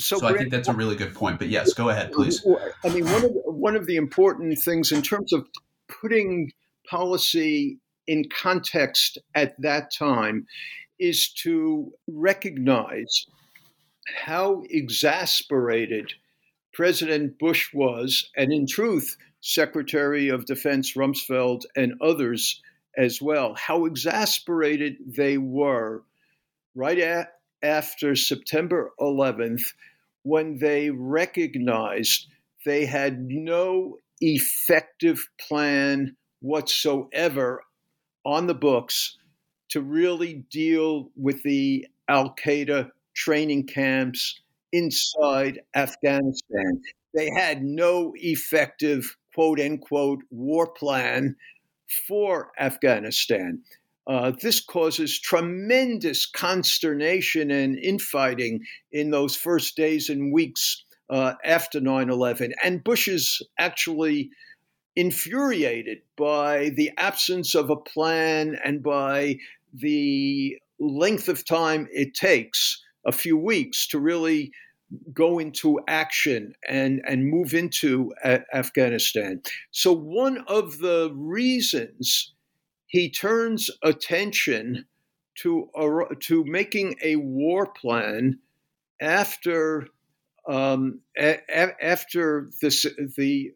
So, 0.00 0.16
so 0.18 0.28
I 0.28 0.38
think 0.38 0.52
that's 0.52 0.68
a 0.68 0.72
really 0.72 0.94
good 0.94 1.12
point. 1.12 1.40
But 1.40 1.48
yes, 1.48 1.74
go 1.74 1.88
ahead, 1.88 2.12
please. 2.12 2.46
I 2.84 2.88
mean, 2.88 3.04
one 3.04 3.24
of 3.24 3.32
the, 3.34 3.42
one 3.46 3.74
of 3.74 3.86
the 3.86 3.96
important 3.96 4.56
things 4.60 4.92
in 4.92 5.02
terms 5.02 5.32
of 5.32 5.44
putting 5.88 6.52
policy 6.88 7.80
in 8.06 8.22
context 8.30 9.18
at 9.34 9.60
that 9.60 9.92
time 9.92 10.46
is 11.00 11.32
to 11.42 11.90
recognize 12.06 13.26
how 14.24 14.62
exasperated 14.70 16.12
President 16.72 17.36
Bush 17.36 17.74
was, 17.74 18.30
and 18.36 18.52
in 18.52 18.68
truth, 18.68 19.16
Secretary 19.40 20.28
of 20.28 20.46
Defense 20.46 20.94
Rumsfeld 20.94 21.62
and 21.76 21.94
others 22.00 22.60
as 22.96 23.22
well, 23.22 23.54
how 23.54 23.84
exasperated 23.84 24.96
they 25.06 25.38
were 25.38 26.02
right 26.74 26.98
at, 26.98 27.28
after 27.62 28.14
September 28.14 28.92
11th 29.00 29.62
when 30.22 30.58
they 30.58 30.90
recognized 30.90 32.26
they 32.64 32.84
had 32.84 33.20
no 33.20 33.96
effective 34.20 35.28
plan 35.40 36.16
whatsoever 36.40 37.62
on 38.24 38.46
the 38.46 38.54
books 38.54 39.16
to 39.70 39.80
really 39.80 40.44
deal 40.50 41.10
with 41.16 41.42
the 41.42 41.86
Al 42.08 42.34
Qaeda 42.34 42.90
training 43.14 43.66
camps 43.66 44.40
inside 44.72 45.60
Afghanistan. 45.74 46.82
They 47.14 47.30
had 47.30 47.62
no 47.62 48.12
effective 48.16 49.16
quote 49.34 49.60
unquote 49.60 50.20
war 50.30 50.66
plan 50.66 51.36
for 52.08 52.52
Afghanistan. 52.58 53.62
Uh, 54.06 54.32
this 54.40 54.60
causes 54.60 55.20
tremendous 55.20 56.24
consternation 56.26 57.50
and 57.50 57.78
infighting 57.78 58.60
in 58.90 59.10
those 59.10 59.36
first 59.36 59.76
days 59.76 60.08
and 60.08 60.32
weeks 60.32 60.84
uh, 61.10 61.34
after 61.44 61.80
9 61.80 62.10
11. 62.10 62.52
And 62.64 62.82
Bush 62.82 63.08
is 63.08 63.42
actually 63.58 64.30
infuriated 64.96 65.98
by 66.16 66.70
the 66.70 66.90
absence 66.96 67.54
of 67.54 67.70
a 67.70 67.76
plan 67.76 68.58
and 68.64 68.82
by 68.82 69.36
the 69.72 70.56
length 70.80 71.28
of 71.28 71.44
time 71.44 71.86
it 71.92 72.14
takes 72.14 72.82
a 73.06 73.12
few 73.12 73.36
weeks 73.36 73.86
to 73.88 73.98
really 73.98 74.50
go 75.12 75.38
into 75.38 75.80
action 75.86 76.54
and, 76.68 77.02
and 77.06 77.28
move 77.28 77.54
into 77.54 78.12
Afghanistan. 78.24 79.42
So, 79.70 79.92
one 79.92 80.44
of 80.46 80.78
the 80.78 81.12
reasons 81.14 82.32
he 82.86 83.10
turns 83.10 83.70
attention 83.82 84.86
to, 85.42 85.68
to 86.20 86.44
making 86.44 86.96
a 87.02 87.16
war 87.16 87.66
plan 87.66 88.38
after 89.00 89.88
um, 90.48 91.00
a- 91.16 91.84
after 91.84 92.50
this, 92.60 92.86
the 93.16 93.52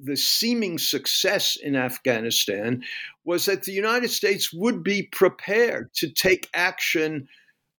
the 0.00 0.16
seeming 0.16 0.78
success 0.78 1.56
in 1.60 1.74
Afghanistan 1.74 2.84
was 3.24 3.46
that 3.46 3.64
the 3.64 3.72
United 3.72 4.10
States 4.10 4.52
would 4.52 4.84
be 4.84 5.02
prepared 5.02 5.92
to 5.94 6.08
take 6.08 6.48
action 6.54 7.26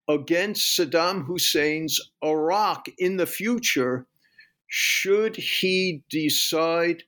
against 0.08 0.78
Saddam 0.78 1.26
Hussein's 1.26 2.00
Iraq 2.24 2.88
in 2.98 3.16
the 3.16 3.26
future, 3.26 4.06
should 4.66 5.36
he 5.36 6.02
decide 6.08 7.04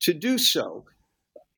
to 0.00 0.14
do 0.14 0.38
so. 0.38 0.84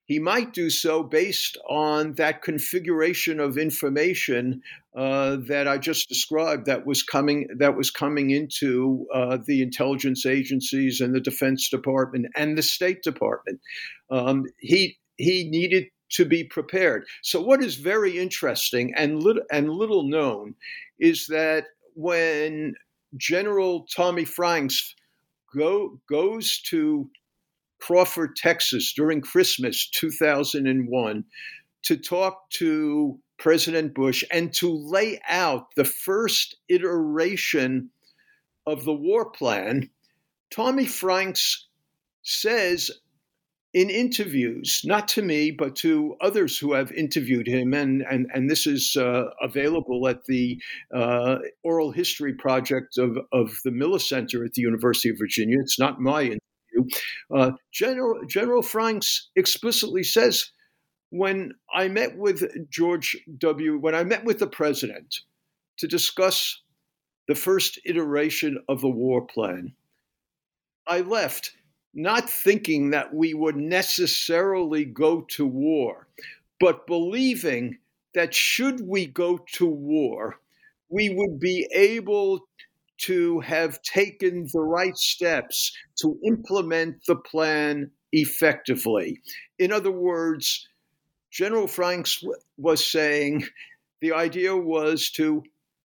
He 0.05 0.18
might 0.18 0.53
do 0.53 0.70
so 0.70 1.05
based 1.05 1.57
on 1.68 2.14
that 2.14 2.43
configuration 2.43 3.39
of 3.39 3.57
information 3.57 4.62
uh, 4.97 5.37
that 5.47 5.68
I 5.68 5.78
just 5.78 6.09
described 6.09 6.66
that 6.66 6.85
was 6.85 7.05
coming 7.05 7.47
that 7.59 7.76
was 7.76 7.93
coming 7.93 8.31
into 8.31 9.07
uh, 9.14 9.39
the 9.47 9.62
intelligence 9.62 10.26
agencies 10.26 11.01
and 11.01 11.14
the 11.14 11.20
Defense 11.20 11.68
Department 11.70 12.26
and 12.37 12.59
the 12.59 12.62
State 12.62 13.05
Department. 13.05 13.61
Um, 14.11 14.47
he 14.59 14.99
he 15.16 15.49
needed 15.49 15.87
to 16.11 16.25
be 16.25 16.45
prepared. 16.45 17.07
So, 17.23 17.41
what 17.41 17.63
is 17.63 17.77
very 17.77 18.19
interesting 18.19 18.93
and 18.97 19.23
little, 19.23 19.43
and 19.51 19.71
little 19.71 20.09
known 20.09 20.55
is 20.99 21.27
that 21.29 21.67
when 21.95 22.75
General 23.17 23.87
Tommy 23.95 24.25
Franks 24.25 24.95
go, 25.55 26.01
goes 26.09 26.61
to 26.69 27.09
Crawford, 27.81 28.37
Texas 28.37 28.93
during 28.95 29.21
Christmas 29.21 29.89
2001 29.91 31.25
to 31.83 31.97
talk 31.97 32.51
to 32.51 33.19
President 33.39 33.95
Bush 33.95 34.23
and 34.31 34.53
to 34.55 34.71
lay 34.71 35.19
out 35.29 35.69
the 35.77 35.85
first 35.85 36.57
iteration 36.69 37.91
of 38.67 38.85
the 38.85 38.93
war 38.93 39.31
plan, 39.31 39.89
Tommy 40.51 40.85
Franks 40.85 41.67
says 42.23 42.91
in 43.73 43.89
interviews, 43.89 44.83
not 44.85 45.07
to 45.09 45.23
me, 45.23 45.53
but 45.53 45.77
to 45.77 46.16
others 46.21 46.59
who 46.59 46.73
have 46.73 46.91
interviewed 46.93 47.47
him, 47.47 47.73
and 47.73 48.03
and 48.03 48.27
and 48.35 48.51
this 48.51 48.66
is 48.66 48.97
uh, 48.97 49.27
available 49.41 50.09
at 50.09 50.25
the 50.25 50.61
uh, 50.93 51.39
Oral 51.62 51.93
History 51.93 52.35
Project 52.35 52.99
of 52.99 53.18
of 53.33 53.57
the 53.64 53.71
Miller 53.71 54.01
Center 54.01 54.45
at 54.45 54.55
the 54.55 54.62
University 54.62 55.11
of 55.11 55.18
Virginia. 55.18 55.59
It's 55.61 55.79
not 55.79 56.01
my 56.01 56.23
interview. 56.23 56.99
Uh, 57.33 57.53
General 57.73 58.25
General 58.27 58.62
Franks 58.62 59.31
explicitly 59.37 60.03
says, 60.03 60.51
when 61.11 61.53
I 61.73 61.89
met 61.89 62.16
with 62.16 62.71
George 62.71 63.16
W. 63.39 63.79
When 63.79 63.95
I 63.95 64.03
met 64.03 64.25
with 64.25 64.41
the 64.41 64.49
president 64.49 65.21
to 65.79 65.87
discuss 65.87 66.61
the 67.29 67.35
first 67.37 67.79
iteration 67.85 68.59
of 68.68 68.81
the 68.81 68.89
war 68.89 69.25
plan, 69.27 69.75
I 70.89 71.03
left 71.03 71.53
not 71.95 72.28
thinking 72.28 72.91
that 72.91 73.12
we 73.14 73.34
would 73.34 73.57
necessarily 73.57 74.84
go 74.84 75.22
to 75.22 75.47
war, 75.47 76.07
but 76.59 76.86
believing 76.86 77.78
that 78.14 78.34
should 78.34 78.80
we 78.80 79.07
go 79.07 79.38
to 79.55 79.66
war, 79.66 80.41
we 80.88 81.09
would 81.09 81.38
be 81.41 81.68
able 81.74 82.47
to 82.99 83.41
have 83.41 83.80
taken 83.82 84.47
the 84.53 84.61
right 84.61 84.97
steps 84.97 85.72
to 86.01 86.18
implement 86.24 86.97
the 87.07 87.16
plan 87.16 87.91
effectively. 88.12 89.20
In 89.59 89.72
other 89.72 89.91
words, 89.91 90.68
General 91.30 91.68
Franks 91.68 92.22
was 92.59 92.84
saying 92.84 93.45
the 94.01 94.12
idea 94.12 94.57
was 94.57 95.11
to 95.11 95.43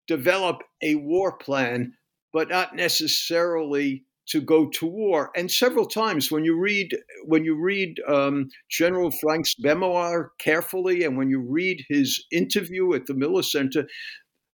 develop 0.07 0.61
a 0.81 0.95
war 0.95 1.37
plan, 1.37 1.93
but 2.33 2.49
not 2.49 2.75
necessarily 2.75 4.03
to 4.27 4.41
go 4.41 4.67
to 4.69 4.85
war. 4.85 5.31
And 5.35 5.51
several 5.51 5.85
times, 5.85 6.31
when 6.31 6.45
you 6.45 6.59
read 6.59 6.95
when 7.25 7.45
you 7.45 7.55
read 7.55 7.99
um, 8.07 8.49
General 8.69 9.11
Frank's 9.11 9.55
memoir 9.59 10.31
carefully, 10.39 11.03
and 11.03 11.17
when 11.17 11.29
you 11.29 11.39
read 11.39 11.83
his 11.89 12.25
interview 12.31 12.93
at 12.93 13.05
the 13.05 13.13
Miller 13.13 13.43
Center, 13.43 13.87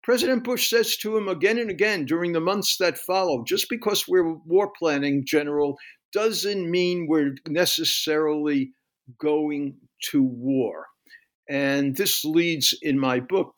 President 0.02 0.44
Bush 0.44 0.70
says 0.70 0.96
to 0.98 1.16
him 1.16 1.28
again 1.28 1.58
and 1.58 1.70
again 1.70 2.06
during 2.06 2.32
the 2.32 2.40
months 2.40 2.78
that 2.78 2.98
follow, 2.98 3.44
just 3.46 3.68
because 3.68 4.08
we're 4.08 4.34
war 4.46 4.72
planning, 4.78 5.24
General, 5.26 5.76
doesn't 6.12 6.70
mean 6.70 7.06
we're 7.06 7.34
necessarily 7.46 8.72
going 9.18 9.76
to 10.10 10.22
war. 10.22 10.86
And 11.48 11.96
this 11.96 12.24
leads 12.24 12.74
in 12.82 12.98
my 12.98 13.20
book 13.20 13.54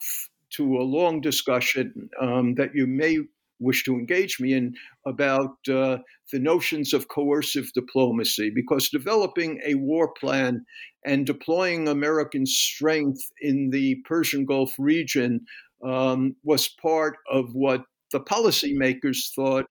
to 0.51 0.77
a 0.77 0.83
long 0.83 1.21
discussion 1.21 2.09
um, 2.19 2.55
that 2.55 2.75
you 2.75 2.87
may 2.87 3.19
wish 3.61 3.83
to 3.83 3.93
engage 3.93 4.39
me 4.39 4.53
in 4.53 4.73
about 5.05 5.55
uh, 5.69 5.97
the 6.31 6.39
notions 6.39 6.93
of 6.93 7.07
coercive 7.07 7.71
diplomacy 7.73 8.51
because 8.53 8.89
developing 8.89 9.61
a 9.65 9.75
war 9.75 10.11
plan 10.19 10.65
and 11.05 11.25
deploying 11.25 11.87
American 11.87 12.45
strength 12.45 13.21
in 13.41 13.69
the 13.69 13.95
Persian 14.05 14.45
Gulf 14.45 14.73
region 14.77 15.41
um, 15.83 16.35
was 16.43 16.67
part 16.81 17.15
of 17.31 17.45
what 17.53 17.83
the 18.11 18.19
policymakers 18.19 19.33
thought 19.35 19.65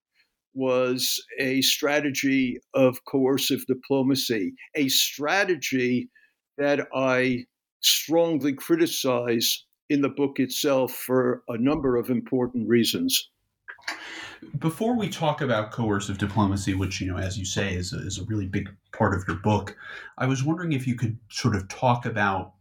was 0.55 1.23
a 1.39 1.61
strategy 1.63 2.59
of 2.75 3.05
coercive 3.05 3.65
diplomacy, 3.67 4.55
a 4.75 4.89
strategy 4.89 6.09
that 6.59 6.89
I 6.95 7.45
strongly 7.81 8.53
criticize 8.53 9.65
in 9.89 10.03
the 10.03 10.09
book 10.09 10.39
itself 10.39 10.93
for 10.93 11.43
a 11.49 11.59
number 11.59 11.97
of 11.97 12.11
important 12.11 12.69
reasons. 12.69 13.31
Before 14.59 14.97
we 14.97 15.09
talk 15.09 15.41
about 15.41 15.71
coercive 15.71 16.19
diplomacy, 16.19 16.75
which, 16.75 17.01
you 17.01 17.07
know, 17.07 17.19
as 17.19 17.39
you 17.39 17.45
say, 17.45 17.75
is 17.75 17.93
a, 17.93 17.99
is 17.99 18.19
a 18.19 18.25
really 18.25 18.47
big 18.47 18.69
part 18.93 19.15
of 19.15 19.25
your 19.29 19.37
book, 19.37 19.77
I 20.19 20.27
was 20.27 20.43
wondering 20.43 20.73
if 20.73 20.87
you 20.87 20.95
could 20.95 21.19
sort 21.29 21.55
of 21.55 21.69
talk 21.69 22.07
about, 22.07 22.53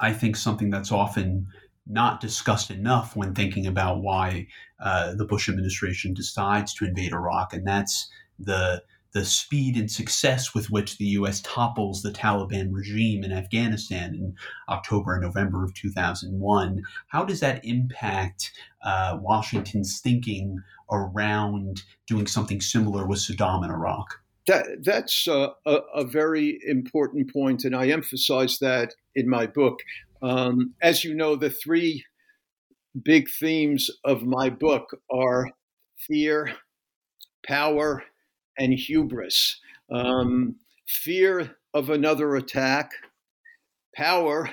I 0.00 0.12
think, 0.12 0.36
something 0.36 0.70
that's 0.70 0.92
often 0.92 1.48
not 1.86 2.20
discussed 2.20 2.70
enough 2.70 3.14
when 3.14 3.34
thinking 3.34 3.66
about 3.66 4.00
why 4.00 4.48
uh, 4.80 5.14
the 5.14 5.24
Bush 5.24 5.48
administration 5.48 6.14
decides 6.14 6.74
to 6.74 6.84
invade 6.84 7.12
Iraq, 7.12 7.52
and 7.52 7.66
that's 7.66 8.08
the 8.38 8.82
the 9.16 9.24
speed 9.24 9.78
and 9.78 9.90
success 9.90 10.52
with 10.52 10.70
which 10.70 10.98
the 10.98 11.06
U.S. 11.06 11.40
topples 11.40 12.02
the 12.02 12.10
Taliban 12.10 12.68
regime 12.70 13.24
in 13.24 13.32
Afghanistan 13.32 14.14
in 14.14 14.34
October 14.68 15.14
and 15.14 15.22
November 15.22 15.64
of 15.64 15.72
2001. 15.72 16.82
How 17.06 17.24
does 17.24 17.40
that 17.40 17.64
impact 17.64 18.52
uh, 18.84 19.16
Washington's 19.18 20.00
thinking 20.00 20.60
around 20.92 21.82
doing 22.06 22.26
something 22.26 22.60
similar 22.60 23.06
with 23.06 23.20
Saddam 23.20 23.64
in 23.64 23.70
Iraq? 23.70 24.20
That, 24.48 24.66
that's 24.82 25.26
a, 25.26 25.52
a, 25.64 25.76
a 25.94 26.04
very 26.04 26.60
important 26.66 27.32
point, 27.32 27.64
and 27.64 27.74
I 27.74 27.88
emphasize 27.88 28.58
that 28.58 28.92
in 29.14 29.30
my 29.30 29.46
book. 29.46 29.78
Um, 30.20 30.74
as 30.82 31.04
you 31.04 31.14
know, 31.14 31.36
the 31.36 31.48
three 31.48 32.04
big 33.02 33.30
themes 33.30 33.88
of 34.04 34.24
my 34.24 34.50
book 34.50 34.90
are 35.10 35.52
fear, 36.06 36.52
power, 37.46 38.04
and 38.58 38.72
hubris. 38.72 39.60
Um, 39.90 40.56
fear 40.86 41.56
of 41.74 41.90
another 41.90 42.36
attack, 42.36 42.90
power, 43.94 44.50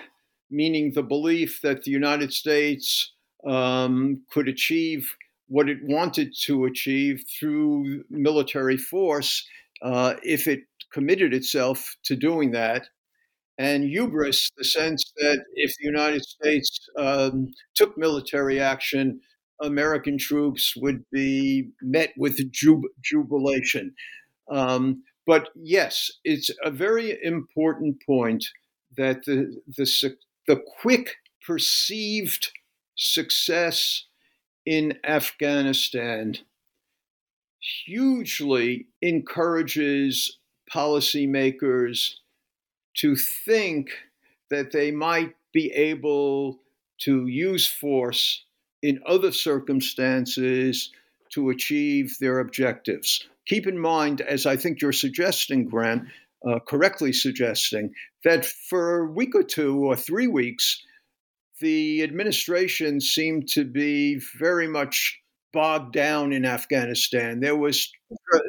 meaning 0.50 0.92
the 0.94 1.04
belief 1.04 1.62
that 1.62 1.84
the 1.84 1.92
United 1.92 2.34
States 2.34 3.14
um, 3.46 4.24
could 4.32 4.48
achieve 4.48 5.16
what 5.48 5.70
it 5.70 5.80
wanted 5.84 6.34
to 6.46 6.66
achieve 6.66 7.24
through 7.40 8.04
military 8.10 8.78
force 8.78 9.46
uh, 9.82 10.16
if 10.24 10.48
it 10.48 10.62
committed 10.92 11.34
itself 11.34 11.96
to 12.04 12.16
doing 12.16 12.52
that. 12.52 12.88
And 13.58 13.84
hubris, 13.84 14.50
the 14.58 14.64
sense 14.64 15.14
that 15.18 15.44
if 15.54 15.76
the 15.78 15.86
United 15.86 16.24
States 16.24 16.90
um, 16.98 17.52
took 17.76 17.98
military 17.98 18.60
action, 18.60 19.22
American 19.64 20.18
troops 20.18 20.76
would 20.76 21.04
be 21.12 21.70
met 21.82 22.14
with 22.18 22.52
jub- 22.52 22.90
jubilation. 23.02 23.96
Um, 24.50 25.04
but 25.26 25.50
yes, 25.56 26.12
it's 26.24 26.50
a 26.64 26.70
very 26.70 27.18
important 27.24 27.98
point 28.06 28.46
that 28.98 29.26
the, 29.26 29.56
the, 29.78 30.16
the 30.48 30.62
quick 30.82 31.16
perceived 31.46 32.52
success 32.96 34.06
in 34.66 34.98
Afghanistan 35.04 36.36
hugely 37.86 38.88
encourages 39.02 40.40
policymakers 40.72 42.16
to 42.96 43.16
think 43.16 43.90
that 44.50 44.72
they 44.72 44.92
might 44.92 45.34
be 45.54 45.72
able 45.72 46.60
to 47.00 47.28
use 47.28 47.68
force 47.68 48.46
in 48.84 49.02
other 49.08 49.32
circumstances 49.32 50.92
to 51.30 51.50
achieve 51.50 52.18
their 52.20 52.40
objectives. 52.40 53.28
Keep 53.48 53.66
in 53.66 53.80
mind, 53.80 54.22
as 54.22 54.46
I 54.46 54.58
think 54.58 54.82
you're 54.82 54.92
suggesting, 54.92 55.66
Grant, 55.66 56.04
uh, 56.48 56.60
correctly 56.60 57.14
suggesting, 57.14 57.94
that 58.24 58.46
for 58.46 59.00
a 59.00 59.12
week 59.12 59.34
or 59.34 59.44
two 59.44 59.80
or 59.86 59.96
three 59.96 60.28
weeks, 60.28 60.84
the 61.60 62.04
administration 62.04 63.00
seemed 63.00 63.48
to 63.50 63.64
be 63.64 64.22
very 64.38 64.68
much 64.68 65.20
bogged 65.54 65.94
down 65.94 66.34
in 66.34 66.46
Afghanistan. 66.46 67.40
There 67.40 67.56
was 67.56 67.92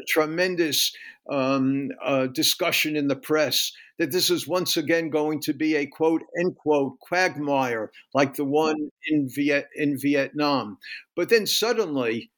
tremendous 0.08 0.92
um, 1.30 1.90
uh, 2.04 2.26
discussion 2.26 2.96
in 2.96 3.08
the 3.08 3.16
press 3.16 3.72
that 3.98 4.10
this 4.10 4.30
is 4.30 4.48
once 4.48 4.76
again 4.76 5.10
going 5.10 5.40
to 5.42 5.52
be 5.52 5.76
a 5.76 5.86
quote 5.86 6.22
end 6.38 6.56
quote 6.56 6.98
quagmire 7.00 7.90
like 8.12 8.34
the 8.34 8.44
one 8.44 8.90
in 9.06 9.28
Viet 9.28 9.68
in 9.76 9.96
Vietnam. 9.98 10.78
But 11.14 11.28
then 11.28 11.46
suddenly 11.46 12.30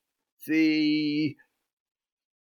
the 0.46 1.36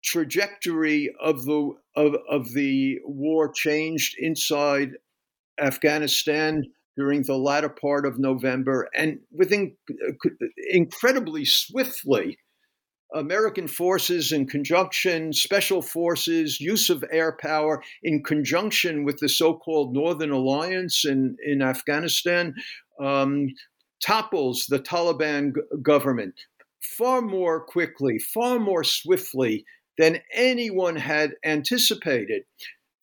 trajectory 0.03 1.13
of 1.19 1.45
the 1.45 1.71
of, 1.95 2.15
of 2.30 2.53
the 2.53 2.99
war 3.05 3.51
changed 3.51 4.15
inside 4.19 4.91
Afghanistan 5.59 6.63
during 6.97 7.23
the 7.23 7.37
latter 7.37 7.69
part 7.69 8.05
of 8.05 8.19
November, 8.19 8.89
and 8.95 9.19
within 9.31 9.75
incredibly 10.71 11.45
swiftly, 11.45 12.37
American 13.13 13.67
forces 13.67 14.31
in 14.31 14.47
conjunction, 14.47 15.31
special 15.31 15.81
forces, 15.81 16.59
use 16.59 16.89
of 16.89 17.03
air 17.11 17.37
power 17.39 17.83
in 18.03 18.23
conjunction 18.23 19.03
with 19.03 19.17
the 19.19 19.29
so 19.29 19.55
called 19.55 19.93
Northern 19.93 20.31
Alliance 20.31 21.05
in, 21.05 21.37
in 21.45 21.61
Afghanistan 21.61 22.55
um, 22.99 23.47
topples 24.05 24.65
the 24.67 24.79
Taliban 24.79 25.53
g- 25.53 25.61
government 25.81 26.33
far 26.97 27.21
more 27.21 27.63
quickly, 27.63 28.19
far 28.19 28.59
more 28.59 28.83
swiftly 28.83 29.65
than 29.97 30.19
anyone 30.33 30.95
had 30.95 31.31
anticipated. 31.43 32.43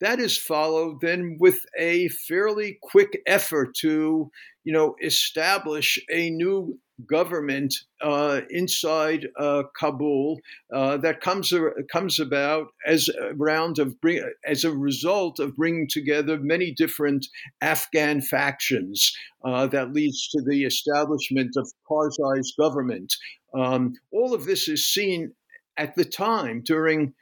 That 0.02 0.18
is 0.18 0.36
followed 0.36 1.00
then 1.00 1.36
with 1.38 1.64
a 1.78 2.08
fairly 2.08 2.76
quick 2.82 3.22
effort 3.24 3.76
to, 3.82 4.32
you 4.64 4.72
know, 4.72 4.96
establish 5.00 5.96
a 6.10 6.28
new 6.28 6.76
government 7.06 7.72
uh, 8.00 8.40
inside 8.50 9.28
uh, 9.38 9.62
Kabul 9.78 10.40
uh, 10.74 10.96
that 10.96 11.20
comes 11.20 11.52
comes 11.92 12.18
about 12.18 12.66
as 12.84 13.08
a 13.10 13.32
round 13.36 13.78
of 13.78 14.00
bring, 14.00 14.28
as 14.44 14.64
a 14.64 14.72
result 14.72 15.38
of 15.38 15.54
bringing 15.54 15.86
together 15.88 16.36
many 16.36 16.72
different 16.72 17.24
Afghan 17.60 18.22
factions 18.22 19.12
uh, 19.44 19.68
that 19.68 19.92
leads 19.92 20.28
to 20.30 20.42
the 20.42 20.64
establishment 20.64 21.52
of 21.56 21.70
Karzai's 21.88 22.52
government. 22.58 23.14
Um, 23.54 23.94
all 24.12 24.34
of 24.34 24.46
this 24.46 24.66
is 24.66 24.92
seen 24.92 25.32
at 25.76 25.94
the 25.94 26.04
time 26.04 26.62
during 26.66 27.14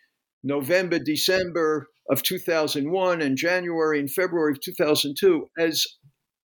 November, 0.42 0.98
December 0.98 1.89
of 2.08 2.22
2001 2.22 3.22
and 3.22 3.36
January 3.36 4.00
and 4.00 4.10
February 4.10 4.52
of 4.52 4.60
2002 4.60 5.48
as 5.58 5.86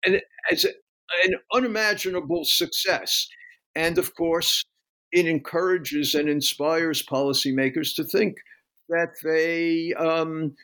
an, 0.06 0.20
as 0.52 0.66
an 1.24 1.36
unimaginable 1.54 2.43
success. 2.45 3.28
And 3.76 3.98
of 3.98 4.16
course, 4.16 4.64
it 5.12 5.26
encourages 5.26 6.14
and 6.16 6.28
inspires 6.28 7.04
policymakers 7.04 7.95
to 7.95 8.04
think 8.04 8.36
that 8.89 9.14
they 9.24 9.93
um, 9.93 10.56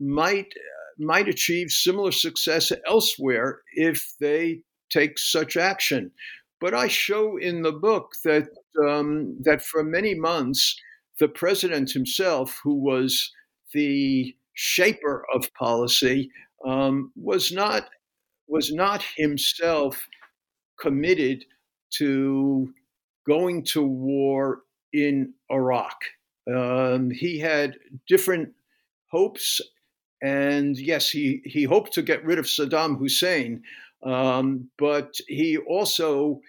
might 0.00 0.52
might 0.98 1.28
achieve 1.28 1.70
similar 1.70 2.12
success 2.12 2.70
elsewhere 2.86 3.62
if 3.72 4.14
they 4.20 4.60
take 4.90 5.18
such 5.18 5.56
action. 5.56 6.12
But 6.60 6.72
I 6.72 6.86
show 6.88 7.36
in 7.36 7.62
the 7.62 7.72
book 7.72 8.12
that 8.24 8.48
um, 8.88 9.36
that 9.42 9.62
for 9.62 9.82
many 9.82 10.14
months, 10.14 10.80
the 11.20 11.28
president 11.28 11.92
himself, 11.92 12.60
who 12.62 12.74
was 12.74 13.30
the 13.74 14.34
shaper 14.54 15.26
of 15.34 15.52
policy, 15.54 16.30
um, 16.64 17.12
was 17.16 17.52
not 17.52 17.90
was 18.48 18.72
not 18.72 19.02
himself 19.16 20.06
committed 20.80 21.44
to 21.90 22.72
going 23.26 23.64
to 23.64 23.82
war 23.82 24.60
in 24.92 25.32
Iraq. 25.50 25.96
Um, 26.52 27.10
he 27.10 27.38
had 27.38 27.78
different 28.06 28.50
hopes, 29.10 29.60
and 30.22 30.76
yes, 30.76 31.08
he, 31.08 31.40
he 31.44 31.64
hoped 31.64 31.92
to 31.94 32.02
get 32.02 32.24
rid 32.24 32.38
of 32.38 32.44
Saddam 32.44 32.98
Hussein, 32.98 33.62
um, 34.02 34.68
but 34.78 35.14
he 35.26 35.56
also 35.56 36.40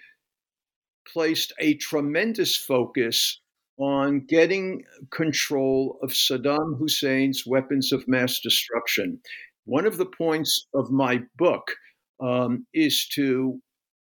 placed 1.11 1.53
a 1.59 1.75
tremendous 1.75 2.55
focus 2.55 3.39
on 3.77 4.25
getting 4.25 4.83
control 5.11 5.99
of 6.01 6.11
Saddam 6.11 6.79
Hussein's 6.79 7.45
weapons 7.45 7.91
of 7.91 8.07
mass 8.07 8.39
destruction. 8.39 9.19
One 9.65 9.85
of 9.85 9.97
the 9.97 10.05
points 10.05 10.67
of 10.73 10.91
my 10.91 11.21
book 11.37 11.71
um, 12.19 12.65
is 12.73 13.07
to 13.15 13.59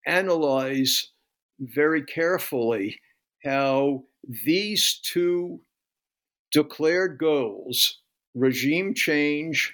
analyze 0.05 1.11
very 1.59 2.03
carefully 2.03 2.99
how 3.43 4.03
these 4.45 4.99
two 5.03 5.61
declared 6.51 7.17
goals 7.17 7.99
regime 8.35 8.93
change 8.93 9.73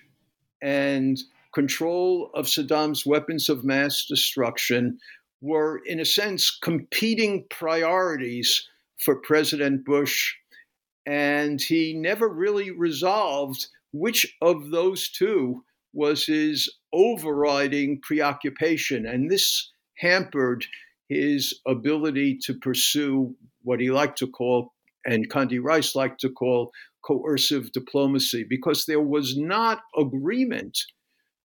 and 0.62 1.18
control 1.54 2.30
of 2.34 2.46
Saddam's 2.46 3.06
weapons 3.06 3.50
of 3.50 3.64
mass 3.64 4.06
destruction 4.08 5.00
were, 5.42 5.82
in 5.86 6.00
a 6.00 6.06
sense, 6.06 6.56
competing 6.56 7.46
priorities 7.50 8.68
for 9.04 9.16
President 9.16 9.86
Bush. 9.86 10.34
And 11.06 11.62
he 11.62 11.94
never 11.94 12.28
really 12.28 12.72
resolved 12.72 13.68
which 13.94 14.36
of 14.42 14.70
those 14.70 15.10
two 15.10 15.64
was 15.94 16.26
his 16.26 16.70
overriding 16.94 18.00
preoccupation. 18.02 19.06
And 19.06 19.32
this 19.32 19.72
hampered 19.98 20.66
his 21.10 21.60
ability 21.66 22.38
to 22.44 22.54
pursue 22.54 23.36
what 23.64 23.80
he 23.80 23.90
liked 23.90 24.18
to 24.20 24.28
call, 24.28 24.74
and 25.06 25.30
Condi 25.30 25.60
Rice 25.62 25.96
liked 25.96 26.22
to 26.22 26.30
call, 26.30 26.72
coercive 27.04 27.72
diplomacy, 27.72 28.46
because 28.48 28.86
there 28.86 29.02
was 29.02 29.38
not 29.38 29.82
agreement 29.98 30.78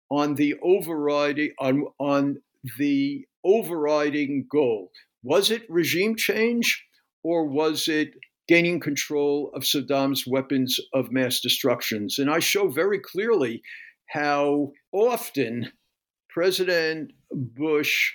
on 0.09 0.35
the 0.35 0.55
overriding 0.61 1.51
on, 1.59 1.85
on 1.99 2.37
the 2.77 3.25
overriding 3.43 4.45
goal. 4.49 4.91
Was 5.23 5.51
it 5.51 5.63
regime 5.69 6.15
change 6.15 6.85
or 7.27 7.43
was 7.43 7.89
it 7.89 8.13
gaining 8.47 8.79
control 8.79 9.51
of 9.53 9.63
Saddam's 9.63 10.25
weapons 10.25 10.79
of 10.93 11.11
mass 11.11 11.41
destructions? 11.41 12.19
And 12.19 12.29
I 12.29 12.39
show 12.39 12.69
very 12.69 12.99
clearly 12.99 13.61
how 14.05 14.71
often 14.93 15.73
President 16.29 17.11
Bush 17.29 18.13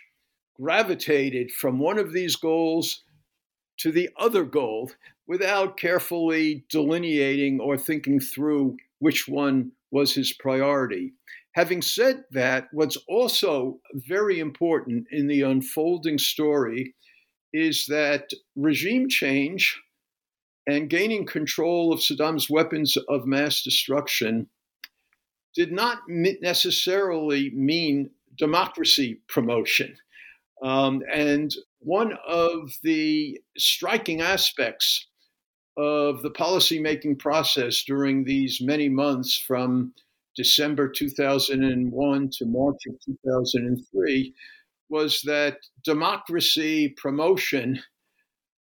gravitated 0.59 1.51
from 1.51 1.79
one 1.79 1.99
of 1.99 2.15
these 2.15 2.37
goals 2.37 3.03
to 3.81 3.93
the 3.93 4.09
other 4.17 4.45
goal 4.45 4.91
without 5.27 5.77
carefully 5.77 6.65
delineating 6.71 7.61
or 7.61 7.77
thinking 7.77 8.19
through 8.19 8.79
which 9.01 9.29
one 9.29 9.73
was 9.91 10.15
his 10.15 10.33
priority. 10.33 11.13
Having 11.55 11.83
said 11.83 12.25
that, 12.31 12.69
what's 12.73 12.97
also 13.09 13.79
very 13.93 14.41
important 14.41 15.07
in 15.11 15.27
the 15.27 15.43
unfolding 15.43 16.17
story 16.17 16.95
is 17.53 17.87
that 17.87 18.31
regime 18.57 19.09
change 19.09 19.81
and 20.67 20.89
gaining 20.89 21.27
control 21.27 21.93
of 21.93 22.01
Saddam's 22.01 22.49
weapons 22.49 22.97
of 23.09 23.27
mass 23.27 23.63
destruction 23.63 24.49
did 25.55 25.73
not 25.73 25.99
necessarily 26.09 27.51
mean 27.51 28.11
democracy 28.39 29.21
promotion. 29.29 29.95
Um, 30.63 31.03
and 31.13 31.53
one 31.81 32.17
of 32.27 32.73
the 32.83 33.41
striking 33.59 34.21
aspects 34.21 35.09
of 35.77 36.23
the 36.23 36.31
policymaking 36.31 37.19
process 37.19 37.83
during 37.83 38.25
these 38.25 38.61
many 38.61 38.89
months 38.89 39.37
from 39.37 39.93
December 40.37 40.89
2001 40.89 42.31
to 42.31 42.47
March 42.47 42.81
of 42.89 42.95
2003 43.05 44.35
was 44.93 45.23
that 45.25 45.57
democracy 45.83 46.91
promotion 46.91 47.83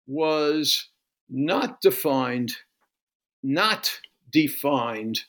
was 0.07 0.89
not 1.29 1.81
defined, 1.81 2.53
not 3.43 3.99
defined 4.33 5.21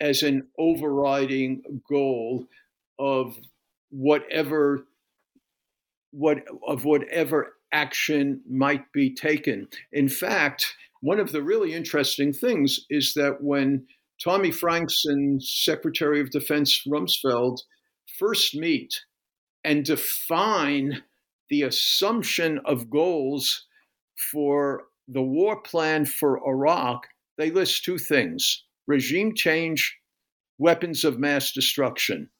as 0.00 0.22
an 0.22 0.46
overriding 0.58 1.82
goal 1.88 2.46
of 2.98 3.38
whatever 3.90 4.86
what 6.10 6.38
of 6.66 6.86
whatever 6.86 7.52
action 7.72 8.40
might 8.48 8.90
be 8.92 9.14
taken. 9.14 9.68
In 9.92 10.08
fact, 10.08 10.74
one 11.02 11.20
of 11.20 11.32
the 11.32 11.42
really 11.42 11.74
interesting 11.74 12.32
things 12.32 12.80
is 12.88 13.12
that 13.12 13.42
when 13.42 13.86
Tommy 14.24 14.50
Franks 14.50 15.04
and 15.04 15.42
Secretary 15.42 16.18
of 16.18 16.30
Defense 16.30 16.82
Rumsfeld 16.88 17.58
first 18.18 18.54
meet 18.54 18.94
and 19.66 19.84
define 19.84 21.02
the 21.50 21.62
assumption 21.62 22.60
of 22.64 22.88
goals 22.88 23.66
for 24.32 24.84
the 25.08 25.22
war 25.22 25.60
plan 25.60 26.06
for 26.06 26.40
Iraq, 26.48 27.08
they 27.36 27.50
list 27.50 27.84
two 27.84 27.98
things 27.98 28.64
regime 28.86 29.34
change, 29.34 29.98
weapons 30.58 31.04
of 31.04 31.18
mass 31.18 31.50
destruction. 31.50 32.30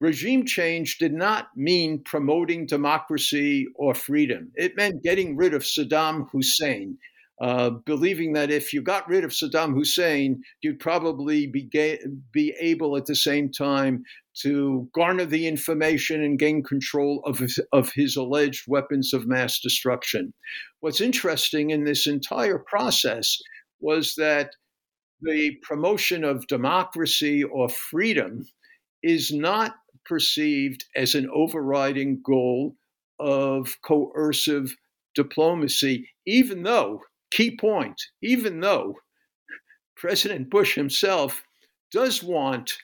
Regime 0.00 0.44
change 0.44 0.98
did 0.98 1.14
not 1.14 1.48
mean 1.56 2.02
promoting 2.04 2.66
democracy 2.66 3.66
or 3.74 3.94
freedom. 3.94 4.52
It 4.54 4.76
meant 4.76 5.02
getting 5.02 5.36
rid 5.36 5.54
of 5.54 5.62
Saddam 5.62 6.28
Hussein 6.30 6.98
uh, 7.40 7.70
believing 7.70 8.34
that 8.34 8.50
if 8.50 8.72
you 8.72 8.82
got 8.82 9.08
rid 9.08 9.24
of 9.24 9.30
Saddam 9.30 9.74
Hussein, 9.74 10.42
you'd 10.60 10.78
probably 10.78 11.46
be, 11.46 11.62
ga- 11.62 11.98
be 12.32 12.54
able 12.60 12.96
at 12.98 13.06
the 13.06 13.16
same 13.16 13.50
time 13.50 14.02
to 14.42 14.88
garner 14.94 15.24
the 15.24 15.46
information 15.46 16.22
and 16.22 16.38
gain 16.38 16.62
control 16.62 17.22
of 17.24 17.38
his, 17.38 17.58
of 17.72 17.92
his 17.94 18.16
alleged 18.16 18.64
weapons 18.68 19.14
of 19.14 19.26
mass 19.26 19.58
destruction. 19.58 20.34
What's 20.80 21.00
interesting 21.00 21.70
in 21.70 21.84
this 21.84 22.06
entire 22.06 22.58
process 22.58 23.38
was 23.80 24.14
that 24.18 24.50
the 25.22 25.56
promotion 25.62 26.24
of 26.24 26.46
democracy 26.46 27.42
or 27.42 27.68
freedom 27.70 28.46
is 29.02 29.32
not 29.32 29.74
perceived 30.04 30.84
as 30.94 31.14
an 31.14 31.28
overriding 31.32 32.20
goal 32.24 32.76
of 33.18 33.76
coercive 33.82 34.74
diplomacy, 35.14 36.08
even 36.26 36.62
though 36.62 37.00
key 37.30 37.56
point, 37.56 38.00
even 38.22 38.60
though 38.60 38.96
President 39.96 40.50
Bush 40.50 40.74
himself 40.74 41.42
does 41.92 42.22
want 42.22 42.78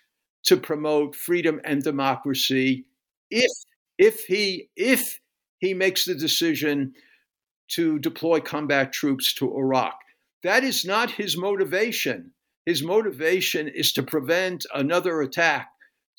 to 0.44 0.56
promote 0.56 1.16
freedom 1.16 1.60
and 1.64 1.82
democracy 1.82 2.86
if 3.30 3.50
if 3.98 4.24
he 4.24 4.68
if 4.76 5.20
he 5.58 5.74
makes 5.74 6.04
the 6.04 6.14
decision 6.14 6.94
to 7.68 7.98
deploy 7.98 8.40
combat 8.40 8.92
troops 8.92 9.32
to 9.34 9.56
Iraq. 9.56 9.98
That 10.42 10.64
is 10.64 10.84
not 10.84 11.10
his 11.10 11.36
motivation. 11.36 12.32
His 12.66 12.82
motivation 12.82 13.68
is 13.68 13.92
to 13.94 14.02
prevent 14.02 14.66
another 14.74 15.22
attack, 15.22 15.68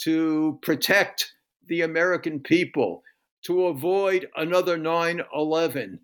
to 0.01 0.59
protect 0.61 1.33
the 1.67 1.81
American 1.81 2.39
people, 2.39 3.03
to 3.43 3.67
avoid 3.67 4.27
another 4.35 4.77
9 4.77 5.21
11, 5.33 5.99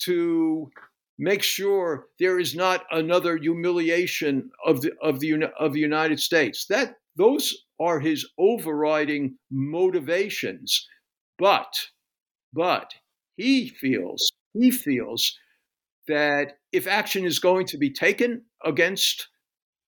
to 0.00 0.70
make 1.20 1.42
sure 1.42 2.06
there 2.18 2.40
is 2.40 2.54
not 2.54 2.86
another 2.90 3.36
humiliation 3.36 4.50
of 4.66 4.80
the 4.80 4.92
of 5.02 5.20
the 5.20 5.44
of 5.60 5.74
the 5.74 5.78
United 5.78 6.18
States. 6.18 6.66
That 6.66 6.96
those 7.14 7.54
are 7.78 8.00
his 8.00 8.26
overriding 8.38 9.36
motivations. 9.50 10.88
But 11.38 11.88
but 12.52 12.94
he 13.36 13.68
feels 13.68 14.32
he 14.54 14.70
feels 14.70 15.38
that 16.08 16.58
if 16.72 16.86
action 16.86 17.24
is 17.24 17.38
going 17.38 17.66
to 17.66 17.78
be 17.78 17.90
taken 17.92 18.42
against 18.64 19.28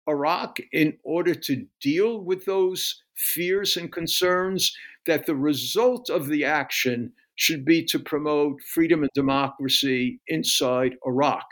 Iraq 0.07 0.59
in 0.71 0.97
order 1.03 1.33
to 1.33 1.65
deal 1.81 2.21
with 2.21 2.45
those 2.45 3.01
fears 3.15 3.75
and 3.75 3.91
concerns, 3.91 4.77
that 5.07 5.25
the 5.25 5.35
result 5.35 6.09
of 6.09 6.27
the 6.27 6.45
action 6.45 7.11
should 7.35 7.65
be 7.65 7.83
to 7.85 7.99
promote 7.99 8.61
freedom 8.73 9.03
and 9.03 9.11
democracy 9.13 10.19
inside 10.27 10.95
Iraq. 11.05 11.45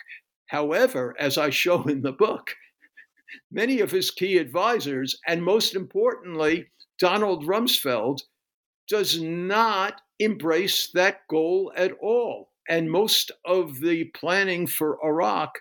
However, 0.47 1.15
as 1.19 1.37
I 1.37 1.49
show 1.49 1.83
in 1.83 2.01
the 2.01 2.11
book, 2.11 2.55
many 3.51 3.79
of 3.79 3.91
his 3.91 4.11
key 4.11 4.37
advisors, 4.37 5.17
and 5.27 5.43
most 5.43 5.75
importantly, 5.75 6.67
Donald 6.99 7.45
Rumsfeld, 7.45 8.19
does 8.87 9.21
not 9.21 10.01
embrace 10.19 10.89
that 10.93 11.21
goal 11.29 11.71
at 11.75 11.91
all. 12.01 12.51
And 12.69 12.91
most 12.91 13.31
of 13.45 13.79
the 13.79 14.05
planning 14.13 14.67
for 14.67 14.97
Iraq 15.03 15.51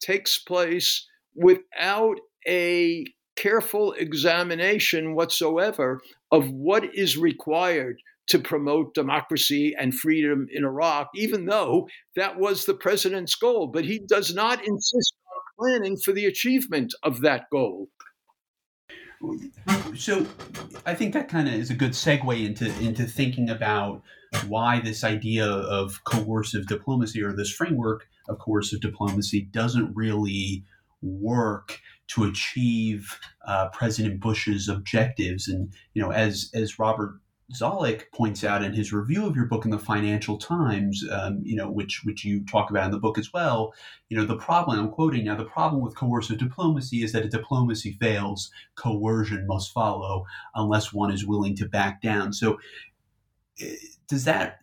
takes 0.00 0.38
place 0.38 1.06
without 1.34 2.20
a 2.46 3.06
careful 3.36 3.92
examination 3.94 5.14
whatsoever 5.14 6.00
of 6.30 6.48
what 6.50 6.94
is 6.94 7.16
required 7.16 8.00
to 8.26 8.38
promote 8.38 8.94
democracy 8.94 9.74
and 9.78 9.94
freedom 9.94 10.46
in 10.50 10.64
Iraq, 10.64 11.08
even 11.14 11.46
though 11.46 11.88
that 12.16 12.38
was 12.38 12.64
the 12.64 12.74
president's 12.74 13.34
goal. 13.34 13.66
But 13.66 13.84
he 13.84 13.98
does 13.98 14.34
not 14.34 14.66
insist 14.66 15.14
on 15.34 15.42
planning 15.58 15.96
for 15.96 16.12
the 16.12 16.26
achievement 16.26 16.94
of 17.02 17.20
that 17.20 17.50
goal. 17.50 17.88
So 19.96 20.26
I 20.84 20.94
think 20.94 21.14
that 21.14 21.28
kind 21.28 21.48
of 21.48 21.54
is 21.54 21.70
a 21.70 21.74
good 21.74 21.92
segue 21.92 22.44
into 22.44 22.66
into 22.80 23.04
thinking 23.04 23.48
about 23.48 24.02
why 24.48 24.80
this 24.80 25.04
idea 25.04 25.46
of 25.46 26.02
coercive 26.04 26.66
diplomacy 26.66 27.22
or 27.22 27.32
this 27.32 27.52
framework 27.52 28.06
of 28.28 28.38
coercive 28.38 28.80
diplomacy 28.80 29.42
doesn't 29.52 29.94
really 29.94 30.64
work 31.02 31.80
to 32.08 32.24
achieve 32.24 33.18
uh, 33.46 33.68
President 33.68 34.20
Bush's 34.20 34.68
objectives. 34.68 35.48
And 35.48 35.72
you 35.94 36.02
know, 36.02 36.10
as 36.10 36.50
as 36.54 36.78
Robert 36.78 37.20
Zoellick 37.54 38.10
points 38.12 38.44
out 38.44 38.62
in 38.62 38.72
his 38.72 38.92
review 38.92 39.26
of 39.26 39.36
your 39.36 39.46
book 39.46 39.64
in 39.64 39.70
the 39.70 39.78
Financial 39.78 40.36
Times, 40.38 41.04
um, 41.10 41.40
you 41.42 41.56
know, 41.56 41.70
which 41.70 42.02
which 42.04 42.24
you 42.24 42.44
talk 42.44 42.70
about 42.70 42.86
in 42.86 42.90
the 42.90 42.98
book 42.98 43.18
as 43.18 43.32
well, 43.32 43.74
you 44.08 44.16
know, 44.16 44.24
the 44.24 44.36
problem 44.36 44.78
I'm 44.78 44.90
quoting 44.90 45.24
now, 45.24 45.36
the 45.36 45.44
problem 45.44 45.82
with 45.82 45.96
coercive 45.96 46.38
diplomacy 46.38 47.02
is 47.02 47.12
that 47.12 47.24
if 47.24 47.30
diplomacy 47.30 47.92
fails, 48.00 48.50
coercion 48.74 49.46
must 49.46 49.72
follow 49.72 50.24
unless 50.54 50.92
one 50.92 51.12
is 51.12 51.26
willing 51.26 51.54
to 51.56 51.68
back 51.68 52.02
down. 52.02 52.32
So, 52.32 52.58
eh, 53.60 53.76
does 54.08 54.24
that 54.24 54.60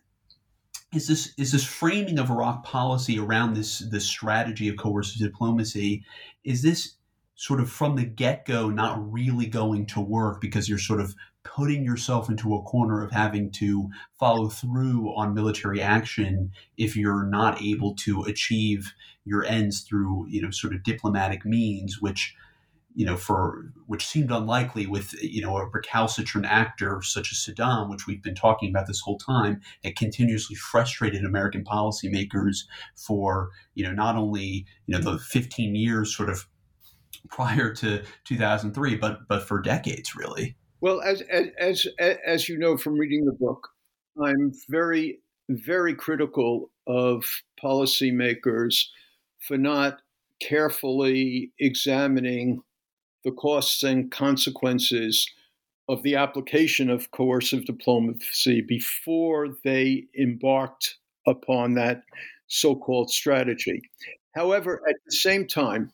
is 0.92 1.08
this 1.08 1.32
is 1.38 1.52
this 1.52 1.64
framing 1.64 2.18
of 2.18 2.30
Iraq 2.30 2.64
policy 2.64 3.18
around 3.18 3.54
this 3.54 3.78
this 3.78 4.04
strategy 4.04 4.68
of 4.68 4.76
coercive 4.76 5.20
diplomacy? 5.20 6.04
Is 6.44 6.62
this 6.62 6.96
sort 7.34 7.60
of 7.60 7.70
from 7.70 7.96
the 7.96 8.04
get 8.04 8.44
go 8.44 8.68
not 8.68 9.12
really 9.12 9.46
going 9.46 9.86
to 9.86 10.00
work 10.00 10.40
because 10.40 10.68
you're 10.68 10.78
sort 10.78 11.00
of 11.00 11.14
putting 11.44 11.84
yourself 11.84 12.30
into 12.30 12.54
a 12.54 12.62
corner 12.62 13.02
of 13.02 13.10
having 13.10 13.50
to 13.50 13.90
follow 14.18 14.48
through 14.48 15.12
on 15.16 15.34
military 15.34 15.80
action 15.80 16.52
if 16.76 16.96
you're 16.96 17.24
not 17.24 17.60
able 17.60 17.94
to 17.94 18.22
achieve 18.22 18.92
your 19.24 19.44
ends 19.44 19.80
through 19.80 20.26
you 20.28 20.40
know 20.40 20.50
sort 20.50 20.74
of 20.74 20.82
diplomatic 20.82 21.44
means 21.44 22.00
which 22.00 22.34
you 22.94 23.06
know 23.06 23.16
for 23.16 23.72
which 23.86 24.06
seemed 24.06 24.30
unlikely 24.30 24.86
with 24.86 25.14
you 25.22 25.40
know 25.42 25.56
a 25.56 25.66
recalcitrant 25.66 26.46
actor 26.46 27.00
such 27.02 27.32
as 27.32 27.38
Saddam 27.38 27.90
which 27.90 28.06
we've 28.06 28.22
been 28.22 28.34
talking 28.34 28.70
about 28.70 28.86
this 28.86 29.00
whole 29.00 29.18
time 29.18 29.60
it 29.82 29.96
continuously 29.96 30.56
frustrated 30.56 31.24
American 31.24 31.64
policymakers 31.64 32.64
for 32.94 33.50
you 33.74 33.84
know 33.84 33.92
not 33.92 34.16
only 34.16 34.66
you 34.86 34.98
know 34.98 34.98
the 34.98 35.18
15 35.18 35.74
years 35.74 36.14
sort 36.14 36.28
of 36.28 36.46
prior 37.28 37.72
to 37.74 38.02
2003 38.24 38.96
but 38.96 39.26
but 39.28 39.42
for 39.46 39.60
decades 39.60 40.14
really 40.14 40.56
well, 40.82 41.00
as 41.00 41.22
as 41.58 41.86
as 41.98 42.48
you 42.48 42.58
know 42.58 42.76
from 42.76 42.98
reading 42.98 43.24
the 43.24 43.32
book, 43.32 43.68
I'm 44.22 44.52
very 44.68 45.20
very 45.48 45.94
critical 45.94 46.70
of 46.88 47.24
policymakers 47.62 48.86
for 49.38 49.56
not 49.56 50.02
carefully 50.40 51.52
examining 51.60 52.62
the 53.24 53.30
costs 53.30 53.84
and 53.84 54.10
consequences 54.10 55.24
of 55.88 56.02
the 56.02 56.16
application 56.16 56.90
of 56.90 57.12
coercive 57.12 57.64
diplomacy 57.64 58.60
before 58.60 59.48
they 59.62 60.06
embarked 60.18 60.96
upon 61.28 61.74
that 61.74 62.02
so-called 62.48 63.10
strategy. 63.10 63.80
However, 64.34 64.82
at 64.88 64.96
the 65.06 65.12
same 65.12 65.46
time, 65.46 65.92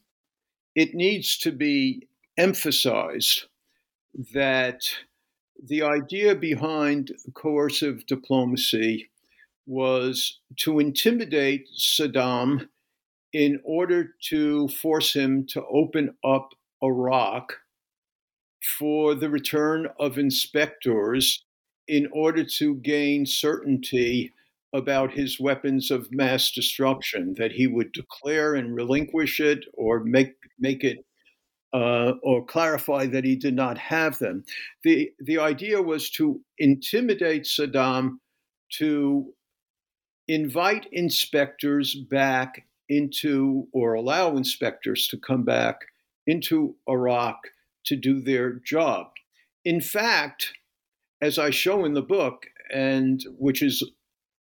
it 0.75 0.95
needs 0.95 1.37
to 1.39 1.53
be 1.53 2.09
emphasized 2.39 3.45
that 4.35 4.81
the 5.63 5.83
idea 5.83 6.35
behind 6.35 7.13
coercive 7.35 8.05
diplomacy 8.07 9.11
was 9.67 10.41
to 10.57 10.79
intimidate 10.79 11.69
Saddam 11.79 12.69
in 13.33 13.61
order 13.65 14.15
to 14.31 14.69
force 14.69 15.15
him 15.15 15.47
to 15.51 15.63
open 15.67 16.17
up 16.25 16.51
Iraq 16.83 17.53
for 18.79 19.15
the 19.15 19.31
return 19.31 19.89
of 20.01 20.19
inspectors 20.19 21.45
in 21.87 22.09
order 22.13 22.45
to 22.45 22.77
gain 22.77 23.25
certainty 23.25 24.33
about 24.73 25.13
his 25.13 25.41
weapons 25.41 25.91
of 25.91 26.13
mass 26.13 26.51
destruction, 26.51 27.35
that 27.39 27.53
he 27.53 27.67
would 27.67 27.93
declare 27.93 28.55
and 28.55 28.75
relinquish 28.75 29.41
it 29.41 29.65
or 29.75 30.01
make, 30.01 30.35
make 30.59 30.85
it 30.85 31.05
uh, 31.73 32.13
or 32.23 32.45
clarify 32.45 33.07
that 33.07 33.25
he 33.25 33.37
did 33.37 33.55
not 33.55 33.79
have 33.79 34.19
them. 34.19 34.45
The, 34.85 35.11
the 35.19 35.39
idea 35.39 35.83
was 35.83 36.11
to 36.13 36.41
intimidate 36.59 37.45
Saddam 37.45 38.19
to 38.79 39.33
invite 40.27 40.87
inspectors 40.93 41.95
back 41.95 42.67
into, 42.89 43.69
or 43.73 43.95
allow 43.95 44.37
inspectors 44.37 45.09
to 45.09 45.19
come 45.19 45.45
back 45.45 45.81
into 46.27 46.75
Iraq 46.89 47.37
to 47.85 47.97
do 47.97 48.21
their 48.21 48.61
job. 48.65 49.09
In 49.65 49.81
fact, 49.81 50.53
as 51.21 51.39
I 51.39 51.51
show 51.51 51.85
in 51.85 51.95
the 51.95 52.03
book, 52.03 52.47
and 52.73 53.23
which 53.39 53.63
is 53.63 53.83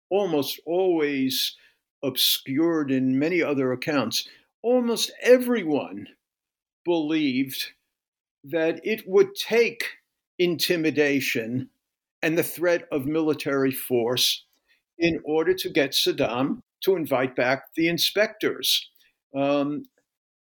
almost 0.09 0.59
always 0.65 1.55
obscured 2.03 2.91
in 2.91 3.19
many 3.19 3.41
other 3.41 3.72
accounts, 3.72 4.28
almost 4.61 5.11
everyone 5.22 6.07
believed 6.86 7.71
that 8.43 8.79
it 8.84 9.03
would 9.07 9.36
take 9.36 9.84
intimidation 10.39 11.69
and 12.21 12.38
the 12.38 12.43
threat 12.43 12.88
of 12.91 13.05
military 13.05 13.71
force 13.71 14.45
in 14.97 15.19
order 15.23 15.53
to 15.53 15.69
get 15.69 15.91
Saddam 15.91 16.61
to 16.82 16.95
invite 16.95 17.36
back 17.36 17.65
the 17.75 17.88
inspectors. 17.88 18.89
Um, 19.36 19.84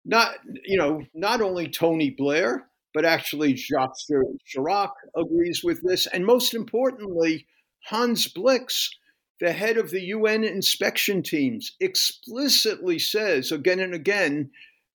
not, 0.05 0.35
you 0.65 0.77
know, 0.77 1.03
not 1.13 1.41
only 1.41 1.69
Tony 1.69 2.09
Blair, 2.09 2.67
but 2.93 3.05
actually 3.05 3.55
Jacques 3.55 3.95
Chirac 4.47 4.91
agrees 5.15 5.63
with 5.63 5.81
this, 5.83 6.07
and 6.07 6.25
most 6.25 6.53
importantly, 6.53 7.47
Hans 7.85 8.27
Blix, 8.27 8.91
the 9.39 9.51
head 9.51 9.77
of 9.77 9.89
the 9.89 10.01
UN 10.01 10.43
inspection 10.43 11.23
teams, 11.23 11.75
explicitly 11.79 12.99
says 12.99 13.51
again 13.51 13.79
and 13.79 13.93
again 13.93 14.51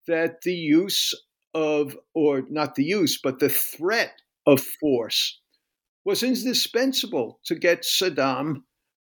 that 0.08 0.42
the 0.42 0.54
use 0.54 1.14
of, 1.54 1.98
or 2.14 2.44
not 2.50 2.76
the 2.76 2.84
use, 2.84 3.20
but 3.22 3.40
the 3.40 3.50
threat 3.50 4.14
of 4.46 4.62
force 4.62 5.40
was 6.04 6.22
indispensable 6.22 7.40
to 7.46 7.56
get 7.56 7.82
Saddam 7.82 8.64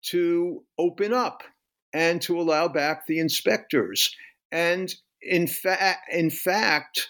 to 0.01 0.63
open 0.77 1.13
up 1.13 1.43
and 1.93 2.21
to 2.21 2.39
allow 2.39 2.67
back 2.67 3.05
the 3.05 3.19
inspectors. 3.19 4.15
And 4.51 4.93
in 5.21 5.47
fact, 5.47 6.11
in 6.11 6.29
fact, 6.29 7.09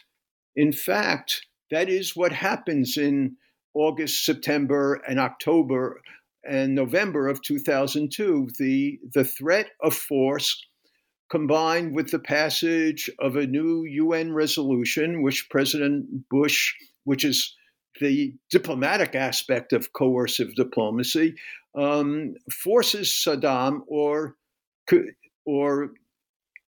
in 0.56 0.72
fact, 0.72 1.46
that 1.72 1.90
is 1.90 2.16
what 2.16 2.32
happens 2.32 2.98
in 2.98 3.38
August, 3.74 4.26
September, 4.26 4.96
and 5.08 5.20
October 5.20 6.02
and 6.44 6.74
November 6.74 7.28
of 7.28 7.42
2002. 7.44 8.50
The 8.58 9.00
the 9.14 9.24
threat 9.24 9.68
of 9.82 9.94
force 9.94 10.66
combined 11.30 11.96
with 11.96 12.12
the 12.12 12.20
passage 12.20 13.10
of 13.20 13.36
a 13.36 13.48
new 13.48 13.84
UN 13.86 14.34
resolution, 14.34 15.22
which 15.22 15.50
President 15.50 16.28
Bush, 16.30 16.74
which 17.04 17.24
is 17.24 17.56
the 18.00 18.34
diplomatic 18.50 19.16
aspect 19.16 19.74
of 19.74 19.94
coercive 19.94 20.56
diplomacy, 20.56 21.36
um, 21.76 22.36
forces 22.52 23.10
Saddam 23.10 23.82
or 23.88 24.36
or 25.46 25.92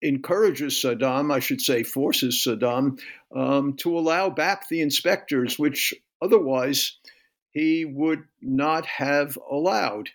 encourages 0.03 0.75
Saddam, 0.75 1.33
I 1.33 1.41
should 1.41 1.61
say, 1.61 1.83
forces 1.83 2.45
Saddam 2.47 3.01
um, 3.35 3.75
to 3.79 3.99
allow 3.99 4.31
back 4.31 4.69
the 4.69 4.81
inspectors, 4.81 5.59
which 5.59 5.95
otherwise 6.23 6.99
he 7.51 7.85
would 7.85 8.25
not 8.41 8.87
have 8.87 9.39
allowed. 9.51 10.11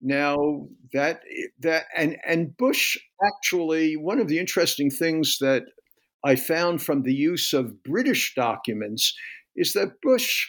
Now 0.00 0.68
that 0.92 1.22
that 1.60 1.86
and 1.96 2.16
and 2.26 2.56
Bush 2.56 2.96
actually 3.24 3.96
one 3.96 4.20
of 4.20 4.28
the 4.28 4.38
interesting 4.38 4.90
things 4.90 5.38
that 5.40 5.64
I 6.24 6.36
found 6.36 6.82
from 6.82 7.02
the 7.02 7.14
use 7.14 7.52
of 7.52 7.82
British 7.82 8.34
documents 8.34 9.14
is 9.54 9.72
that 9.72 10.00
Bush 10.02 10.48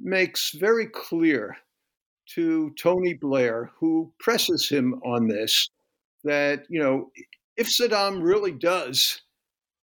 makes 0.00 0.52
very 0.58 0.86
clear 0.86 1.56
to 2.34 2.72
Tony 2.78 3.14
Blair, 3.14 3.70
who 3.78 4.12
presses 4.20 4.68
him 4.68 4.94
on 5.04 5.28
this, 5.28 5.68
that 6.24 6.64
you 6.68 6.80
know 6.80 7.10
if 7.56 7.68
Saddam 7.68 8.22
really 8.22 8.52
does, 8.52 9.22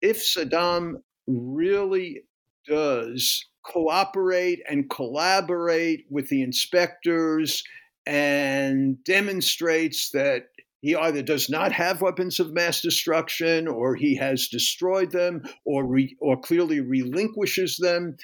if 0.02 0.18
Saddam 0.18 1.02
really 1.28 2.24
does 2.68 3.46
cooperate 3.64 4.62
and 4.70 4.90
collaborate 4.90 6.06
with 6.10 6.30
the 6.30 6.42
inspectors 6.42 7.64
and 8.08 9.04
demonstrates 9.04 10.12
that 10.12 10.48
he 10.80 10.96
either 10.96 11.22
does 11.22 11.50
not 11.50 11.74
have 11.74 12.02
weapons 12.02 12.40
of 12.40 12.54
mass 12.54 12.80
destruction 12.80 13.68
or 13.68 13.96
he 13.96 14.16
has 14.16 14.48
destroyed 14.48 15.12
them 15.12 15.44
or 15.66 15.86
re, 15.86 16.16
or 16.22 16.40
clearly 16.40 16.80
relinquishes 16.80 17.76
them 17.76 18.16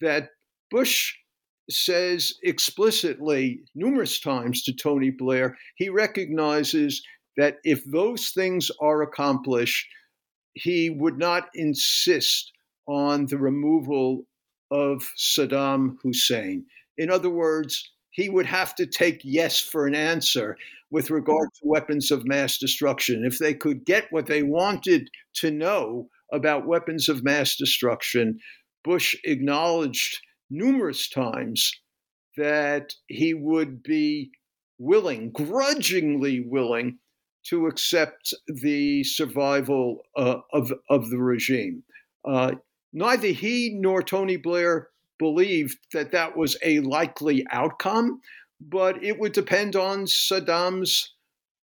that 0.00 0.30
Bush 0.72 1.14
says 1.70 2.32
explicitly 2.42 3.60
numerous 3.76 4.18
times 4.18 4.64
to 4.64 4.72
Tony 4.74 5.10
Blair 5.10 5.56
he 5.76 5.88
recognizes 5.88 7.00
that 7.36 7.58
if 7.62 7.84
those 7.84 8.30
things 8.30 8.72
are 8.80 9.02
accomplished 9.02 9.86
he 10.54 10.90
would 10.90 11.16
not 11.16 11.48
insist 11.54 12.50
on 12.88 13.26
the 13.26 13.38
removal 13.38 14.24
of 14.72 15.06
Saddam 15.16 15.96
Hussein. 16.02 16.64
In 16.96 17.08
other 17.08 17.30
words 17.30 17.92
he 18.18 18.28
would 18.28 18.46
have 18.46 18.74
to 18.74 18.84
take 18.84 19.20
yes 19.22 19.60
for 19.60 19.86
an 19.86 19.94
answer 19.94 20.56
with 20.90 21.08
regard 21.08 21.48
to 21.54 21.60
weapons 21.62 22.10
of 22.10 22.26
mass 22.26 22.58
destruction. 22.58 23.24
If 23.24 23.38
they 23.38 23.54
could 23.54 23.84
get 23.84 24.10
what 24.10 24.26
they 24.26 24.42
wanted 24.42 25.08
to 25.34 25.52
know 25.52 26.08
about 26.32 26.66
weapons 26.66 27.08
of 27.08 27.22
mass 27.22 27.54
destruction, 27.54 28.40
Bush 28.82 29.14
acknowledged 29.22 30.18
numerous 30.50 31.08
times 31.08 31.70
that 32.36 32.92
he 33.06 33.34
would 33.34 33.84
be 33.84 34.32
willing, 34.80 35.30
grudgingly 35.30 36.40
willing, 36.40 36.98
to 37.50 37.68
accept 37.68 38.34
the 38.48 39.04
survival 39.04 40.00
uh, 40.16 40.38
of, 40.52 40.72
of 40.90 41.08
the 41.10 41.18
regime. 41.18 41.84
Uh, 42.24 42.50
neither 42.92 43.28
he 43.28 43.76
nor 43.78 44.02
Tony 44.02 44.36
Blair 44.36 44.88
believed 45.18 45.78
that 45.92 46.12
that 46.12 46.36
was 46.36 46.56
a 46.62 46.80
likely 46.80 47.44
outcome, 47.50 48.20
but 48.60 49.02
it 49.02 49.18
would 49.18 49.32
depend 49.32 49.76
on 49.76 50.04
Saddam's 50.04 51.14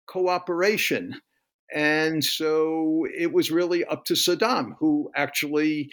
cooperation. 0.08 1.22
And 1.74 2.24
so 2.24 3.06
it 3.18 3.32
was 3.32 3.52
really 3.52 3.86
up 3.86 4.04
to 4.06 4.14
Saddam, 4.14 4.76
who 4.80 5.10
actually 5.16 5.90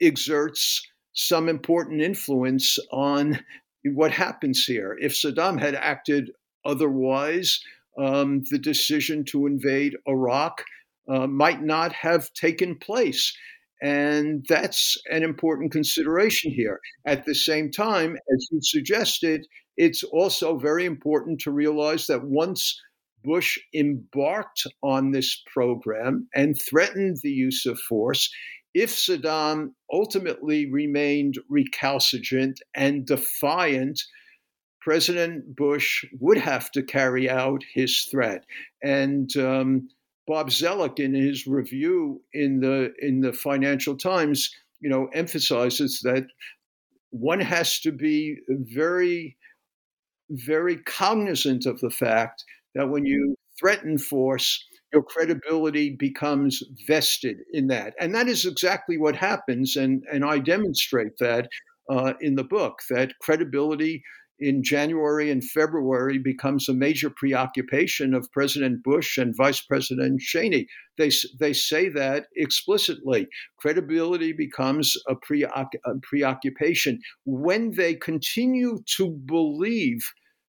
exerts 0.00 0.86
some 1.14 1.48
important 1.48 2.02
influence 2.02 2.78
on 2.92 3.38
what 3.84 4.10
happens 4.10 4.64
here. 4.64 4.96
If 5.00 5.12
Saddam 5.12 5.58
had 5.58 5.74
acted 5.74 6.32
otherwise, 6.64 7.60
um, 7.98 8.42
the 8.50 8.58
decision 8.58 9.24
to 9.26 9.46
invade 9.46 9.96
Iraq 10.06 10.62
uh, 11.08 11.26
might 11.26 11.62
not 11.62 11.92
have 11.92 12.32
taken 12.34 12.76
place. 12.76 13.34
And 13.82 14.44
that's 14.48 14.96
an 15.10 15.22
important 15.22 15.72
consideration 15.72 16.50
here. 16.50 16.80
At 17.06 17.24
the 17.26 17.34
same 17.34 17.70
time, 17.70 18.16
as 18.34 18.48
you 18.50 18.60
suggested, 18.62 19.46
it's 19.76 20.02
also 20.02 20.58
very 20.58 20.86
important 20.86 21.40
to 21.40 21.50
realize 21.50 22.06
that 22.06 22.24
once 22.24 22.80
Bush 23.22 23.58
embarked 23.74 24.66
on 24.82 25.10
this 25.10 25.42
program 25.52 26.28
and 26.34 26.60
threatened 26.60 27.18
the 27.22 27.30
use 27.30 27.66
of 27.66 27.78
force, 27.80 28.30
if 28.72 28.90
Saddam 28.90 29.72
ultimately 29.92 30.70
remained 30.70 31.38
recalcitrant 31.48 32.60
and 32.74 33.06
defiant, 33.06 34.00
President 34.80 35.56
Bush 35.56 36.04
would 36.20 36.38
have 36.38 36.70
to 36.72 36.82
carry 36.82 37.28
out 37.28 37.62
his 37.74 38.06
threat. 38.10 38.44
And 38.82 39.34
um, 39.36 39.88
Bob 40.26 40.50
Zoellick, 40.50 40.98
in 40.98 41.14
his 41.14 41.46
review 41.46 42.22
in 42.32 42.60
the 42.60 42.92
in 43.00 43.20
the 43.20 43.32
Financial 43.32 43.96
Times, 43.96 44.50
you 44.80 44.90
know, 44.90 45.08
emphasizes 45.12 46.00
that 46.02 46.26
one 47.10 47.40
has 47.40 47.80
to 47.80 47.92
be 47.92 48.38
very, 48.48 49.36
very 50.30 50.76
cognizant 50.78 51.66
of 51.66 51.80
the 51.80 51.90
fact 51.90 52.44
that 52.74 52.88
when 52.88 53.06
you 53.06 53.36
threaten 53.58 53.98
force, 53.98 54.64
your 54.92 55.02
credibility 55.02 55.96
becomes 55.98 56.62
vested 56.86 57.38
in 57.52 57.68
that. 57.68 57.94
And 58.00 58.14
that 58.14 58.28
is 58.28 58.44
exactly 58.44 58.98
what 58.98 59.16
happens. 59.16 59.76
And, 59.76 60.02
and 60.12 60.24
I 60.24 60.38
demonstrate 60.38 61.18
that 61.20 61.48
uh, 61.90 62.14
in 62.20 62.34
the 62.34 62.44
book 62.44 62.80
that 62.90 63.12
credibility 63.20 64.02
in 64.38 64.62
January 64.62 65.30
and 65.30 65.42
February 65.42 66.18
becomes 66.18 66.68
a 66.68 66.74
major 66.74 67.10
preoccupation 67.10 68.14
of 68.14 68.30
President 68.32 68.82
Bush 68.82 69.16
and 69.16 69.36
Vice 69.36 69.60
President 69.60 70.20
Cheney. 70.20 70.66
They, 70.98 71.10
they 71.38 71.52
say 71.52 71.88
that 71.90 72.26
explicitly. 72.36 73.28
Credibility 73.58 74.32
becomes 74.32 74.96
a, 75.08 75.14
preoc- 75.14 75.80
a 75.84 75.94
preoccupation 76.02 77.00
when 77.24 77.72
they 77.72 77.94
continue 77.94 78.80
to 78.96 79.10
believe 79.10 80.00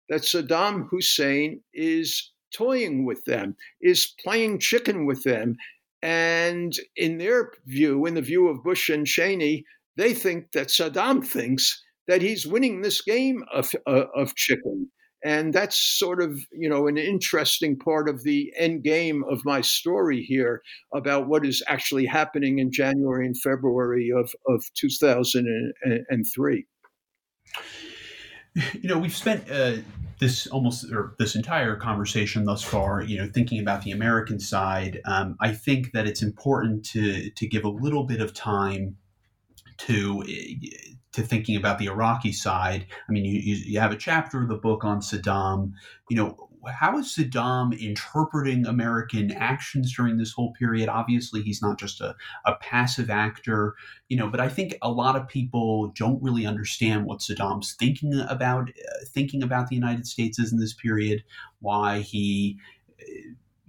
that 0.09 0.21
Saddam 0.21 0.87
Hussein 0.89 1.61
is 1.73 2.31
toying 2.53 3.05
with 3.05 3.23
them, 3.25 3.55
is 3.81 4.13
playing 4.23 4.59
chicken 4.59 5.05
with 5.05 5.23
them. 5.23 5.55
And 6.01 6.77
in 6.95 7.17
their 7.17 7.51
view, 7.65 8.05
in 8.05 8.13
the 8.13 8.21
view 8.21 8.47
of 8.47 8.63
Bush 8.63 8.89
and 8.89 9.05
Cheney, 9.05 9.65
they 9.97 10.13
think 10.13 10.51
that 10.51 10.67
Saddam 10.67 11.25
thinks 11.25 11.83
that 12.07 12.21
he's 12.21 12.47
winning 12.47 12.81
this 12.81 13.01
game 13.01 13.43
of, 13.53 13.71
uh, 13.85 14.05
of 14.15 14.35
chicken. 14.35 14.89
And 15.25 15.51
that's 15.51 15.77
sort 15.77 16.21
of, 16.21 16.39
you 16.51 16.69
know, 16.69 16.87
an 16.87 16.97
interesting 16.97 17.77
part 17.77 18.07
of 18.07 18.23
the 18.23 18.53
end 18.57 18.83
game 18.83 19.23
of 19.29 19.41
my 19.43 19.61
story 19.61 20.21
here 20.21 20.61
about 20.93 21.27
what 21.27 21.45
is 21.45 21.63
actually 21.67 22.05
happening 22.05 22.59
in 22.59 22.71
January 22.71 23.25
and 23.25 23.39
February 23.39 24.11
of, 24.15 24.31
of 24.47 24.63
2003. 24.75 26.65
You 28.73 28.89
know, 28.89 28.97
we've 28.97 29.15
spent 29.15 29.51
uh, 29.51 29.77
this 30.19 30.47
almost 30.47 30.91
or 30.91 31.13
this 31.19 31.35
entire 31.35 31.75
conversation 31.75 32.43
thus 32.45 32.63
far, 32.63 33.01
you 33.01 33.17
know, 33.17 33.29
thinking 33.31 33.59
about 33.59 33.83
the 33.83 33.91
American 33.91 34.39
side. 34.39 34.99
Um, 35.05 35.35
I 35.39 35.51
think 35.53 35.91
that 35.91 36.07
it's 36.07 36.23
important 36.23 36.85
to 36.87 37.29
to 37.29 37.47
give 37.47 37.65
a 37.65 37.69
little 37.69 38.03
bit 38.03 38.19
of 38.19 38.33
time 38.33 38.97
to 39.79 40.23
to 41.17 41.23
thinking 41.23 41.55
about 41.55 41.79
the 41.79 41.87
Iraqi 41.87 42.31
side. 42.31 42.85
I 43.09 43.11
mean, 43.11 43.25
you, 43.25 43.55
you 43.55 43.79
have 43.79 43.91
a 43.91 43.97
chapter 43.97 44.39
of 44.39 44.49
the 44.49 44.55
book 44.55 44.83
on 44.83 45.01
Saddam. 45.01 45.73
You 46.09 46.17
know, 46.17 46.49
how 46.71 46.95
is 46.99 47.07
Saddam 47.07 47.77
interpreting 47.79 48.67
American 48.67 49.31
actions 49.31 49.95
during 49.95 50.17
this 50.17 50.31
whole 50.31 50.53
period? 50.53 50.89
Obviously, 50.89 51.41
he's 51.41 51.59
not 51.59 51.79
just 51.79 52.01
a, 52.01 52.15
a 52.45 52.53
passive 52.61 53.09
actor, 53.09 53.73
you 54.09 54.17
know, 54.17 54.29
but 54.29 54.39
I 54.39 54.47
think 54.47 54.77
a 54.83 54.91
lot 54.91 55.15
of 55.15 55.27
people 55.27 55.91
don't 55.95 56.21
really 56.21 56.45
understand 56.45 57.05
what 57.05 57.19
Saddam's 57.19 57.73
thinking 57.73 58.13
about, 58.29 58.69
uh, 58.69 59.05
thinking 59.07 59.41
about 59.41 59.69
the 59.69 59.75
United 59.75 60.05
States 60.05 60.37
is 60.37 60.51
in 60.51 60.59
this 60.59 60.75
period, 60.75 61.23
why 61.61 62.01
he 62.01 62.59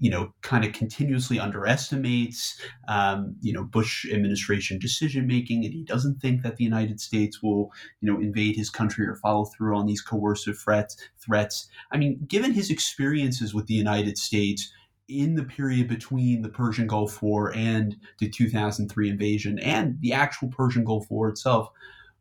you 0.00 0.10
know, 0.10 0.32
kind 0.42 0.64
of 0.64 0.72
continuously 0.72 1.40
underestimates, 1.40 2.60
um, 2.86 3.34
you 3.40 3.52
know, 3.52 3.64
Bush 3.64 4.06
administration 4.12 4.78
decision 4.78 5.26
making, 5.26 5.64
and 5.64 5.74
he 5.74 5.82
doesn't 5.82 6.20
think 6.20 6.42
that 6.42 6.56
the 6.56 6.64
United 6.64 7.00
States 7.00 7.42
will, 7.42 7.72
you 8.00 8.10
know, 8.10 8.20
invade 8.20 8.56
his 8.56 8.70
country 8.70 9.06
or 9.06 9.16
follow 9.16 9.44
through 9.44 9.76
on 9.76 9.86
these 9.86 10.00
coercive 10.00 10.58
threats. 10.58 10.96
Threats. 11.18 11.68
I 11.90 11.96
mean, 11.96 12.24
given 12.28 12.52
his 12.52 12.70
experiences 12.70 13.54
with 13.54 13.66
the 13.66 13.74
United 13.74 14.18
States 14.18 14.72
in 15.08 15.34
the 15.34 15.44
period 15.44 15.88
between 15.88 16.42
the 16.42 16.48
Persian 16.48 16.86
Gulf 16.86 17.22
War 17.22 17.52
and 17.54 17.96
the 18.18 18.28
2003 18.28 19.08
invasion, 19.08 19.58
and 19.58 20.00
the 20.00 20.12
actual 20.12 20.48
Persian 20.48 20.84
Gulf 20.84 21.10
War 21.10 21.28
itself, 21.28 21.70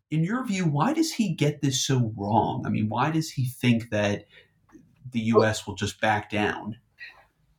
in 0.09 0.23
your 0.23 0.45
view, 0.45 0.65
why 0.65 0.93
does 0.93 1.13
he 1.13 1.33
get 1.33 1.61
this 1.61 1.85
so 1.85 2.13
wrong? 2.15 2.63
I 2.65 2.69
mean, 2.69 2.87
why 2.89 3.11
does 3.11 3.29
he 3.29 3.45
think 3.45 3.89
that 3.89 4.25
the 5.11 5.19
U.S. 5.19 5.67
will 5.67 5.75
just 5.75 5.99
back 6.01 6.29
down? 6.29 6.77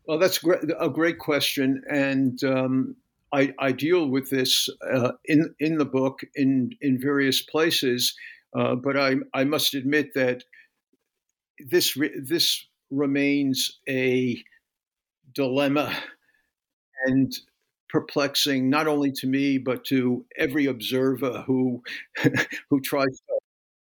Well, 0.09 0.19
that's 0.19 0.41
a 0.81 0.89
great 0.89 1.19
question, 1.19 1.83
and 1.91 2.43
um, 2.43 2.97
I, 3.31 3.53
I, 3.59 3.73
deal 3.73 4.09
with 4.09 4.31
this 4.31 4.71
uh, 4.91 5.13
in 5.27 5.55
in 5.61 5.77
the 5.77 5.85
book 5.85 6.21
in 6.35 6.71
in 6.81 6.99
various 6.99 7.43
places. 7.43 8.17
Uh, 8.57 8.75
but 8.75 8.97
I 8.97 9.17
I 9.35 9.45
must 9.45 9.75
admit 9.75 10.15
that 10.15 10.45
this 11.59 11.95
re- 11.95 12.19
this 12.19 12.67
remains 12.91 13.81
a 13.87 14.43
dilemma 15.35 15.95
and 17.05 17.31
perplexing 17.91 18.71
not 18.71 18.87
only 18.87 19.13
to 19.13 19.27
me 19.27 19.59
but 19.59 19.85
to 19.85 20.25
every 20.39 20.65
observer 20.65 21.43
who 21.47 21.83
who 22.71 22.81
tries 22.81 23.21
to 23.29 23.39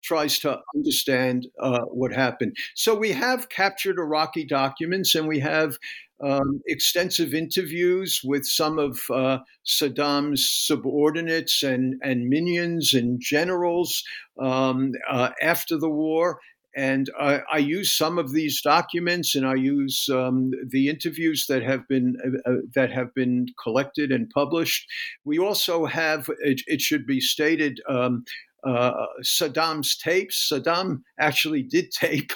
tries 0.03 0.39
to 0.39 0.59
understand 0.75 1.47
uh, 1.61 1.81
what 1.83 2.13
happened. 2.13 2.57
So 2.75 2.95
we 2.95 3.13
have 3.13 3.49
captured 3.51 3.99
Iraqi 3.99 4.45
documents 4.45 5.15
and 5.15 5.29
we 5.29 5.41
have 5.41 5.77
um, 6.21 6.61
extensive 6.67 7.35
interviews 7.35 8.21
with 8.25 8.47
some 8.47 8.79
of 8.79 9.01
uh, 9.11 9.39
Saddam's 9.67 10.49
subordinates 10.49 11.63
and, 11.63 11.95
and 12.03 12.29
minions 12.29 12.93
and 12.95 13.21
generals 13.21 14.03
um, 14.41 14.93
uh, 15.09 15.31
after 15.43 15.77
the 15.77 15.91
war. 15.91 16.41
And 16.77 17.09
I, 17.19 17.41
I, 17.53 17.59
use 17.59 17.97
some 17.97 18.19
of 18.19 18.33
these 18.33 18.61
documents, 18.63 19.35
and 19.35 19.47
I 19.47 19.55
use 19.55 20.09
um, 20.13 20.53
the 20.69 20.89
interviews 20.89 21.47
that 21.49 21.63
have 21.63 21.89
been 21.89 22.17
uh, 22.25 22.51
uh 22.51 22.57
that 22.75 22.93
have 22.93 23.13
been 23.15 23.47
collected 23.61 24.13
and 24.13 24.31
published. 24.31 24.87
We 25.25 25.39
also 25.39 25.87
have, 25.87 26.29
it, 26.41 26.61
it 26.67 26.81
should 26.81 27.05
be 27.05 27.21
stated, 27.21 27.81
um, 27.89 28.25
uh, 28.65 29.07
Saddam's 29.23 29.97
tapes. 29.97 30.51
Saddam 30.51 31.03
actually 31.19 31.63
did 31.63 31.91
tape 31.93 32.33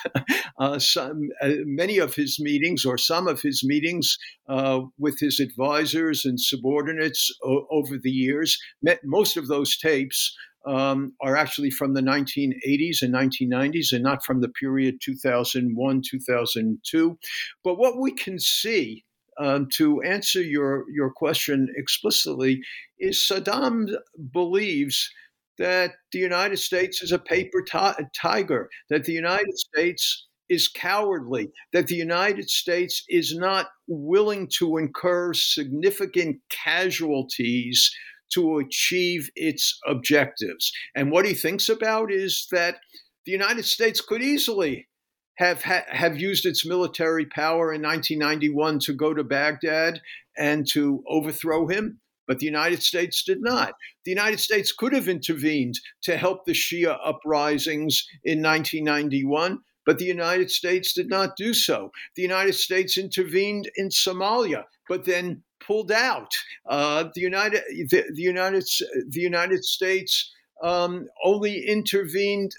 uh, 0.58 0.78
some, 0.78 1.28
uh, 1.40 1.50
many 1.64 1.98
of 1.98 2.14
his 2.14 2.38
meetings 2.40 2.84
or 2.84 2.96
some 2.98 3.26
of 3.26 3.40
his 3.40 3.62
meetings 3.64 4.16
uh, 4.48 4.80
with 4.98 5.18
his 5.18 5.40
advisors 5.40 6.24
and 6.24 6.40
subordinates 6.40 7.30
o- 7.44 7.66
over 7.70 7.98
the 7.98 8.10
years. 8.10 8.58
Most 9.04 9.36
of 9.36 9.48
those 9.48 9.76
tapes 9.76 10.36
um, 10.66 11.12
are 11.20 11.36
actually 11.36 11.70
from 11.70 11.94
the 11.94 12.00
1980s 12.00 13.02
and 13.02 13.14
1990s 13.14 13.92
and 13.92 14.02
not 14.02 14.24
from 14.24 14.40
the 14.40 14.48
period 14.48 14.96
2001 15.02 16.02
2002. 16.08 17.18
But 17.64 17.78
what 17.78 17.98
we 17.98 18.12
can 18.12 18.38
see 18.38 19.04
um, 19.38 19.66
to 19.76 20.02
answer 20.02 20.42
your, 20.42 20.84
your 20.90 21.10
question 21.10 21.68
explicitly 21.76 22.60
is 22.98 23.16
Saddam 23.16 23.88
believes 24.32 25.10
that 25.58 25.92
the 26.12 26.18
United 26.18 26.58
States 26.58 27.02
is 27.02 27.12
a 27.12 27.18
paper 27.18 27.62
t- 27.62 28.04
tiger, 28.14 28.68
that 28.90 29.04
the 29.04 29.12
United 29.12 29.56
States 29.56 30.26
is 30.48 30.68
cowardly, 30.68 31.50
that 31.72 31.86
the 31.86 31.94
United 31.94 32.50
States 32.50 33.04
is 33.08 33.34
not 33.34 33.68
willing 33.86 34.48
to 34.58 34.76
incur 34.76 35.32
significant 35.32 36.36
casualties 36.50 37.90
to 38.34 38.58
achieve 38.58 39.30
its 39.34 39.78
objectives. 39.86 40.72
And 40.94 41.10
what 41.10 41.26
he 41.26 41.34
thinks 41.34 41.68
about 41.68 42.12
is 42.12 42.46
that 42.50 42.76
the 43.24 43.32
United 43.32 43.64
States 43.64 44.00
could 44.00 44.22
easily 44.22 44.88
have 45.36 45.62
have 45.62 46.20
used 46.20 46.44
its 46.44 46.66
military 46.66 47.26
power 47.26 47.72
in 47.72 47.82
1991 47.82 48.78
to 48.80 48.92
go 48.92 49.14
to 49.14 49.24
Baghdad 49.24 50.00
and 50.36 50.66
to 50.72 51.02
overthrow 51.08 51.66
him, 51.66 52.00
but 52.26 52.38
the 52.38 52.46
United 52.46 52.82
States 52.82 53.22
did 53.22 53.40
not. 53.40 53.74
The 54.04 54.10
United 54.10 54.40
States 54.40 54.72
could 54.72 54.92
have 54.92 55.08
intervened 55.08 55.78
to 56.02 56.16
help 56.16 56.44
the 56.44 56.52
Shia 56.52 56.98
uprisings 57.04 58.06
in 58.24 58.42
1991, 58.42 59.58
but 59.84 59.98
the 59.98 60.04
United 60.04 60.50
States 60.50 60.92
did 60.92 61.08
not 61.08 61.36
do 61.36 61.52
so. 61.52 61.90
The 62.16 62.22
United 62.22 62.54
States 62.54 62.96
intervened 62.96 63.70
in 63.76 63.88
Somalia, 63.88 64.64
but 64.88 65.04
then 65.04 65.42
pulled 65.64 65.92
out. 65.92 66.32
Uh, 66.66 67.04
the 67.14 67.20
United 67.20 67.62
the, 67.90 68.04
the, 68.14 68.22
United 68.22 68.64
the 69.08 69.20
United 69.20 69.64
States 69.64 70.32
um, 70.62 71.06
only 71.24 71.66
intervened 71.66 72.52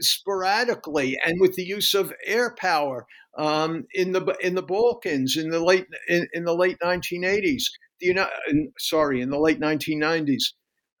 sporadically 0.00 1.18
and 1.24 1.40
with 1.40 1.54
the 1.54 1.64
use 1.64 1.94
of 1.94 2.12
air 2.24 2.54
power 2.58 3.06
um, 3.38 3.86
in 3.94 4.12
the 4.12 4.36
in 4.40 4.54
the 4.54 4.62
Balkans 4.62 5.36
in 5.36 5.50
the 5.50 5.60
late 5.60 5.86
in, 6.08 6.28
in 6.32 6.44
the 6.44 6.54
late 6.54 6.78
1980s. 6.82 7.64
The 8.00 8.06
United, 8.06 8.72
sorry, 8.78 9.20
in 9.20 9.30
the 9.30 9.38
late 9.38 9.60
1990s. 9.60 10.42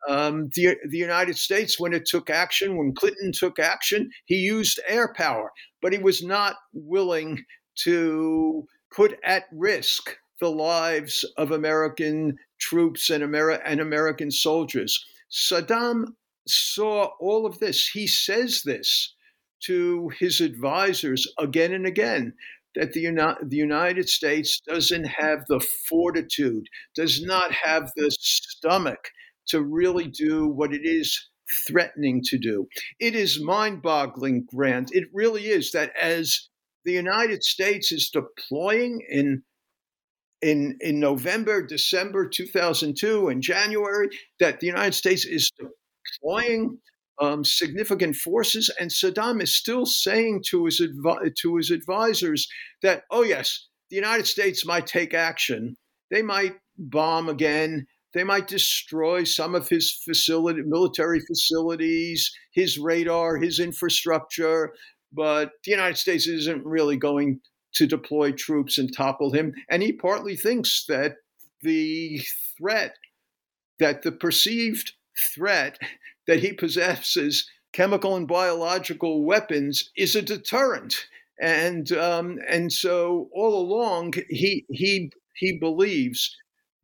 Um, 0.08 0.50
the, 0.54 0.76
the 0.88 0.98
United 0.98 1.36
States, 1.36 1.80
when 1.80 1.92
it 1.92 2.06
took 2.06 2.30
action, 2.30 2.76
when 2.76 2.94
Clinton 2.94 3.32
took 3.32 3.58
action, 3.58 4.10
he 4.26 4.36
used 4.36 4.80
air 4.86 5.12
power, 5.12 5.50
but 5.82 5.92
he 5.92 5.98
was 5.98 6.22
not 6.22 6.56
willing 6.72 7.44
to 7.80 8.66
put 8.94 9.18
at 9.24 9.44
risk 9.52 10.16
the 10.40 10.50
lives 10.50 11.24
of 11.36 11.50
American 11.50 12.36
troops 12.60 13.10
and, 13.10 13.24
Ameri- 13.24 13.60
and 13.64 13.80
American 13.80 14.30
soldiers. 14.30 15.04
Saddam 15.30 16.14
saw 16.46 17.10
all 17.20 17.46
of 17.46 17.58
this. 17.58 17.88
He 17.88 18.06
says 18.06 18.62
this 18.64 19.14
to 19.64 20.10
his 20.18 20.40
advisors 20.40 21.26
again 21.38 21.72
and 21.72 21.86
again 21.86 22.34
that 22.76 22.92
the, 22.92 23.00
Uni- 23.00 23.42
the 23.42 23.56
United 23.56 24.08
States 24.08 24.60
doesn't 24.60 25.06
have 25.06 25.40
the 25.48 25.60
fortitude, 25.88 26.66
does 26.94 27.22
not 27.22 27.50
have 27.52 27.90
the 27.96 28.10
stomach 28.10 29.10
to 29.48 29.62
really 29.62 30.06
do 30.06 30.46
what 30.48 30.72
it 30.72 30.82
is 30.84 31.28
threatening 31.66 32.22
to 32.24 32.38
do. 32.38 32.68
It 33.00 33.14
is 33.14 33.42
mind 33.42 33.82
boggling, 33.82 34.46
Grant. 34.48 34.90
It 34.92 35.04
really 35.12 35.46
is 35.46 35.72
that 35.72 35.92
as 36.00 36.48
the 36.84 36.92
United 36.92 37.42
States 37.42 37.92
is 37.92 38.10
deploying 38.10 39.02
in 39.08 39.42
in 40.42 40.76
in 40.80 41.00
November, 41.00 41.66
December 41.66 42.28
2002, 42.28 43.28
and 43.28 43.42
January, 43.42 44.08
that 44.38 44.60
the 44.60 44.66
United 44.66 44.94
States 44.94 45.24
is 45.24 45.50
deploying 45.58 46.78
um, 47.20 47.44
significant 47.44 48.16
forces, 48.16 48.70
and 48.78 48.90
Saddam 48.90 49.42
is 49.42 49.54
still 49.54 49.86
saying 49.86 50.42
to 50.48 50.64
his 50.66 50.80
advi- 50.80 51.34
to 51.36 51.56
his 51.56 51.70
advisors 51.70 52.48
that, 52.82 53.04
oh 53.10 53.22
yes, 53.22 53.66
the 53.90 53.96
United 53.96 54.26
States 54.26 54.66
might 54.66 54.86
take 54.86 55.14
action. 55.14 55.76
They 56.10 56.22
might 56.22 56.54
bomb 56.78 57.28
again. 57.28 57.86
They 58.14 58.24
might 58.24 58.48
destroy 58.48 59.24
some 59.24 59.54
of 59.54 59.68
his 59.68 59.92
facility, 59.92 60.62
military 60.62 61.20
facilities, 61.20 62.32
his 62.52 62.78
radar, 62.78 63.36
his 63.36 63.60
infrastructure, 63.60 64.72
but 65.12 65.50
the 65.64 65.70
United 65.70 65.98
States 65.98 66.26
isn't 66.26 66.64
really 66.64 66.96
going 66.96 67.40
to 67.74 67.86
deploy 67.86 68.32
troops 68.32 68.78
and 68.78 68.94
topple 68.94 69.32
him. 69.32 69.52
And 69.68 69.82
he 69.82 69.92
partly 69.92 70.34
thinks 70.36 70.84
that 70.88 71.16
the 71.60 72.20
threat, 72.56 72.94
that 73.78 74.02
the 74.02 74.12
perceived 74.12 74.92
threat 75.34 75.78
that 76.26 76.40
he 76.40 76.52
possesses 76.52 77.48
chemical 77.72 78.16
and 78.16 78.26
biological 78.26 79.24
weapons 79.24 79.90
is 79.96 80.16
a 80.16 80.22
deterrent. 80.22 81.06
And 81.40 81.92
um, 81.92 82.38
and 82.48 82.72
so 82.72 83.28
all 83.34 83.60
along 83.60 84.14
he 84.30 84.64
he 84.70 85.10
he 85.34 85.58
believes 85.58 86.34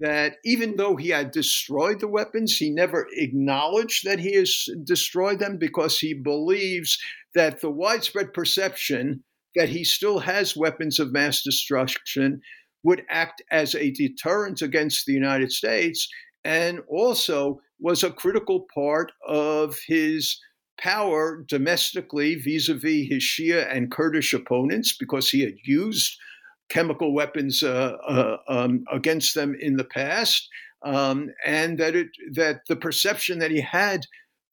that 0.01 0.36
even 0.45 0.76
though 0.76 0.97
he 0.97 1.09
had 1.09 1.30
destroyed 1.30 2.01
the 2.01 2.09
weapons, 2.09 2.57
he 2.57 2.70
never 2.70 3.07
acknowledged 3.12 4.05
that 4.05 4.18
he 4.18 4.34
has 4.34 4.68
destroyed 4.84 5.38
them 5.38 5.59
because 5.59 5.99
he 5.99 6.12
believes 6.12 6.99
that 7.34 7.61
the 7.61 7.70
widespread 7.70 8.34
perception 8.34 9.22
that 9.55 9.68
he 9.68 9.84
still 9.84 10.18
has 10.18 10.57
weapons 10.57 10.99
of 10.99 11.12
mass 11.12 11.43
destruction 11.43 12.40
would 12.82 13.03
act 13.09 13.43
as 13.51 13.74
a 13.74 13.93
deterrent 13.93 14.61
against 14.61 15.07
the 15.07 15.12
United 15.12 15.53
States 15.53 16.09
and 16.45 16.80
also 16.88 17.61
was 17.83 18.03
a 18.03 18.11
critical 18.11 18.66
part 18.72 19.12
of 19.26 19.76
his 19.87 20.41
power 20.78 21.45
domestically 21.49 22.37
vis 22.37 22.68
a 22.68 22.74
vis 22.74 23.09
his 23.09 23.22
Shia 23.22 23.70
and 23.74 23.91
Kurdish 23.91 24.33
opponents 24.33 24.97
because 24.97 25.28
he 25.28 25.41
had 25.43 25.57
used 25.64 26.16
chemical 26.70 27.12
weapons 27.12 27.62
uh, 27.62 27.97
uh, 28.09 28.37
um, 28.49 28.85
against 28.91 29.35
them 29.35 29.55
in 29.61 29.76
the 29.76 29.85
past, 29.85 30.49
um, 30.85 31.30
and 31.45 31.78
that 31.78 31.95
it 31.95 32.09
that 32.33 32.61
the 32.68 32.76
perception 32.76 33.41
that 33.41 33.51
he 33.51 33.61
had 33.61 34.07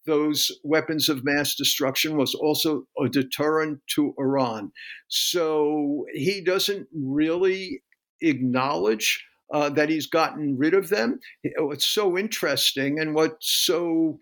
those 0.06 0.52
weapons 0.64 1.08
of 1.08 1.24
mass 1.24 1.56
destruction 1.56 2.18
was 2.18 2.34
also 2.34 2.84
a 3.00 3.08
deterrent 3.08 3.80
to 3.96 4.14
Iran. 4.18 4.72
So 5.08 6.06
he 6.14 6.42
doesn't 6.42 6.88
really 6.94 7.84
acknowledge 8.22 9.24
uh, 9.54 9.70
that 9.70 9.90
he's 9.90 10.08
gotten 10.08 10.58
rid 10.58 10.74
of 10.74 10.90
them. 10.90 11.20
What's 11.58 11.88
so 11.88 12.18
interesting 12.18 13.00
and 13.00 13.16
what's 13.16 13.50
so 13.66 14.20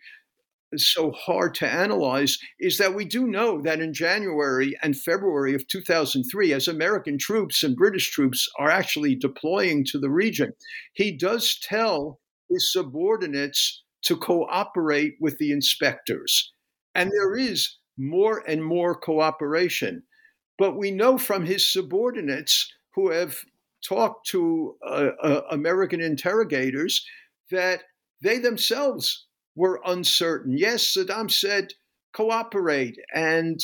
so 0.75 1.11
hard 1.11 1.55
to 1.55 1.65
analyze 1.65 2.37
is 2.59 2.77
that 2.77 2.93
we 2.93 3.05
do 3.05 3.25
know 3.25 3.61
that 3.61 3.79
in 3.79 3.93
January 3.93 4.77
and 4.83 4.97
February 4.97 5.53
of 5.55 5.65
2003, 5.67 6.51
as 6.51 6.67
American 6.67 7.17
troops 7.17 7.63
and 7.63 7.75
British 7.75 8.11
troops 8.11 8.49
are 8.59 8.69
actually 8.69 9.15
deploying 9.15 9.85
to 9.85 9.97
the 9.97 10.09
region, 10.09 10.51
he 10.93 11.15
does 11.15 11.57
tell 11.63 12.19
his 12.49 12.71
subordinates 12.71 13.83
to 14.03 14.17
cooperate 14.17 15.15
with 15.21 15.37
the 15.37 15.51
inspectors. 15.51 16.51
And 16.95 17.11
there 17.11 17.35
is 17.35 17.77
more 17.97 18.43
and 18.47 18.63
more 18.63 18.95
cooperation. 18.95 20.03
But 20.57 20.77
we 20.77 20.91
know 20.91 21.17
from 21.17 21.45
his 21.45 21.71
subordinates 21.71 22.71
who 22.93 23.11
have 23.11 23.37
talked 23.87 24.27
to 24.29 24.75
uh, 24.85 25.09
uh, 25.21 25.41
American 25.51 26.01
interrogators 26.01 27.05
that 27.51 27.81
they 28.21 28.39
themselves 28.39 29.25
were 29.55 29.81
uncertain. 29.85 30.57
Yes, 30.57 30.95
Saddam 30.95 31.31
said, 31.31 31.73
cooperate, 32.13 32.97
and 33.13 33.59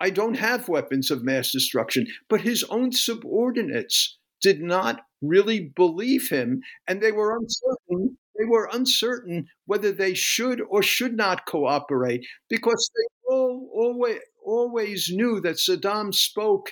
I 0.00 0.10
don't 0.10 0.36
have 0.36 0.68
weapons 0.68 1.10
of 1.10 1.24
mass 1.24 1.52
destruction. 1.52 2.06
But 2.28 2.42
his 2.42 2.64
own 2.64 2.92
subordinates 2.92 4.18
did 4.42 4.60
not 4.60 5.00
really 5.22 5.72
believe 5.74 6.28
him, 6.28 6.60
and 6.86 7.00
they 7.00 7.12
were 7.12 7.36
uncertain. 7.36 8.18
They 8.38 8.44
were 8.44 8.68
uncertain 8.70 9.46
whether 9.64 9.92
they 9.92 10.12
should 10.12 10.60
or 10.60 10.82
should 10.82 11.16
not 11.16 11.46
cooperate 11.46 12.26
because 12.50 12.90
they 12.94 13.34
all, 13.34 13.70
always, 13.74 14.18
always 14.44 15.08
knew 15.10 15.40
that 15.40 15.56
Saddam 15.56 16.14
spoke 16.14 16.70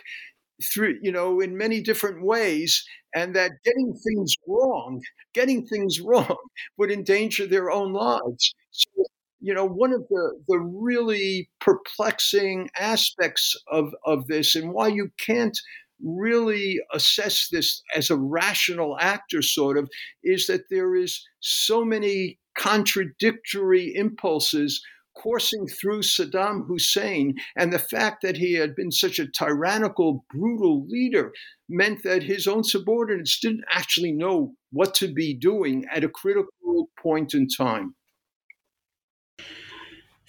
through 0.62 0.96
you 1.02 1.10
know 1.10 1.40
in 1.40 1.56
many 1.56 1.80
different 1.80 2.24
ways 2.24 2.84
and 3.14 3.34
that 3.34 3.52
getting 3.64 3.94
things 4.04 4.34
wrong 4.46 5.00
getting 5.34 5.66
things 5.66 6.00
wrong 6.04 6.36
would 6.76 6.90
endanger 6.90 7.46
their 7.46 7.70
own 7.70 7.92
lives. 7.92 8.54
So, 8.70 9.04
you 9.40 9.52
know 9.52 9.66
one 9.66 9.92
of 9.92 10.02
the 10.08 10.40
the 10.48 10.58
really 10.58 11.50
perplexing 11.60 12.70
aspects 12.78 13.54
of 13.70 13.92
of 14.06 14.26
this 14.26 14.54
and 14.54 14.72
why 14.72 14.88
you 14.88 15.10
can't 15.18 15.58
really 16.02 16.80
assess 16.92 17.48
this 17.50 17.82
as 17.94 18.10
a 18.10 18.16
rational 18.16 18.96
actor 19.00 19.42
sort 19.42 19.78
of 19.78 19.88
is 20.22 20.46
that 20.46 20.62
there 20.70 20.94
is 20.94 21.22
so 21.40 21.84
many 21.84 22.38
contradictory 22.56 23.94
impulses 23.94 24.82
coursing 25.14 25.66
through 25.66 26.02
Saddam 26.02 26.66
Hussein. 26.66 27.34
And 27.56 27.72
the 27.72 27.78
fact 27.78 28.22
that 28.22 28.36
he 28.36 28.54
had 28.54 28.74
been 28.74 28.90
such 28.90 29.18
a 29.18 29.30
tyrannical, 29.30 30.24
brutal 30.30 30.86
leader 30.86 31.32
meant 31.68 32.02
that 32.02 32.22
his 32.22 32.46
own 32.46 32.64
subordinates 32.64 33.38
didn't 33.40 33.64
actually 33.70 34.12
know 34.12 34.54
what 34.70 34.94
to 34.94 35.12
be 35.12 35.34
doing 35.34 35.84
at 35.92 36.04
a 36.04 36.08
critical 36.08 36.90
point 36.98 37.34
in 37.34 37.48
time. 37.48 37.94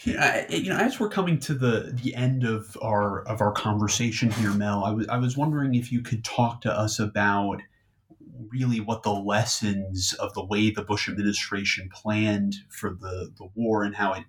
Yeah, 0.04 0.46
you 0.52 0.70
know, 0.70 0.78
as 0.78 1.00
we're 1.00 1.10
coming 1.10 1.40
to 1.40 1.56
the 1.56 1.98
the 2.04 2.14
end 2.14 2.44
of 2.44 2.78
our 2.82 3.24
of 3.24 3.42
our 3.42 3.52
conversation 3.52 4.30
here, 4.30 4.52
Mel, 4.52 4.84
I 4.84 4.92
was 4.92 5.08
I 5.08 5.18
was 5.18 5.36
wondering 5.36 5.74
if 5.74 5.92
you 5.92 6.02
could 6.02 6.24
talk 6.24 6.62
to 6.62 6.72
us 6.72 7.00
about 7.00 7.62
really 8.52 8.80
what 8.80 9.04
the 9.04 9.14
lessons 9.14 10.14
of 10.14 10.34
the 10.34 10.46
way 10.46 10.70
the 10.70 10.84
Bush 10.84 11.10
administration 11.10 11.90
planned 11.92 12.56
for 12.70 12.92
the 12.92 13.32
the 13.38 13.48
war 13.56 13.84
and 13.84 13.96
how 13.96 14.14
it 14.14 14.26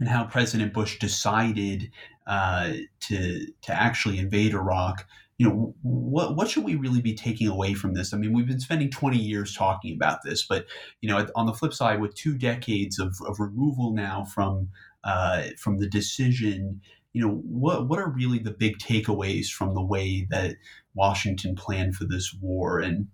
and 0.00 0.08
how 0.08 0.24
President 0.24 0.72
Bush 0.72 0.98
decided 0.98 1.90
uh, 2.26 2.72
to 3.00 3.46
to 3.62 3.72
actually 3.72 4.18
invade 4.18 4.52
Iraq. 4.52 5.06
You 5.38 5.48
know, 5.48 5.74
what 5.82 6.36
what 6.36 6.48
should 6.48 6.64
we 6.64 6.74
really 6.76 7.00
be 7.00 7.14
taking 7.14 7.48
away 7.48 7.74
from 7.74 7.94
this? 7.94 8.12
I 8.12 8.16
mean, 8.16 8.32
we've 8.32 8.46
been 8.46 8.60
spending 8.60 8.90
20 8.90 9.18
years 9.18 9.54
talking 9.54 9.94
about 9.94 10.22
this, 10.24 10.44
but 10.46 10.66
you 11.00 11.08
know, 11.08 11.26
on 11.34 11.46
the 11.46 11.54
flip 11.54 11.72
side, 11.72 12.00
with 12.00 12.14
two 12.14 12.36
decades 12.36 12.98
of, 12.98 13.16
of 13.26 13.40
removal 13.40 13.92
now 13.92 14.24
from 14.24 14.68
uh, 15.04 15.44
from 15.58 15.78
the 15.78 15.88
decision, 15.88 16.80
you 17.12 17.26
know, 17.26 17.42
what 17.44 17.88
what 17.88 17.98
are 17.98 18.08
really 18.08 18.38
the 18.38 18.52
big 18.52 18.78
takeaways 18.78 19.48
from 19.48 19.74
the 19.74 19.82
way 19.82 20.26
that 20.30 20.56
Washington 20.94 21.56
planned 21.56 21.96
for 21.96 22.04
this 22.04 22.34
war, 22.40 22.80
and 22.80 23.08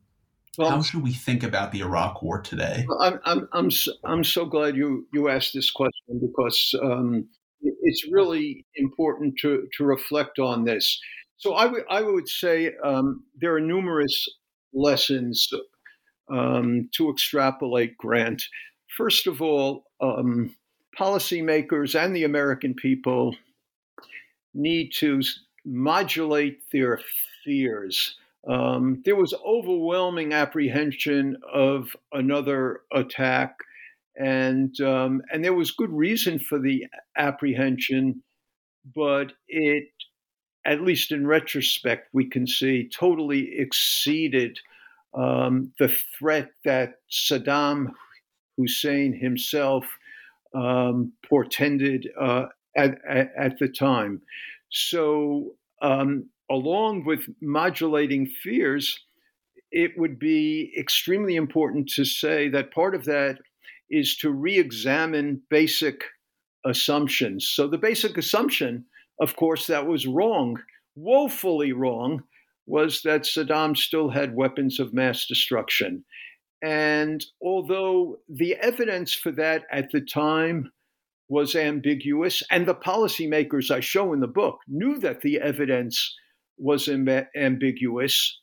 well, 0.58 0.70
how 0.70 0.82
should 0.82 1.02
we 1.02 1.12
think 1.12 1.44
about 1.44 1.70
the 1.70 1.80
Iraq 1.80 2.20
War 2.20 2.40
today? 2.40 2.84
I'm 3.00 3.20
I'm 3.24 3.48
I'm 3.52 3.70
so, 3.70 3.92
I'm 4.04 4.24
so 4.24 4.44
glad 4.44 4.76
you 4.76 5.06
you 5.12 5.28
asked 5.28 5.54
this 5.54 5.70
question 5.70 6.20
because 6.20 6.74
um, 6.82 7.28
it's 7.62 8.06
really 8.10 8.66
important 8.74 9.38
to 9.42 9.68
to 9.76 9.84
reflect 9.84 10.40
on 10.40 10.64
this. 10.64 11.00
So 11.36 11.54
I 11.54 11.66
would 11.66 11.84
I 11.88 12.02
would 12.02 12.28
say 12.28 12.72
um, 12.82 13.22
there 13.40 13.54
are 13.54 13.60
numerous 13.60 14.26
lessons 14.74 15.48
um, 16.28 16.90
to 16.96 17.08
extrapolate. 17.08 17.96
Grant, 17.96 18.42
first 18.96 19.28
of 19.28 19.40
all, 19.40 19.84
um, 20.00 20.56
policymakers 20.98 21.94
and 21.94 22.16
the 22.16 22.24
American 22.24 22.74
people 22.74 23.36
need 24.54 24.90
to 24.98 25.22
modulate 25.64 26.62
their 26.72 27.00
fears. 27.44 28.16
Um, 28.46 29.02
there 29.04 29.16
was 29.16 29.34
overwhelming 29.44 30.32
apprehension 30.32 31.36
of 31.52 31.96
another 32.12 32.82
attack, 32.92 33.56
and 34.16 34.78
um, 34.80 35.22
and 35.32 35.44
there 35.44 35.54
was 35.54 35.70
good 35.70 35.92
reason 35.92 36.38
for 36.38 36.58
the 36.58 36.86
apprehension, 37.16 38.22
but 38.94 39.32
it, 39.48 39.88
at 40.64 40.82
least 40.82 41.12
in 41.12 41.26
retrospect, 41.26 42.08
we 42.12 42.28
can 42.28 42.46
see 42.46 42.88
totally 42.88 43.58
exceeded 43.58 44.58
um, 45.14 45.72
the 45.78 45.94
threat 46.18 46.50
that 46.64 46.94
Saddam 47.10 47.88
Hussein 48.56 49.12
himself 49.12 49.84
um, 50.54 51.12
portended 51.28 52.08
uh, 52.20 52.46
at, 52.76 52.98
at, 53.08 53.30
at, 53.36 53.58
the 53.58 53.68
time. 53.68 54.20
So, 54.70 55.54
um, 55.82 56.28
along 56.50 57.04
with 57.04 57.26
modulating 57.40 58.26
fears, 58.26 58.98
it 59.70 59.92
would 59.96 60.18
be 60.18 60.72
extremely 60.78 61.36
important 61.36 61.88
to 61.90 62.04
say 62.04 62.48
that 62.48 62.72
part 62.72 62.94
of 62.94 63.04
that 63.04 63.38
is 63.90 64.16
to 64.16 64.30
re 64.30 64.58
examine 64.58 65.42
basic 65.50 66.04
assumptions. 66.64 67.48
So, 67.48 67.66
the 67.68 67.78
basic 67.78 68.16
assumption, 68.16 68.84
of 69.20 69.36
course, 69.36 69.66
that 69.66 69.86
was 69.86 70.06
wrong, 70.06 70.58
woefully 70.94 71.72
wrong, 71.72 72.22
was 72.66 73.02
that 73.02 73.22
Saddam 73.22 73.76
still 73.76 74.10
had 74.10 74.34
weapons 74.34 74.78
of 74.78 74.92
mass 74.92 75.26
destruction. 75.26 76.04
And 76.62 77.24
although 77.40 78.18
the 78.28 78.56
evidence 78.56 79.14
for 79.14 79.30
that 79.32 79.64
at 79.70 79.90
the 79.92 80.00
time 80.00 80.72
was 81.28 81.54
ambiguous, 81.54 82.42
and 82.50 82.66
the 82.66 82.74
policymakers 82.74 83.70
I 83.70 83.80
show 83.80 84.12
in 84.12 84.20
the 84.20 84.26
book 84.26 84.58
knew 84.66 84.98
that 85.00 85.20
the 85.20 85.40
evidence 85.40 86.14
was 86.58 86.88
Im- 86.88 87.26
ambiguous, 87.36 88.40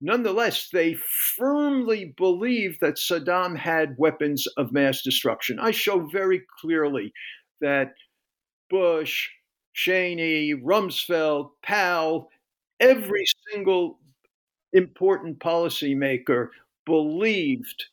nonetheless, 0.00 0.68
they 0.72 0.96
firmly 1.36 2.12
believed 2.16 2.78
that 2.80 2.96
Saddam 2.96 3.56
had 3.56 3.94
weapons 3.98 4.46
of 4.56 4.72
mass 4.72 5.02
destruction. 5.02 5.58
I 5.60 5.70
show 5.70 6.06
very 6.06 6.42
clearly 6.60 7.12
that 7.60 7.94
Bush, 8.68 9.28
Cheney, 9.74 10.54
Rumsfeld, 10.54 11.50
Powell, 11.62 12.28
every 12.80 13.24
single 13.50 14.00
important 14.72 15.38
policymaker 15.38 16.48
believed 16.84 17.84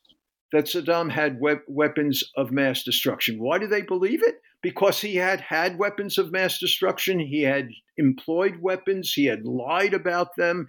that 0.51 0.65
Saddam 0.65 1.11
had 1.11 1.39
we- 1.39 1.55
weapons 1.67 2.23
of 2.35 2.51
mass 2.51 2.83
destruction. 2.83 3.39
Why 3.39 3.59
do 3.59 3.67
they 3.67 3.83
believe 3.83 4.23
it? 4.23 4.41
Because 4.63 4.99
he 4.99 5.15
had 5.15 5.39
had 5.41 5.77
weapons 5.77 6.17
of 6.17 6.31
mass 6.31 6.59
destruction, 6.59 7.19
he 7.19 7.43
had 7.43 7.69
employed 7.99 8.59
weapons, 8.61 9.13
he 9.13 9.25
had 9.25 9.45
lied 9.45 9.93
about 9.93 10.35
them, 10.37 10.67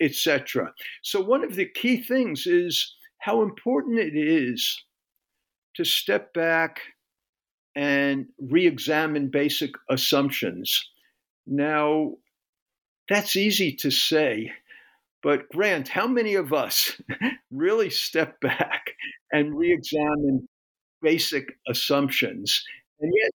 etc. 0.00 0.72
So, 1.02 1.20
one 1.20 1.44
of 1.44 1.56
the 1.56 1.66
key 1.66 2.02
things 2.02 2.46
is 2.46 2.94
how 3.18 3.42
important 3.42 3.98
it 3.98 4.16
is 4.16 4.84
to 5.74 5.84
step 5.84 6.32
back 6.34 6.80
and 7.74 8.26
re 8.38 8.66
examine 8.66 9.28
basic 9.28 9.72
assumptions. 9.90 10.88
Now, 11.46 12.14
that's 13.08 13.36
easy 13.36 13.72
to 13.76 13.90
say, 13.90 14.52
but 15.22 15.48
Grant, 15.50 15.88
how 15.88 16.06
many 16.06 16.34
of 16.34 16.52
us 16.52 17.00
really 17.50 17.90
step 17.90 18.40
back 18.40 18.92
and 19.32 19.56
re-examine 19.56 20.48
basic 21.02 21.48
assumptions? 21.68 22.64
And 23.00 23.12
yet, 23.14 23.30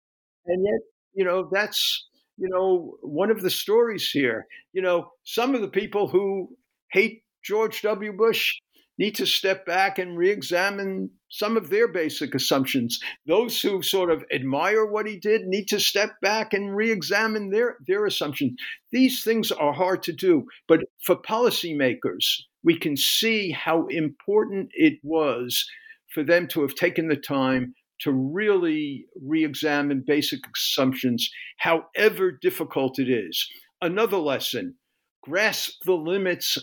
and 0.46 0.64
yet, 0.64 0.80
you 1.14 1.24
know, 1.24 1.48
that's 1.50 2.06
you 2.42 2.48
know 2.48 2.96
one 3.02 3.30
of 3.30 3.40
the 3.40 3.50
stories 3.50 4.10
here. 4.10 4.46
You 4.72 4.82
know, 4.82 5.12
some 5.22 5.54
of 5.54 5.60
the 5.60 5.68
people 5.68 6.08
who 6.08 6.48
hate 6.90 7.22
George 7.44 7.82
W. 7.82 8.12
Bush 8.12 8.54
need 8.98 9.14
to 9.14 9.26
step 9.26 9.64
back 9.64 9.98
and 10.00 10.18
re 10.18 10.28
examine 10.28 11.10
some 11.30 11.56
of 11.56 11.70
their 11.70 11.86
basic 11.86 12.34
assumptions. 12.34 12.98
Those 13.26 13.62
who 13.62 13.80
sort 13.80 14.10
of 14.10 14.24
admire 14.34 14.84
what 14.84 15.06
he 15.06 15.18
did 15.18 15.42
need 15.46 15.66
to 15.68 15.78
step 15.78 16.10
back 16.20 16.52
and 16.52 16.74
re 16.74 16.90
examine 16.90 17.50
their, 17.50 17.76
their 17.86 18.06
assumptions. 18.06 18.60
These 18.90 19.22
things 19.22 19.52
are 19.52 19.72
hard 19.72 20.02
to 20.04 20.12
do, 20.12 20.44
but 20.66 20.80
for 21.00 21.14
policymakers, 21.16 22.24
we 22.64 22.76
can 22.76 22.96
see 22.96 23.52
how 23.52 23.86
important 23.86 24.70
it 24.72 24.98
was 25.04 25.64
for 26.12 26.24
them 26.24 26.48
to 26.48 26.62
have 26.62 26.74
taken 26.74 27.08
the 27.08 27.16
time 27.16 27.74
to 28.02 28.12
really 28.12 29.06
re 29.20 29.44
examine 29.44 30.04
basic 30.06 30.40
assumptions, 30.54 31.30
however 31.58 32.32
difficult 32.32 32.98
it 32.98 33.08
is. 33.08 33.48
Another 33.80 34.18
lesson 34.18 34.76
grasp 35.22 35.84
the 35.84 35.92
limits 35.92 36.58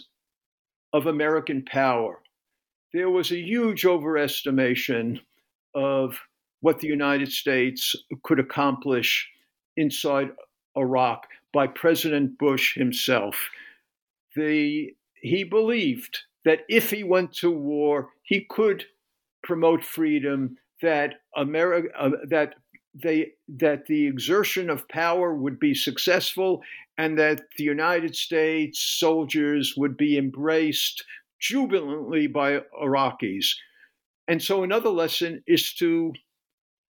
of 0.93 1.05
American 1.05 1.63
power. 1.63 2.21
There 2.93 3.09
was 3.09 3.31
a 3.31 3.39
huge 3.39 3.83
overestimation 3.83 5.19
of 5.75 6.19
what 6.61 6.79
the 6.79 6.87
United 6.87 7.31
States 7.31 7.95
could 8.23 8.39
accomplish 8.39 9.29
inside 9.77 10.31
Iraq 10.77 11.27
by 11.53 11.67
President 11.67 12.37
Bush 12.37 12.75
himself. 12.75 13.49
The, 14.35 14.93
he 15.21 15.43
believed 15.43 16.19
that 16.45 16.59
if 16.67 16.89
he 16.89 17.03
went 17.03 17.33
to 17.33 17.51
war, 17.51 18.09
he 18.23 18.45
could 18.49 18.85
promote 19.43 19.83
freedom, 19.83 20.57
that 20.81 21.15
America, 21.35 21.89
uh, 21.97 22.11
that 22.29 22.55
they, 22.93 23.31
that 23.47 23.85
the 23.87 24.07
exertion 24.07 24.69
of 24.69 24.87
power 24.89 25.35
would 25.35 25.59
be 25.59 25.73
successful 25.73 26.61
and 26.97 27.17
that 27.17 27.41
the 27.57 27.63
United 27.63 28.15
States 28.15 28.97
soldiers 28.99 29.73
would 29.77 29.95
be 29.95 30.17
embraced 30.17 31.03
jubilantly 31.39 32.27
by 32.27 32.59
Iraqis. 32.81 33.45
And 34.27 34.41
so 34.41 34.63
another 34.63 34.89
lesson 34.89 35.41
is 35.47 35.73
to 35.75 36.13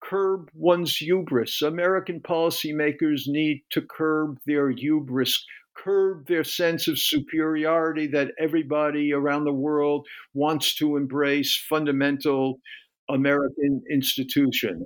curb 0.02 0.51
one's 0.55 0.97
hubris. 0.97 1.62
American 1.62 2.20
policymakers 2.20 3.23
need 3.27 3.62
to 3.70 3.82
curb 3.82 4.39
their 4.47 4.70
hubris, 4.70 5.44
curb 5.77 6.27
their 6.27 6.44
sense 6.44 6.89
of 6.89 6.98
superiority 6.98 8.07
that 8.09 8.32
everybody 8.39 9.12
around 9.12 9.44
the 9.44 9.52
world 9.52 10.07
wants 10.35 10.74
to 10.77 10.97
embrace 10.97 11.57
fundamental 11.69 12.61
American 13.11 13.82
institutions. 13.91 14.85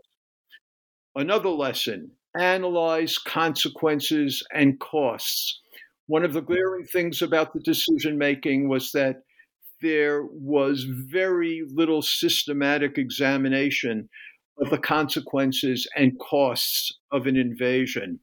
Another 1.15 1.51
lesson 1.51 2.11
analyze 2.37 3.19
consequences 3.19 4.43
and 4.53 4.81
costs. 4.81 5.61
One 6.07 6.25
of 6.25 6.33
the 6.33 6.43
glaring 6.43 6.85
things 6.85 7.23
about 7.23 7.53
the 7.53 7.61
decision 7.61 8.19
making 8.19 8.69
was 8.69 8.93
that 8.93 9.23
there 9.81 10.25
was 10.25 10.87
very 10.89 11.63
little 11.73 12.03
systematic 12.03 12.99
examination 12.99 14.09
of 14.59 14.71
the 14.71 14.79
consequences 14.79 15.87
and 15.97 16.19
costs 16.19 16.93
of 17.13 17.27
an 17.27 17.37
invasion. 17.37 18.21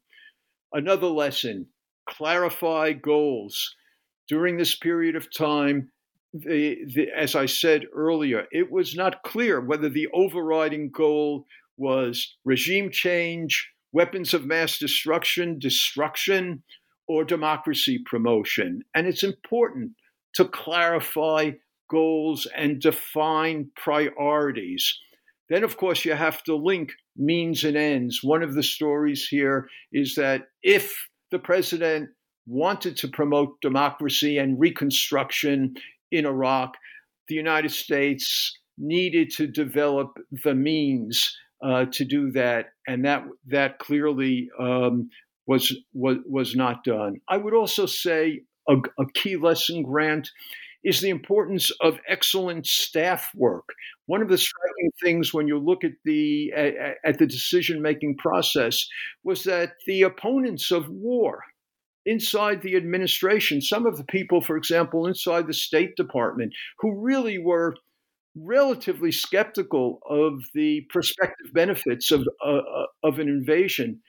Another 0.73 1.07
lesson 1.07 1.67
clarify 2.09 2.93
goals. 2.93 3.75
During 4.27 4.57
this 4.57 4.75
period 4.75 5.15
of 5.15 5.33
time, 5.33 5.91
the, 6.33 6.77
the, 6.93 7.07
as 7.15 7.35
I 7.35 7.45
said 7.45 7.85
earlier, 7.93 8.45
it 8.51 8.71
was 8.71 8.95
not 8.95 9.23
clear 9.23 9.59
whether 9.59 9.89
the 9.89 10.07
overriding 10.13 10.89
goal 10.91 11.45
was 11.77 12.35
regime 12.45 12.89
change, 12.91 13.69
weapons 13.91 14.33
of 14.33 14.45
mass 14.45 14.77
destruction, 14.77 15.59
destruction, 15.59 16.63
or 17.07 17.25
democracy 17.25 17.99
promotion. 18.05 18.81
And 18.95 19.07
it's 19.07 19.23
important 19.23 19.91
to 20.35 20.45
clarify 20.45 21.51
goals 21.89 22.47
and 22.55 22.79
define 22.79 23.69
priorities. 23.75 24.97
Then, 25.49 25.65
of 25.65 25.75
course, 25.75 26.05
you 26.05 26.13
have 26.13 26.41
to 26.43 26.55
link 26.55 26.93
means 27.17 27.65
and 27.65 27.75
ends. 27.75 28.21
One 28.23 28.41
of 28.41 28.53
the 28.53 28.63
stories 28.63 29.27
here 29.27 29.67
is 29.91 30.15
that 30.15 30.47
if 30.63 30.95
the 31.31 31.39
president 31.39 32.09
wanted 32.47 32.97
to 32.97 33.07
promote 33.07 33.59
democracy 33.61 34.37
and 34.37 34.59
reconstruction 34.59 35.75
in 36.11 36.25
Iraq, 36.25 36.75
the 37.27 37.35
United 37.35 37.71
States 37.71 38.57
needed 38.77 39.29
to 39.31 39.47
develop 39.47 40.17
the 40.43 40.55
means 40.55 41.35
uh, 41.63 41.85
to 41.91 42.03
do 42.03 42.31
that, 42.31 42.67
and 42.87 43.05
that 43.05 43.23
that 43.47 43.79
clearly 43.79 44.49
um, 44.59 45.09
was 45.45 45.75
was 45.93 46.17
was 46.25 46.55
not 46.55 46.83
done. 46.83 47.15
I 47.27 47.37
would 47.37 47.53
also 47.53 47.85
say 47.85 48.41
a, 48.67 48.75
a 48.99 49.05
key 49.13 49.37
lesson, 49.37 49.83
Grant, 49.83 50.29
is 50.83 51.01
the 51.01 51.09
importance 51.09 51.71
of 51.81 51.99
excellent 52.07 52.65
staff 52.65 53.29
work. 53.35 53.69
One 54.07 54.21
of 54.21 54.29
the 54.29 54.37
striking 54.37 54.91
things 55.03 55.33
when 55.33 55.47
you 55.47 55.59
look 55.59 55.83
at 55.83 55.91
the 56.03 56.51
at, 56.53 56.95
at 57.05 57.19
the 57.19 57.27
decision 57.27 57.81
making 57.81 58.17
process 58.17 58.87
was 59.23 59.43
that 59.43 59.73
the 59.85 60.03
opponents 60.03 60.71
of 60.71 60.89
war 60.89 61.43
inside 62.05 62.61
the 62.61 62.75
administration, 62.75 63.61
some 63.61 63.85
of 63.85 63.97
the 63.97 64.03
people, 64.05 64.41
for 64.41 64.57
example, 64.57 65.07
inside 65.07 65.47
the 65.47 65.53
State 65.53 65.95
Department, 65.95 66.53
who 66.79 66.99
really 66.99 67.37
were 67.37 67.75
relatively 68.35 69.11
skeptical 69.11 69.99
of 70.09 70.41
the 70.53 70.81
prospective 70.89 71.53
benefits 71.53 72.11
of, 72.11 72.27
uh, 72.45 72.61
of 73.03 73.19
an 73.19 73.27
invasion, 73.27 74.01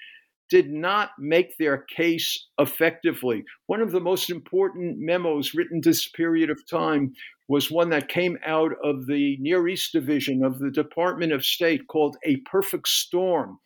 did 0.48 0.70
not 0.70 1.10
make 1.18 1.56
their 1.56 1.78
case 1.78 2.46
effectively. 2.58 3.42
One 3.66 3.80
of 3.80 3.90
the 3.90 4.00
most 4.00 4.30
important 4.30 4.98
memos 4.98 5.54
written 5.54 5.80
this 5.82 6.08
period 6.08 6.50
of 6.50 6.68
time 6.68 7.14
was 7.48 7.70
one 7.70 7.88
that 7.90 8.08
came 8.08 8.38
out 8.46 8.72
of 8.84 9.06
the 9.06 9.36
Near 9.40 9.66
East 9.66 9.92
Division 9.92 10.44
of 10.44 10.58
the 10.58 10.70
Department 10.70 11.32
of 11.32 11.44
State 11.44 11.86
called 11.88 12.16
A 12.24 12.36
Perfect 12.50 12.88
Storm, 12.88 13.58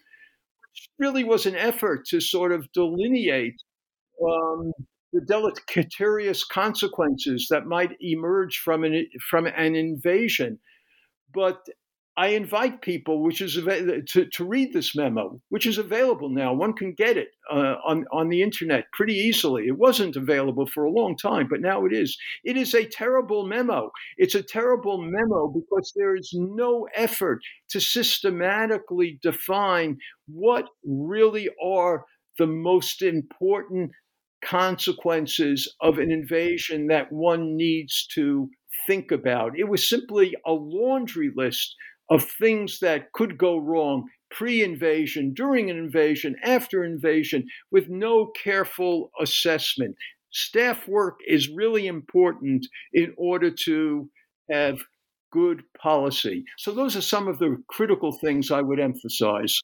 which 0.72 0.88
really 0.98 1.24
was 1.24 1.44
an 1.44 1.56
effort 1.56 2.06
to 2.06 2.20
sort 2.20 2.52
of 2.52 2.70
delineate 2.72 3.60
um, 4.24 4.72
the 5.12 5.20
deleterious 5.20 6.44
consequences 6.44 7.46
that 7.50 7.66
might 7.66 7.96
emerge 8.00 8.58
from 8.58 8.84
an 8.84 9.06
from 9.30 9.46
an 9.46 9.74
invasion. 9.74 10.58
But 11.32 11.66
I 12.18 12.28
invite 12.28 12.80
people, 12.80 13.22
which 13.22 13.42
is 13.42 13.54
to, 13.56 14.24
to 14.24 14.44
read 14.44 14.72
this 14.72 14.96
memo, 14.96 15.38
which 15.50 15.66
is 15.66 15.76
available 15.76 16.30
now. 16.30 16.54
One 16.54 16.72
can 16.72 16.94
get 16.94 17.18
it 17.18 17.28
uh, 17.52 17.74
on 17.86 18.06
on 18.10 18.30
the 18.30 18.42
internet 18.42 18.84
pretty 18.92 19.14
easily. 19.14 19.66
It 19.66 19.76
wasn't 19.76 20.16
available 20.16 20.66
for 20.66 20.84
a 20.84 20.90
long 20.90 21.16
time, 21.16 21.46
but 21.48 21.60
now 21.60 21.84
it 21.84 21.92
is. 21.92 22.16
It 22.42 22.56
is 22.56 22.74
a 22.74 22.86
terrible 22.86 23.46
memo. 23.46 23.90
It's 24.16 24.34
a 24.34 24.42
terrible 24.42 24.96
memo 24.98 25.48
because 25.48 25.92
there 25.94 26.16
is 26.16 26.30
no 26.32 26.88
effort 26.94 27.40
to 27.70 27.80
systematically 27.80 29.18
define 29.22 29.98
what 30.26 30.68
really 30.84 31.50
are 31.62 32.04
the 32.38 32.46
most 32.46 33.02
important 33.02 33.90
consequences 34.46 35.74
of 35.80 35.98
an 35.98 36.10
invasion 36.10 36.86
that 36.86 37.10
one 37.10 37.56
needs 37.56 38.06
to 38.14 38.48
think 38.86 39.10
about. 39.10 39.58
It 39.58 39.68
was 39.68 39.88
simply 39.88 40.34
a 40.46 40.52
laundry 40.52 41.32
list 41.34 41.74
of 42.10 42.24
things 42.38 42.78
that 42.80 43.12
could 43.12 43.36
go 43.36 43.58
wrong 43.58 44.08
pre 44.30 44.62
invasion, 44.62 45.32
during 45.34 45.70
an 45.70 45.76
invasion, 45.76 46.36
after 46.42 46.84
invasion, 46.84 47.46
with 47.70 47.88
no 47.88 48.26
careful 48.42 49.10
assessment. 49.20 49.96
Staff 50.30 50.86
work 50.88 51.18
is 51.26 51.48
really 51.48 51.86
important 51.86 52.66
in 52.92 53.14
order 53.16 53.50
to 53.50 54.08
have 54.50 54.78
good 55.32 55.62
policy. 55.80 56.44
So, 56.58 56.72
those 56.72 56.96
are 56.96 57.02
some 57.02 57.28
of 57.28 57.38
the 57.38 57.56
critical 57.68 58.12
things 58.20 58.50
I 58.50 58.60
would 58.60 58.80
emphasize. 58.80 59.60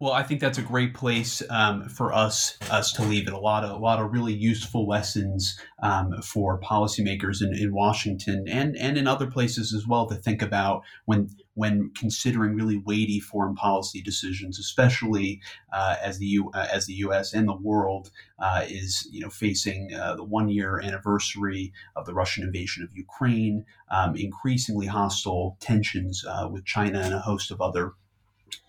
Well, 0.00 0.12
I 0.12 0.22
think 0.22 0.40
that's 0.40 0.58
a 0.58 0.62
great 0.62 0.94
place 0.94 1.42
um, 1.50 1.88
for 1.88 2.12
us 2.12 2.58
us 2.70 2.92
to 2.94 3.02
leave 3.02 3.26
it. 3.26 3.32
A 3.32 3.38
lot 3.38 3.64
of 3.64 3.70
a 3.70 3.76
lot 3.76 4.00
of 4.00 4.12
really 4.12 4.32
useful 4.32 4.88
lessons 4.88 5.58
um, 5.82 6.20
for 6.22 6.60
policymakers 6.60 7.42
in, 7.42 7.54
in 7.54 7.72
Washington 7.72 8.44
and 8.48 8.76
and 8.76 8.98
in 8.98 9.06
other 9.06 9.26
places 9.26 9.72
as 9.72 9.86
well 9.86 10.06
to 10.06 10.16
think 10.16 10.42
about 10.42 10.82
when 11.04 11.30
when 11.54 11.92
considering 11.96 12.54
really 12.54 12.76
weighty 12.78 13.20
foreign 13.20 13.54
policy 13.54 14.02
decisions, 14.02 14.58
especially 14.58 15.40
uh, 15.72 15.96
as 16.02 16.18
the 16.18 16.26
U, 16.26 16.50
uh, 16.52 16.66
as 16.72 16.86
the 16.86 16.94
U.S. 16.94 17.32
and 17.32 17.46
the 17.46 17.56
world 17.56 18.10
uh, 18.40 18.64
is 18.68 19.08
you 19.12 19.20
know 19.20 19.30
facing 19.30 19.94
uh, 19.94 20.16
the 20.16 20.24
one 20.24 20.48
year 20.48 20.80
anniversary 20.80 21.72
of 21.94 22.06
the 22.06 22.14
Russian 22.14 22.42
invasion 22.42 22.82
of 22.82 22.96
Ukraine, 22.96 23.64
um, 23.90 24.16
increasingly 24.16 24.86
hostile 24.86 25.56
tensions 25.60 26.24
uh, 26.28 26.48
with 26.50 26.64
China 26.64 27.00
and 27.00 27.14
a 27.14 27.20
host 27.20 27.50
of 27.50 27.60
other 27.60 27.92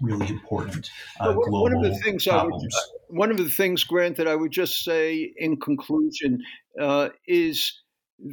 really 0.01 0.27
important 0.27 0.89
uh, 1.19 1.33
global 1.33 1.63
one 1.63 1.75
of 1.75 1.83
the 1.83 1.95
things 1.99 2.25
problems. 2.25 2.63
Would, 2.63 2.73
uh, 2.73 2.95
one 3.09 3.31
of 3.31 3.37
the 3.37 3.49
things, 3.49 3.83
Grant, 3.83 4.17
that 4.17 4.27
I 4.27 4.35
would 4.35 4.51
just 4.51 4.83
say 4.83 5.33
in 5.37 5.57
conclusion 5.57 6.43
uh, 6.79 7.09
is 7.27 7.81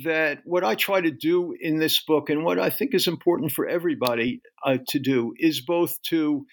that 0.04 0.40
what 0.44 0.64
I 0.64 0.74
try 0.74 1.00
to 1.00 1.10
do 1.10 1.54
in 1.60 1.78
this 1.78 2.02
book, 2.04 2.30
and 2.30 2.44
what 2.44 2.58
I 2.58 2.70
think 2.70 2.94
is 2.94 3.08
important 3.08 3.52
for 3.52 3.66
everybody 3.66 4.40
uh, 4.64 4.78
to 4.88 4.98
do, 4.98 5.34
is 5.38 5.60
both 5.60 6.00
to 6.08 6.46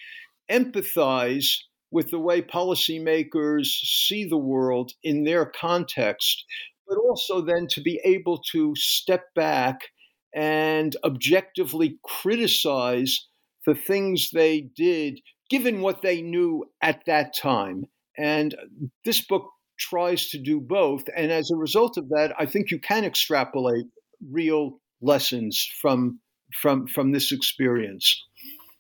empathize 0.50 1.58
with 1.92 2.12
the 2.12 2.20
way 2.20 2.42
policymakers 2.42 3.66
see 3.68 4.28
the 4.28 4.38
world 4.38 4.92
in 5.04 5.24
their 5.24 5.46
context, 5.46 6.46
but 6.88 6.98
also 6.98 7.42
then 7.42 7.68
to 7.68 7.82
be 7.82 8.00
able 8.04 8.40
to 8.52 8.74
step 8.76 9.26
back 9.36 9.82
and 10.34 10.96
objectively 11.04 12.00
criticize 12.04 13.28
the 13.70 13.76
things 13.76 14.32
they 14.32 14.62
did, 14.62 15.22
given 15.50 15.82
what 15.82 16.02
they 16.02 16.24
knew 16.24 16.66
at 16.82 17.06
that 17.06 17.36
time. 17.36 17.86
And 18.18 18.56
this 19.06 19.22
book 19.22 19.48
tries 19.78 20.30
to 20.30 20.40
do 20.40 20.60
both. 20.60 21.04
And 21.16 21.32
as 21.32 21.52
a 21.52 21.56
result 21.56 21.96
of 21.98 22.10
that, 22.10 22.34
I 22.40 22.48
think 22.48 22.72
you 22.72 22.80
can 22.80 23.06
extrapolate 23.06 23.86
real 24.32 24.80
lessons 25.02 25.70
from 25.82 26.20
from 26.62 26.88
from 26.88 27.12
this 27.12 27.32
experience. 27.32 28.26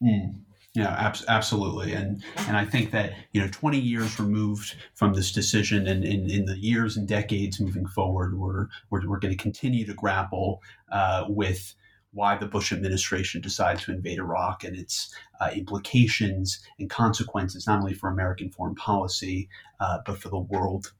Mm. 0.03 0.41
Yeah, 0.75 0.95
ab- 0.99 1.25
absolutely, 1.27 1.93
and 1.93 2.23
and 2.47 2.57
I 2.57 2.65
think 2.65 2.91
that 2.91 3.13
you 3.31 3.41
know, 3.41 3.47
20 3.51 3.79
years 3.79 4.19
removed 4.19 4.75
from 4.95 5.13
this 5.13 5.31
decision, 5.31 5.87
and 5.87 6.03
in, 6.05 6.45
the 6.45 6.57
years 6.57 6.95
and 6.95 7.07
decades 7.07 7.59
moving 7.59 7.87
forward, 7.87 8.37
we're 8.37 8.67
we're, 8.89 9.07
we're 9.07 9.19
going 9.19 9.35
to 9.35 9.43
continue 9.43 9.85
to 9.85 9.93
grapple 9.93 10.61
uh, 10.91 11.25
with 11.27 11.73
why 12.11 12.35
the 12.37 12.47
Bush 12.47 12.71
administration 12.71 13.41
decided 13.41 13.81
to 13.83 13.91
invade 13.91 14.17
Iraq 14.17 14.63
and 14.63 14.75
its 14.75 15.13
uh, 15.39 15.49
implications 15.53 16.59
and 16.79 16.89
consequences, 16.89 17.67
not 17.67 17.79
only 17.79 17.93
for 17.93 18.09
American 18.09 18.49
foreign 18.49 18.75
policy, 18.75 19.47
uh, 19.79 19.99
but 20.05 20.17
for 20.17 20.29
the 20.29 20.39
world 20.39 20.93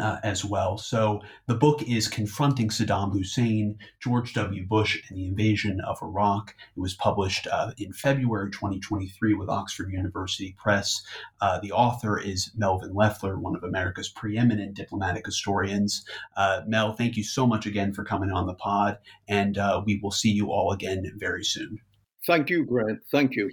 uh, 0.00 0.18
as 0.22 0.44
well. 0.44 0.78
So 0.78 1.22
the 1.46 1.54
book 1.54 1.82
is 1.82 2.08
Confronting 2.08 2.68
Saddam 2.68 3.12
Hussein, 3.12 3.78
George 4.00 4.34
W. 4.34 4.66
Bush, 4.66 5.02
and 5.08 5.18
the 5.18 5.26
Invasion 5.26 5.80
of 5.86 5.98
Iraq. 6.02 6.54
It 6.76 6.80
was 6.80 6.94
published 6.94 7.46
uh, 7.50 7.72
in 7.78 7.92
February 7.92 8.50
2023 8.50 9.34
with 9.34 9.48
Oxford 9.48 9.90
University 9.92 10.54
Press. 10.58 11.02
Uh, 11.40 11.58
the 11.60 11.72
author 11.72 12.18
is 12.18 12.50
Melvin 12.56 12.94
Leffler, 12.94 13.38
one 13.38 13.56
of 13.56 13.64
America's 13.64 14.08
preeminent 14.08 14.74
diplomatic 14.74 15.24
historians. 15.26 16.04
Uh, 16.36 16.62
Mel, 16.66 16.92
thank 16.92 17.16
you 17.16 17.24
so 17.24 17.46
much 17.46 17.66
again 17.66 17.92
for 17.92 18.04
coming 18.04 18.30
on 18.30 18.46
the 18.46 18.54
pod, 18.54 18.98
and 19.28 19.56
uh, 19.58 19.82
we 19.84 19.98
will 20.02 20.10
see 20.10 20.30
you 20.30 20.50
all 20.50 20.72
again 20.72 21.10
very 21.16 21.44
soon. 21.44 21.78
Thank 22.26 22.50
you, 22.50 22.64
Grant. 22.64 23.00
Thank 23.10 23.36
you. 23.36 23.50